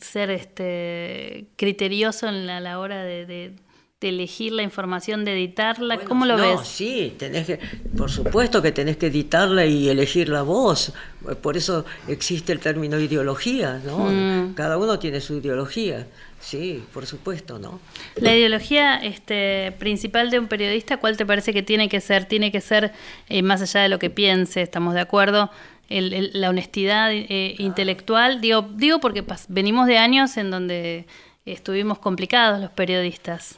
ser 0.00 0.30
este 0.30 1.48
criterioso 1.56 2.28
en 2.28 2.46
la, 2.46 2.60
la 2.60 2.78
hora 2.78 3.02
de, 3.02 3.26
de- 3.26 3.56
de 4.02 4.10
elegir 4.10 4.52
la 4.52 4.62
información, 4.62 5.24
de 5.24 5.32
editarla. 5.32 5.98
¿Cómo 6.00 6.26
lo 6.26 6.36
no, 6.36 6.58
ves? 6.58 6.68
sí, 6.68 7.14
tenés 7.18 7.46
que, 7.46 7.58
por 7.96 8.10
supuesto 8.10 8.60
que 8.60 8.72
tenés 8.72 8.96
que 8.98 9.06
editarla 9.06 9.64
y 9.64 9.88
elegir 9.88 10.28
la 10.28 10.42
voz. 10.42 10.92
Por 11.40 11.56
eso 11.56 11.84
existe 12.08 12.52
el 12.52 12.58
término 12.60 12.98
ideología, 13.00 13.80
¿no? 13.84 13.98
Mm. 14.10 14.54
Cada 14.54 14.76
uno 14.76 14.98
tiene 14.98 15.20
su 15.20 15.36
ideología. 15.36 16.06
Sí, 16.40 16.82
por 16.92 17.06
supuesto, 17.06 17.58
¿no? 17.60 17.78
La 18.16 18.34
ideología 18.34 18.96
este, 18.96 19.72
principal 19.78 20.30
de 20.30 20.40
un 20.40 20.48
periodista, 20.48 20.96
¿cuál 20.96 21.16
te 21.16 21.24
parece 21.24 21.52
que 21.52 21.62
tiene 21.62 21.88
que 21.88 22.00
ser? 22.00 22.24
Tiene 22.26 22.50
que 22.50 22.60
ser, 22.60 22.92
eh, 23.28 23.42
más 23.42 23.62
allá 23.62 23.82
de 23.82 23.88
lo 23.88 24.00
que 24.00 24.10
piense, 24.10 24.60
estamos 24.60 24.94
de 24.94 25.00
acuerdo, 25.00 25.50
el- 25.88 26.12
el- 26.12 26.30
la 26.34 26.50
honestidad 26.50 27.12
eh, 27.12 27.54
intelectual. 27.58 28.40
Digo, 28.40 28.68
digo 28.74 28.98
porque 28.98 29.24
venimos 29.48 29.86
de 29.86 29.98
años 29.98 30.36
en 30.36 30.50
donde 30.50 31.06
estuvimos 31.46 31.98
complicados 32.00 32.60
los 32.60 32.70
periodistas. 32.70 33.56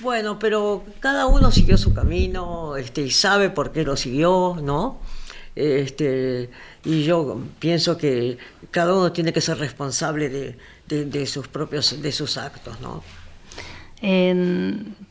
Bueno, 0.00 0.38
pero 0.38 0.84
cada 1.00 1.26
uno 1.26 1.50
siguió 1.52 1.78
su 1.78 1.94
camino 1.94 2.76
este, 2.76 3.02
y 3.02 3.10
sabe 3.10 3.50
por 3.50 3.70
qué 3.72 3.84
lo 3.84 3.96
siguió, 3.96 4.56
¿no? 4.62 4.98
Este, 5.54 6.50
y 6.84 7.04
yo 7.04 7.38
pienso 7.60 7.96
que 7.96 8.38
cada 8.72 8.92
uno 8.92 9.12
tiene 9.12 9.32
que 9.32 9.40
ser 9.40 9.58
responsable 9.58 10.28
de, 10.28 10.56
de- 11.04 11.26
sus 11.26 11.46
propios, 11.46 12.02
de 12.02 12.10
sus 12.10 12.36
actos, 12.36 12.80
¿no? 12.80 13.04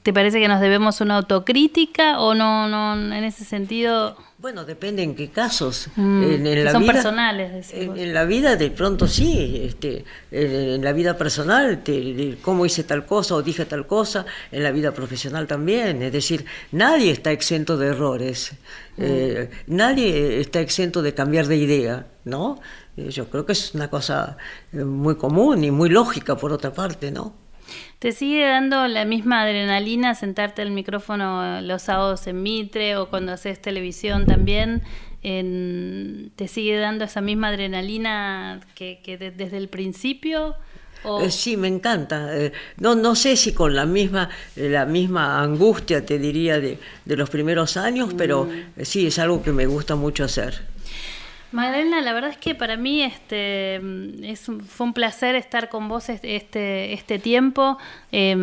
¿Te 0.03 0.13
parece 0.13 0.39
que 0.39 0.47
nos 0.47 0.59
debemos 0.59 1.01
una 1.01 1.17
autocrítica 1.17 2.19
o 2.19 2.35
no, 2.35 2.67
no 2.67 2.93
en 3.15 3.23
ese 3.23 3.45
sentido? 3.45 4.17
Bueno, 4.43 4.65
depende 4.65 5.03
en 5.03 5.15
qué 5.15 5.29
casos. 5.29 5.87
Mm, 5.95 6.23
en, 6.23 6.47
en 6.47 6.53
que 6.55 6.63
la 6.65 6.71
son 6.73 6.81
vida, 6.81 6.91
personales, 6.91 7.73
En, 7.73 7.97
en 7.97 8.13
la 8.13 8.25
vida 8.25 8.57
de 8.57 8.71
pronto 8.71 9.07
sí, 9.07 9.61
este, 9.63 10.03
en, 10.31 10.51
en 10.51 10.83
la 10.83 10.91
vida 10.91 11.17
personal, 11.17 11.81
te, 11.81 11.93
de 11.93 12.37
cómo 12.41 12.65
hice 12.65 12.83
tal 12.83 13.05
cosa 13.05 13.35
o 13.35 13.41
dije 13.41 13.63
tal 13.63 13.87
cosa, 13.87 14.25
en 14.51 14.63
la 14.63 14.71
vida 14.71 14.91
profesional 14.91 15.47
también. 15.47 16.01
Es 16.01 16.11
decir, 16.11 16.43
nadie 16.73 17.11
está 17.11 17.31
exento 17.31 17.77
de 17.77 17.87
errores, 17.87 18.51
eh, 18.97 19.49
nadie 19.67 20.41
está 20.41 20.59
exento 20.59 21.01
de 21.01 21.13
cambiar 21.13 21.47
de 21.47 21.55
idea, 21.55 22.07
¿no? 22.25 22.59
Eh, 22.97 23.11
Yo 23.11 23.29
creo 23.29 23.45
que 23.45 23.53
es 23.53 23.73
una 23.73 23.89
cosa 23.89 24.35
eh, 24.73 24.83
muy 24.83 25.15
común 25.15 25.63
y 25.63 25.71
muy 25.71 25.87
lógica 25.89 26.35
por 26.35 26.51
otra 26.51 26.73
parte, 26.73 27.11
¿no? 27.11 27.42
¿Te 27.99 28.11
sigue 28.11 28.45
dando 28.45 28.87
la 28.87 29.05
misma 29.05 29.41
adrenalina 29.43 30.13
sentarte 30.15 30.61
al 30.61 30.71
micrófono 30.71 31.61
los 31.61 31.81
sábados 31.83 32.27
en 32.27 32.43
Mitre 32.43 32.97
o 32.97 33.09
cuando 33.09 33.31
haces 33.31 33.61
televisión 33.61 34.25
también? 34.27 34.81
En- 35.23 36.31
¿Te 36.35 36.47
sigue 36.47 36.77
dando 36.77 37.05
esa 37.05 37.21
misma 37.21 37.47
adrenalina 37.49 38.59
que, 38.75 38.99
que 39.03 39.17
de- 39.17 39.31
desde 39.31 39.57
el 39.57 39.69
principio? 39.69 40.55
O- 41.05 41.21
Eh, 41.21 41.31
sí, 41.31 41.57
me 41.57 41.67
encanta. 41.67 42.37
Eh, 42.37 42.51
no, 42.77 42.95
no 42.95 43.15
sé 43.15 43.35
si 43.35 43.53
con 43.53 43.73
la 43.75 43.85
misma, 43.85 44.29
eh, 44.55 44.69
la 44.69 44.85
misma 44.85 45.41
angustia, 45.41 46.05
te 46.05 46.17
diría, 46.19 46.59
de, 46.59 46.77
de 47.05 47.15
los 47.17 47.29
primeros 47.29 47.75
años, 47.77 48.13
pero 48.17 48.47
eh, 48.77 48.85
sí, 48.85 49.07
es 49.07 49.19
algo 49.19 49.41
que 49.43 49.51
me 49.51 49.65
gusta 49.65 49.95
mucho 49.95 50.23
hacer. 50.23 50.61
Magdalena, 51.53 52.01
la 52.01 52.13
verdad 52.13 52.31
es 52.31 52.37
que 52.37 52.55
para 52.55 52.75
mí 52.77 53.01
este 53.03 53.79
mm, 53.81 54.23
es 54.23 54.49
un- 54.49 54.61
fue 54.61 54.87
un 54.87 54.93
placer 54.93 55.35
estar 55.35 55.69
con 55.69 55.87
vos 55.87 56.09
este 56.09 56.93
este, 56.93 57.19
tiempo, 57.19 57.77
eh, 58.11 58.35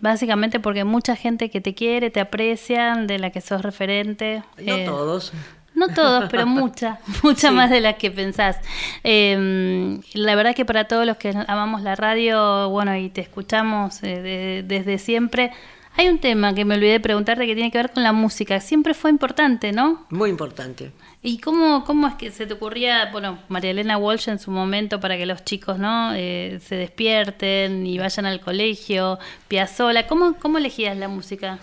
básicamente 0.00 0.60
porque 0.60 0.84
mucha 0.84 1.16
gente 1.16 1.50
que 1.50 1.60
te 1.60 1.74
quiere, 1.74 2.10
te 2.10 2.20
aprecia, 2.20 2.94
de 2.96 3.18
la 3.18 3.30
que 3.30 3.40
sos 3.40 3.62
referente. 3.62 4.42
No 4.58 4.76
eh, 4.76 4.84
todos. 4.86 5.32
No 5.74 5.88
todos, 5.88 6.24
pero 6.30 6.46
mucha, 6.46 6.98
mucha 7.22 7.50
más 7.50 7.70
de 7.70 7.80
las 7.80 7.96
que 7.96 8.10
pensás. 8.10 8.58
Eh, 9.04 9.98
la 10.14 10.34
verdad 10.34 10.54
que 10.54 10.64
para 10.64 10.84
todos 10.84 11.06
los 11.06 11.16
que 11.16 11.30
amamos 11.48 11.82
la 11.82 11.94
radio, 11.96 12.68
bueno, 12.70 12.96
y 12.96 13.08
te 13.10 13.20
escuchamos 13.22 14.02
eh, 14.02 14.20
de- 14.22 14.62
desde 14.66 14.98
siempre, 14.98 15.50
hay 15.96 16.08
un 16.08 16.18
tema 16.18 16.54
que 16.54 16.64
me 16.64 16.74
olvidé 16.76 16.92
de 16.92 17.00
preguntarte 17.00 17.46
que 17.46 17.54
tiene 17.54 17.70
que 17.70 17.78
ver 17.78 17.90
con 17.90 18.02
la 18.02 18.12
música. 18.12 18.60
Siempre 18.60 18.94
fue 18.94 19.10
importante, 19.10 19.72
¿no? 19.72 20.06
Muy 20.10 20.30
importante. 20.30 20.90
¿Y 21.24 21.38
cómo, 21.38 21.84
cómo 21.84 22.08
es 22.08 22.14
que 22.16 22.32
se 22.32 22.46
te 22.46 22.54
ocurría, 22.54 23.10
bueno, 23.12 23.38
María 23.48 23.70
Elena 23.70 23.96
Walsh 23.96 24.28
en 24.28 24.40
su 24.40 24.50
momento 24.50 24.98
para 24.98 25.16
que 25.16 25.24
los 25.24 25.44
chicos, 25.44 25.78
¿no? 25.78 26.12
Eh, 26.14 26.58
se 26.66 26.74
despierten 26.74 27.86
y 27.86 27.96
vayan 27.98 28.26
al 28.26 28.40
colegio, 28.40 29.20
Piazzolla, 29.46 30.08
¿cómo, 30.08 30.34
cómo 30.34 30.58
elegías 30.58 30.96
la 30.96 31.06
música? 31.06 31.60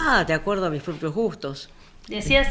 Ah, 0.00 0.24
de 0.24 0.34
acuerdo 0.34 0.66
a 0.66 0.70
mis 0.70 0.82
propios 0.82 1.14
gustos. 1.14 1.70
Decías, 2.08 2.48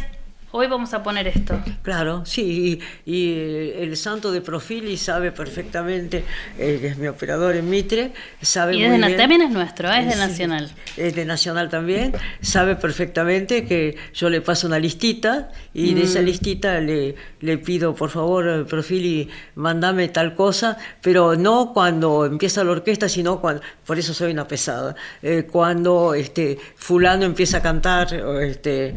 hoy 0.51 0.67
vamos 0.67 0.93
a 0.93 1.03
poner 1.03 1.27
esto. 1.27 1.59
Claro, 1.83 2.25
sí, 2.25 2.79
y, 3.05 3.11
y 3.11 3.71
el 3.81 3.95
santo 3.97 4.31
de 4.31 4.41
Profili 4.41 4.97
sabe 4.97 5.31
perfectamente, 5.31 6.23
eh, 6.57 6.77
que 6.81 6.87
es 6.87 6.97
mi 6.97 7.07
operador 7.07 7.55
en 7.55 7.69
Mitre, 7.69 8.11
sabe 8.41 8.73
Y 8.73 8.77
muy 8.77 8.85
es 8.85 8.91
de 8.91 8.97
na- 8.97 9.07
bien- 9.07 9.17
también 9.19 9.41
es 9.43 9.51
nuestro, 9.51 9.89
¿eh? 9.91 9.99
es 10.01 10.09
de 10.09 10.15
Nacional. 10.15 10.71
Es 10.97 11.15
de 11.15 11.25
Nacional 11.25 11.69
también, 11.69 12.13
sabe 12.41 12.75
perfectamente 12.75 13.65
que 13.65 13.95
yo 14.13 14.29
le 14.29 14.41
paso 14.41 14.67
una 14.67 14.79
listita 14.79 15.51
y 15.73 15.93
de 15.93 16.03
esa 16.03 16.21
Mm. 16.21 16.25
listita 16.25 16.79
le, 16.79 17.15
le 17.41 17.57
pido, 17.57 17.93
por 17.95 18.09
favor, 18.09 18.47
eh, 18.47 18.63
Profili, 18.65 19.29
mandame 19.55 20.07
tal 20.09 20.33
cosa, 20.35 20.77
pero 21.01 21.35
no 21.35 21.73
cuando 21.73 22.25
empieza 22.25 22.63
la 22.63 22.71
orquesta, 22.71 23.07
sino 23.09 23.39
cuando, 23.39 23.61
por 23.85 23.99
eso 23.99 24.13
soy 24.13 24.31
una 24.31 24.47
pesada, 24.47 24.95
eh, 25.21 25.47
cuando 25.51 26.13
este, 26.13 26.57
fulano 26.75 27.23
empieza 27.25 27.57
a 27.57 27.61
cantar 27.61 28.13
o, 28.15 28.39
este, 28.39 28.95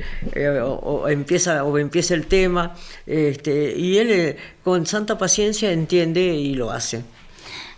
o, 0.63 1.03
o 1.03 1.09
empieza, 1.09 1.42
o 1.47 1.79
empieza 1.79 2.15
el 2.15 2.27
tema, 2.27 2.75
este, 3.07 3.75
y 3.77 3.99
él 3.99 4.11
eh, 4.11 4.37
con 4.65 4.87
santa 4.87 5.19
paciencia 5.19 5.73
entiende 5.73 6.21
y 6.35 6.55
lo 6.55 6.71
hace. 6.71 7.03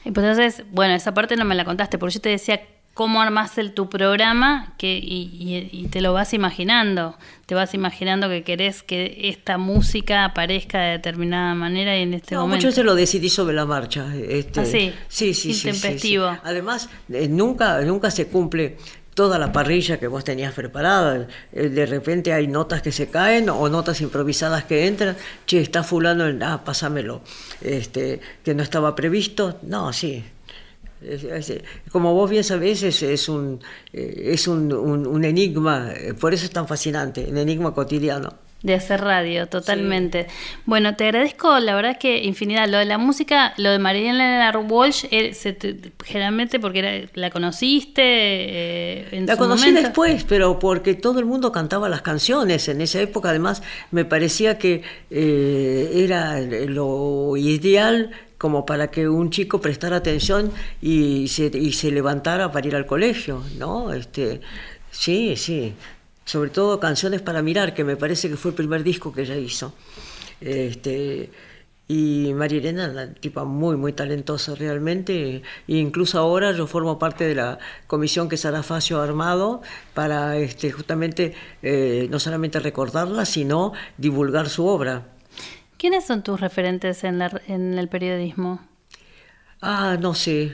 Y 0.05 0.11
pues 0.11 0.27
entonces, 0.27 0.65
bueno, 0.71 0.95
esa 0.95 1.15
parte 1.15 1.37
no 1.37 1.45
me 1.45 1.55
la 1.55 1.65
contaste, 1.65 1.99
porque 1.99 2.15
yo 2.15 2.21
te 2.21 2.29
decía 2.29 2.61
cómo 2.93 3.21
armás 3.21 3.59
el, 3.59 3.73
tu 3.73 3.89
programa 3.91 4.75
que, 4.79 4.97
y, 4.99 5.31
y- 5.41 5.69
y 5.73 5.89
te 5.89 6.01
lo 6.01 6.12
vas 6.12 6.33
imaginando. 6.33 7.17
Te 7.47 7.55
vas 7.57 7.75
imaginando 7.75 8.29
que 8.29 8.45
querés 8.45 8.83
que 8.85 9.17
esta 9.25 9.59
música 9.59 10.25
aparezca 10.25 10.79
de 10.81 10.91
determinada 10.93 11.55
manera 11.57 11.99
y 11.99 12.03
en 12.03 12.15
este 12.15 12.35
No, 12.37 12.43
momento. 12.43 12.67
mucho 12.67 12.75
se 12.75 12.85
lo 12.85 12.95
decidí 12.95 13.29
sobre 13.31 13.55
la 13.57 13.65
marcha. 13.67 14.07
Este, 14.15 14.61
Ah, 14.61 14.65
sí. 14.65 14.93
sí, 15.09 15.35
sí, 15.35 15.55
sí, 15.55 15.73
sí. 15.99 16.17
Además, 16.45 16.89
eh, 17.12 17.27
nunca, 17.29 17.81
nunca 17.81 18.11
se 18.12 18.29
cumple 18.29 18.77
toda 19.15 19.39
la 19.39 19.53
parrilla 19.53 19.99
que 19.99 20.07
vos 20.09 20.25
tenías 20.25 20.53
preparada. 20.55 21.27
De 21.53 21.87
repente 21.87 22.33
hay 22.33 22.47
notas 22.49 22.83
que 22.83 22.93
se 22.93 23.09
caen 23.09 23.49
o 23.51 23.69
notas 23.69 24.01
improvisadas 24.01 24.65
que 24.65 24.87
entran. 24.87 25.17
Che, 25.47 25.61
está 25.61 25.83
fulano, 25.83 26.27
en- 26.27 26.43
ah, 26.43 26.62
pásamelo. 26.65 27.23
Este, 27.61 28.21
que 28.45 28.55
no 28.55 28.62
estaba 28.62 28.95
previsto. 28.95 29.59
No, 29.62 29.93
sí. 29.93 30.25
Como 31.91 32.15
vos 32.15 32.31
bien 32.31 32.45
sabés, 32.45 32.83
es, 32.83 33.03
es 33.03 33.29
un, 33.29 33.61
eh, 33.93 34.31
es 34.33 34.49
un, 34.49 34.73
un- 34.73 35.07
un 35.07 35.25
enigma, 35.25 35.93
eh, 35.95 36.15
por 36.15 36.33
eso 36.33 36.45
es 36.47 36.51
tan 36.51 36.67
fascinante, 36.67 37.27
un 37.29 37.37
enigma 37.37 37.75
cotidiano. 37.75 38.33
De 38.65 38.75
hacer 38.75 39.03
radio, 39.03 39.47
totalmente. 39.47 40.27
Bueno, 40.65 40.97
te 40.97 41.05
agradezco, 41.05 41.59
la 41.61 41.77
verdad 41.77 41.99
que 41.99 42.25
infinidad. 42.25 42.67
Lo 42.67 42.79
de 42.79 42.87
la 42.87 42.97
música, 42.97 43.53
lo 43.59 43.71
de 43.71 43.79
Mariana 43.79 44.51
Walsh, 44.59 45.05
eh, 45.11 45.35
se 45.35 45.53
te- 45.53 45.77
generalmente 46.03 46.59
porque 46.59 46.79
era- 46.79 47.09
la 47.12 47.29
conociste 47.31 48.03
eh, 48.03 49.09
en 49.12 49.27
La 49.27 49.35
su 49.35 49.39
conocí 49.39 49.67
momento. 49.67 49.83
después, 49.83 50.25
pero 50.25 50.59
porque 50.59 50.95
todo 50.95 51.19
el 51.21 51.27
mundo 51.27 51.53
cantaba 51.53 51.91
las 51.91 52.01
canciones. 52.01 52.67
En 52.69 52.81
esa 52.81 53.01
época, 53.03 53.29
además, 53.29 53.62
me 53.91 54.07
parecía 54.07 54.57
que 54.59 54.83
eh, 55.11 55.91
era 55.95 56.41
lo 56.41 57.37
ideal 57.37 58.12
como 58.39 58.65
para 58.65 58.91
que 58.91 59.09
un 59.09 59.29
chico 59.31 59.61
prestara 59.61 59.97
atención 59.97 60.51
y 60.81 61.29
se, 61.29 61.51
y 61.55 61.73
se 61.73 61.91
levantara 61.91 62.51
para 62.51 62.67
ir 62.67 62.77
al 62.77 62.87
colegio, 62.87 63.43
¿no? 63.59 63.93
Este, 63.93 64.41
sí, 64.91 65.35
sí. 65.37 65.75
Sobre 66.25 66.51
todo 66.51 66.81
Canciones 66.81 67.22
para 67.22 67.43
Mirar, 67.43 67.75
que 67.75 67.85
me 67.85 67.97
parece 67.97 68.29
que 68.31 68.37
fue 68.37 68.51
el 68.53 68.55
primer 68.57 68.83
disco 68.83 69.12
que 69.12 69.22
ella 69.22 69.37
hizo. 69.37 69.75
Este, 70.41 71.31
y 71.87 72.33
María 72.35 72.59
Elena, 72.61 72.89
una 72.91 73.12
tipa 73.14 73.45
muy, 73.45 73.77
muy 73.77 73.93
talentosa 73.93 74.55
realmente. 74.55 75.43
E 75.68 75.77
incluso 75.77 76.18
ahora 76.18 76.53
yo 76.53 76.66
formo 76.66 76.99
parte 76.99 77.25
de 77.25 77.35
la 77.35 77.59
comisión 77.87 78.29
que 78.29 78.37
Sara 78.39 78.62
Facio 78.62 79.01
ha 79.01 79.05
armado 79.05 79.62
para 79.93 80.37
este, 80.39 80.72
justamente 80.72 81.35
eh, 81.62 82.09
no 82.11 82.18
solamente 82.18 82.59
recordarla, 82.59 83.27
sino 83.27 83.72
divulgar 83.99 84.49
su 84.49 84.66
obra. 84.66 85.03
¿Quiénes 85.79 86.05
son 86.07 86.22
tus 86.22 86.41
referentes 86.41 87.05
en, 87.05 87.18
la- 87.18 87.41
en 87.47 87.79
el 87.79 87.89
periodismo? 87.89 88.61
Ah, 89.61 89.97
no 90.01 90.14
sé. 90.14 90.53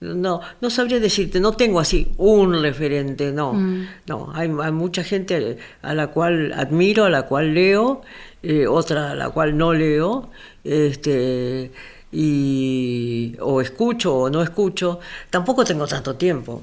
No, 0.00 0.40
no 0.62 0.70
sabría 0.70 0.98
decirte, 0.98 1.40
no 1.40 1.52
tengo 1.52 1.78
así 1.78 2.12
un 2.16 2.62
referente, 2.62 3.32
no. 3.32 3.52
Mm. 3.52 3.88
No, 4.06 4.32
hay, 4.34 4.50
hay 4.62 4.72
mucha 4.72 5.04
gente 5.04 5.58
a 5.82 5.94
la 5.94 6.06
cual 6.06 6.54
admiro, 6.54 7.04
a 7.04 7.10
la 7.10 7.24
cual 7.26 7.52
leo, 7.52 8.00
eh, 8.42 8.66
otra 8.66 9.10
a 9.10 9.14
la 9.14 9.28
cual 9.28 9.58
no 9.58 9.74
leo, 9.74 10.30
este, 10.64 11.70
y, 12.10 13.36
o 13.40 13.60
escucho 13.60 14.16
o 14.16 14.30
no 14.30 14.42
escucho. 14.42 15.00
Tampoco 15.28 15.64
tengo 15.64 15.86
tanto 15.86 16.16
tiempo, 16.16 16.62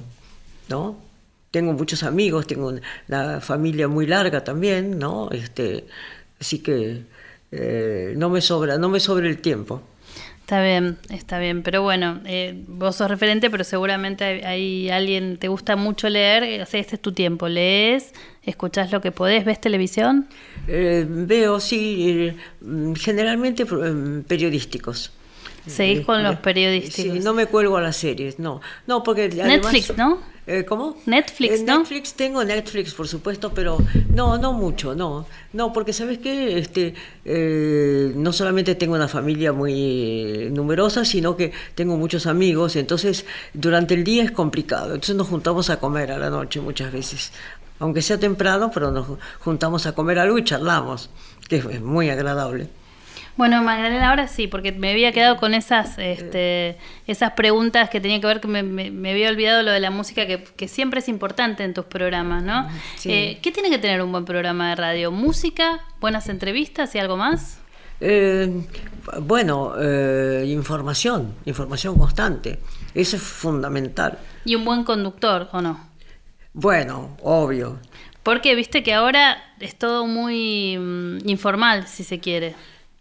¿no? 0.70 0.98
Tengo 1.52 1.74
muchos 1.74 2.02
amigos, 2.02 2.48
tengo 2.48 2.74
una 3.08 3.40
familia 3.40 3.88
muy 3.88 4.08
larga 4.08 4.44
también, 4.44 4.98
¿no? 4.98 5.30
Este, 5.32 5.86
así 6.40 6.60
que 6.60 7.04
eh, 7.52 8.14
no 8.18 8.30
me 8.30 8.42
sobra, 8.42 8.80
no 8.80 8.90
me 8.90 9.00
sobra 9.00 9.28
el 9.28 9.40
tiempo. 9.40 9.84
Está 10.48 10.64
bien, 10.64 10.98
está 11.10 11.40
bien, 11.40 11.62
pero 11.62 11.82
bueno, 11.82 12.22
eh, 12.24 12.64
vos 12.70 12.96
sos 12.96 13.10
referente, 13.10 13.50
pero 13.50 13.66
seguramente 13.66 14.24
hay, 14.24 14.42
hay 14.46 14.90
alguien, 14.90 15.36
te 15.36 15.50
gusta 15.50 15.76
mucho 15.76 16.08
leer, 16.08 16.44
eh, 16.44 16.62
o 16.62 16.66
sea, 16.66 16.80
este 16.80 16.96
es 16.96 17.02
tu 17.02 17.12
tiempo, 17.12 17.50
lees, 17.50 18.14
escuchás 18.44 18.94
lo 18.94 19.02
que 19.02 19.12
podés, 19.12 19.44
ves 19.44 19.60
televisión. 19.60 20.30
Eh, 20.70 21.06
veo, 21.06 21.60
sí, 21.60 22.30
eh, 22.30 22.36
generalmente 22.98 23.64
eh, 23.64 24.24
periodísticos. 24.26 25.12
Seguís 25.66 26.06
con 26.06 26.24
los 26.24 26.38
periodísticos. 26.38 27.14
Sí, 27.16 27.20
no 27.20 27.34
me 27.34 27.48
cuelgo 27.48 27.76
a 27.76 27.82
las 27.82 27.98
series, 27.98 28.40
no. 28.40 28.62
No, 28.86 29.04
porque 29.04 29.24
además- 29.26 29.50
Netflix, 29.50 29.98
¿no? 29.98 30.22
Eh, 30.50 30.64
¿Cómo? 30.64 30.96
Netflix, 31.06 31.60
Eh, 31.60 31.64
¿no? 31.68 31.80
Netflix, 31.80 32.14
tengo 32.14 32.42
Netflix, 32.42 32.94
por 32.94 33.06
supuesto, 33.08 33.52
pero 33.54 33.78
no, 34.14 34.38
no 34.38 34.54
mucho, 34.54 34.96
no. 34.96 35.26
No, 35.52 35.74
porque 35.74 35.92
¿sabes 35.92 36.20
qué? 36.20 36.58
Este, 36.58 36.94
eh, 37.26 38.14
no 38.16 38.32
solamente 38.32 38.74
tengo 38.76 38.96
una 38.96 39.10
familia 39.10 39.52
muy 39.52 39.74
eh, 39.76 40.50
numerosa, 40.50 41.04
sino 41.04 41.36
que 41.36 41.52
tengo 41.76 41.98
muchos 41.98 42.28
amigos, 42.28 42.78
entonces 42.78 43.26
durante 43.54 43.94
el 43.94 44.06
día 44.06 44.24
es 44.24 44.32
complicado. 44.32 44.94
Entonces 44.94 45.18
nos 45.18 45.28
juntamos 45.28 45.70
a 45.70 45.82
comer 45.82 46.14
a 46.14 46.18
la 46.18 46.30
noche 46.30 46.62
muchas 46.62 46.94
veces. 46.94 47.34
Aunque 47.80 48.02
sea 48.02 48.18
temprano, 48.18 48.72
pero 48.74 48.90
nos 48.90 49.06
juntamos 49.40 49.86
a 49.86 49.94
comer 49.94 50.18
algo 50.18 50.38
y 50.38 50.46
charlamos, 50.46 51.10
que 51.50 51.58
es 51.58 51.82
muy 51.82 52.10
agradable. 52.10 52.70
Bueno, 53.38 53.62
Magdalena, 53.62 54.10
ahora 54.10 54.28
sí, 54.28 54.48
porque 54.48 54.72
me 54.72 54.92
había 54.92 55.12
quedado 55.12 55.38
con 55.38 55.54
esas, 55.54 55.98
este, 56.00 56.78
esas 57.06 57.34
preguntas 57.34 57.90
que 57.90 58.02
tenía 58.02 58.20
que 58.20 58.26
ver, 58.28 58.42
que 58.42 58.48
me, 58.48 58.64
me- 58.64 58.90
me 58.90 59.12
había 59.12 59.30
olvidado 59.30 59.62
lo 59.62 59.72
de 59.72 59.80
la 59.80 59.92
música, 59.92 60.26
que, 60.26 60.44
que 60.44 60.68
siempre 60.68 61.00
es 61.02 61.08
importante 61.08 61.64
en 61.64 61.74
tus 61.76 61.86
programas, 61.86 62.42
¿no? 62.44 62.68
Sí. 62.96 63.12
Eh, 63.12 63.40
¿Qué 63.44 63.52
tiene 63.52 63.70
que 63.70 63.78
tener 63.78 64.02
un 64.02 64.12
buen 64.12 64.26
programa 64.26 64.70
de 64.70 64.76
radio? 64.76 65.12
¿Música, 65.12 65.86
buenas 66.02 66.30
entrevistas 66.30 66.96
y 66.96 67.00
algo 67.00 67.16
más? 67.16 67.60
Eh, 68.02 68.50
bueno, 69.22 69.74
eh, 69.80 70.44
información, 70.48 71.36
información 71.46 71.98
constante. 71.98 72.60
Eso 72.96 73.18
es 73.18 73.22
fundamental. 73.22 74.18
¿Y 74.46 74.56
un 74.56 74.66
buen 74.66 74.84
conductor 74.84 75.48
o 75.52 75.62
no? 75.62 75.80
Bueno, 76.54 77.16
obvio. 77.22 77.78
Porque 78.24 78.56
viste 78.56 78.82
que 78.84 78.94
ahora 78.96 79.38
es 79.60 79.76
todo 79.78 80.06
muy 80.08 80.76
mm, 80.78 81.30
informal, 81.30 81.88
si 81.88 82.04
se 82.04 82.20
quiere. 82.20 82.56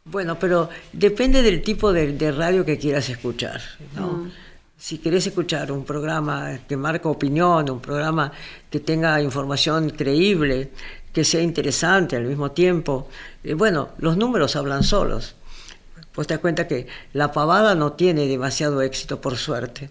Bueno, 0.07 0.39
pero 0.39 0.71
depende 0.93 1.43
del 1.43 1.63
tipo 1.63 1.93
de, 1.93 2.13
de 2.13 2.31
radio 2.31 2.65
que 2.65 2.79
quieras 2.79 3.09
escuchar. 3.09 3.61
¿no? 3.97 4.31
Si 4.79 4.99
querés 4.99 5.27
escuchar 5.27 5.73
un 5.73 5.85
programa 5.85 6.61
que 6.69 6.77
marca 6.77 7.09
opinión, 7.09 7.69
un 7.69 7.81
programa 7.81 8.31
que 8.71 8.79
tenga 8.79 9.21
información 9.21 9.91
creíble, 9.91 10.71
que 11.13 11.25
sea 11.25 11.41
interesante 11.41 12.15
al 12.15 12.25
mismo 12.25 12.53
tiempo, 12.53 13.09
eh, 13.43 13.55
bueno, 13.55 13.89
los 13.99 14.17
números 14.17 14.55
hablan 14.55 14.85
solos. 14.85 15.35
Pues 16.13 16.29
te 16.29 16.35
das 16.35 16.41
cuenta 16.41 16.69
que 16.69 16.87
la 17.13 17.33
pavada 17.33 17.75
no 17.75 17.95
tiene 17.95 18.27
demasiado 18.27 18.83
éxito, 18.83 19.21
por 19.21 19.37
suerte. 19.37 19.91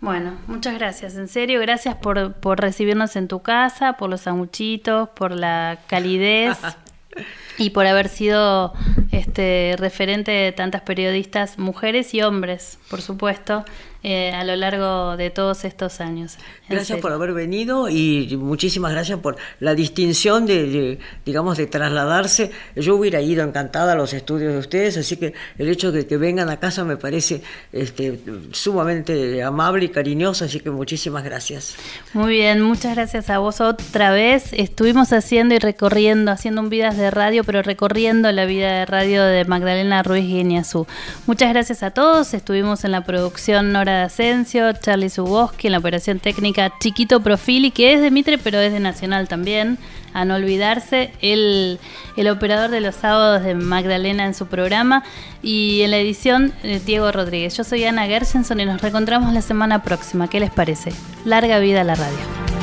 Bueno, 0.00 0.38
muchas 0.46 0.74
gracias, 0.78 1.16
en 1.16 1.28
serio, 1.28 1.60
gracias 1.60 1.94
por, 1.94 2.32
por 2.34 2.58
recibirnos 2.58 3.16
en 3.16 3.28
tu 3.28 3.42
casa, 3.42 3.98
por 3.98 4.08
los 4.08 4.22
sanguchitos, 4.22 5.10
por 5.10 5.32
la 5.32 5.80
calidez 5.88 6.56
y 7.58 7.70
por 7.70 7.86
haber 7.86 8.08
sido 8.08 8.72
este 9.12 9.74
referente 9.78 10.30
de 10.30 10.52
tantas 10.52 10.82
periodistas, 10.82 11.58
mujeres 11.58 12.14
y 12.14 12.22
hombres, 12.22 12.78
por 12.88 13.02
supuesto, 13.02 13.64
eh, 14.02 14.32
a 14.32 14.44
lo 14.44 14.56
largo 14.56 15.18
de 15.18 15.28
todos 15.28 15.66
estos 15.66 16.00
años. 16.00 16.38
Gracias 16.70 16.86
serio. 16.86 17.02
por 17.02 17.12
haber 17.12 17.34
venido 17.34 17.90
y 17.90 18.34
muchísimas 18.38 18.92
gracias 18.92 19.18
por 19.18 19.36
la 19.58 19.74
distinción 19.74 20.46
de, 20.46 20.66
de, 20.68 20.98
digamos, 21.26 21.58
de 21.58 21.66
trasladarse. 21.66 22.50
Yo 22.76 22.96
hubiera 22.96 23.20
ido 23.20 23.44
encantada 23.44 23.92
a 23.92 23.96
los 23.96 24.14
estudios 24.14 24.54
de 24.54 24.58
ustedes, 24.58 24.96
así 24.96 25.18
que 25.18 25.34
el 25.58 25.68
hecho 25.68 25.92
de 25.92 26.06
que 26.06 26.16
vengan 26.16 26.48
a 26.48 26.58
casa 26.58 26.82
me 26.82 26.96
parece 26.96 27.42
este, 27.74 28.18
sumamente 28.52 29.42
amable 29.42 29.84
y 29.84 29.88
cariñoso, 29.90 30.46
así 30.46 30.60
que 30.60 30.70
muchísimas 30.70 31.22
gracias. 31.22 31.76
Muy 32.14 32.32
bien, 32.32 32.62
muchas 32.62 32.94
gracias 32.94 33.28
a 33.28 33.38
vos 33.38 33.60
otra 33.60 34.12
vez. 34.12 34.54
Estuvimos 34.54 35.12
haciendo 35.12 35.54
y 35.54 35.58
recorriendo, 35.58 36.30
haciendo 36.30 36.62
un 36.62 36.70
vidas 36.70 36.96
de 36.96 37.10
radio, 37.10 37.39
pero 37.44 37.62
recorriendo 37.62 38.30
la 38.32 38.44
vida 38.44 38.72
de 38.72 38.86
radio 38.86 39.24
de 39.24 39.44
Magdalena 39.44 40.02
Ruiz 40.02 40.24
Guiñazú. 40.24 40.86
Muchas 41.26 41.50
gracias 41.50 41.82
a 41.82 41.90
todos. 41.90 42.34
Estuvimos 42.34 42.84
en 42.84 42.92
la 42.92 43.04
producción 43.04 43.72
Nora 43.72 43.98
de 43.98 44.02
Asensio, 44.04 44.72
Charlie 44.72 45.10
Suboski, 45.10 45.68
en 45.68 45.72
la 45.72 45.78
operación 45.78 46.18
técnica 46.18 46.72
Chiquito 46.80 47.20
Profili, 47.20 47.70
que 47.70 47.94
es 47.94 48.00
de 48.00 48.10
Mitre, 48.10 48.38
pero 48.38 48.58
es 48.58 48.72
de 48.72 48.80
Nacional 48.80 49.28
también. 49.28 49.78
A 50.12 50.24
no 50.24 50.34
olvidarse, 50.34 51.12
el, 51.20 51.78
el 52.16 52.28
operador 52.28 52.70
de 52.70 52.80
los 52.80 52.96
sábados 52.96 53.44
de 53.44 53.54
Magdalena 53.54 54.26
en 54.26 54.34
su 54.34 54.46
programa 54.46 55.04
y 55.40 55.82
en 55.82 55.92
la 55.92 55.98
edición 55.98 56.52
eh, 56.64 56.80
Diego 56.84 57.12
Rodríguez. 57.12 57.56
Yo 57.56 57.62
soy 57.62 57.84
Ana 57.84 58.06
Gershenson 58.06 58.58
y 58.58 58.64
nos 58.64 58.80
reencontramos 58.80 59.32
la 59.32 59.42
semana 59.42 59.82
próxima. 59.84 60.28
¿Qué 60.28 60.40
les 60.40 60.50
parece? 60.50 60.92
Larga 61.24 61.60
vida 61.60 61.82
a 61.82 61.84
la 61.84 61.94
radio. 61.94 62.59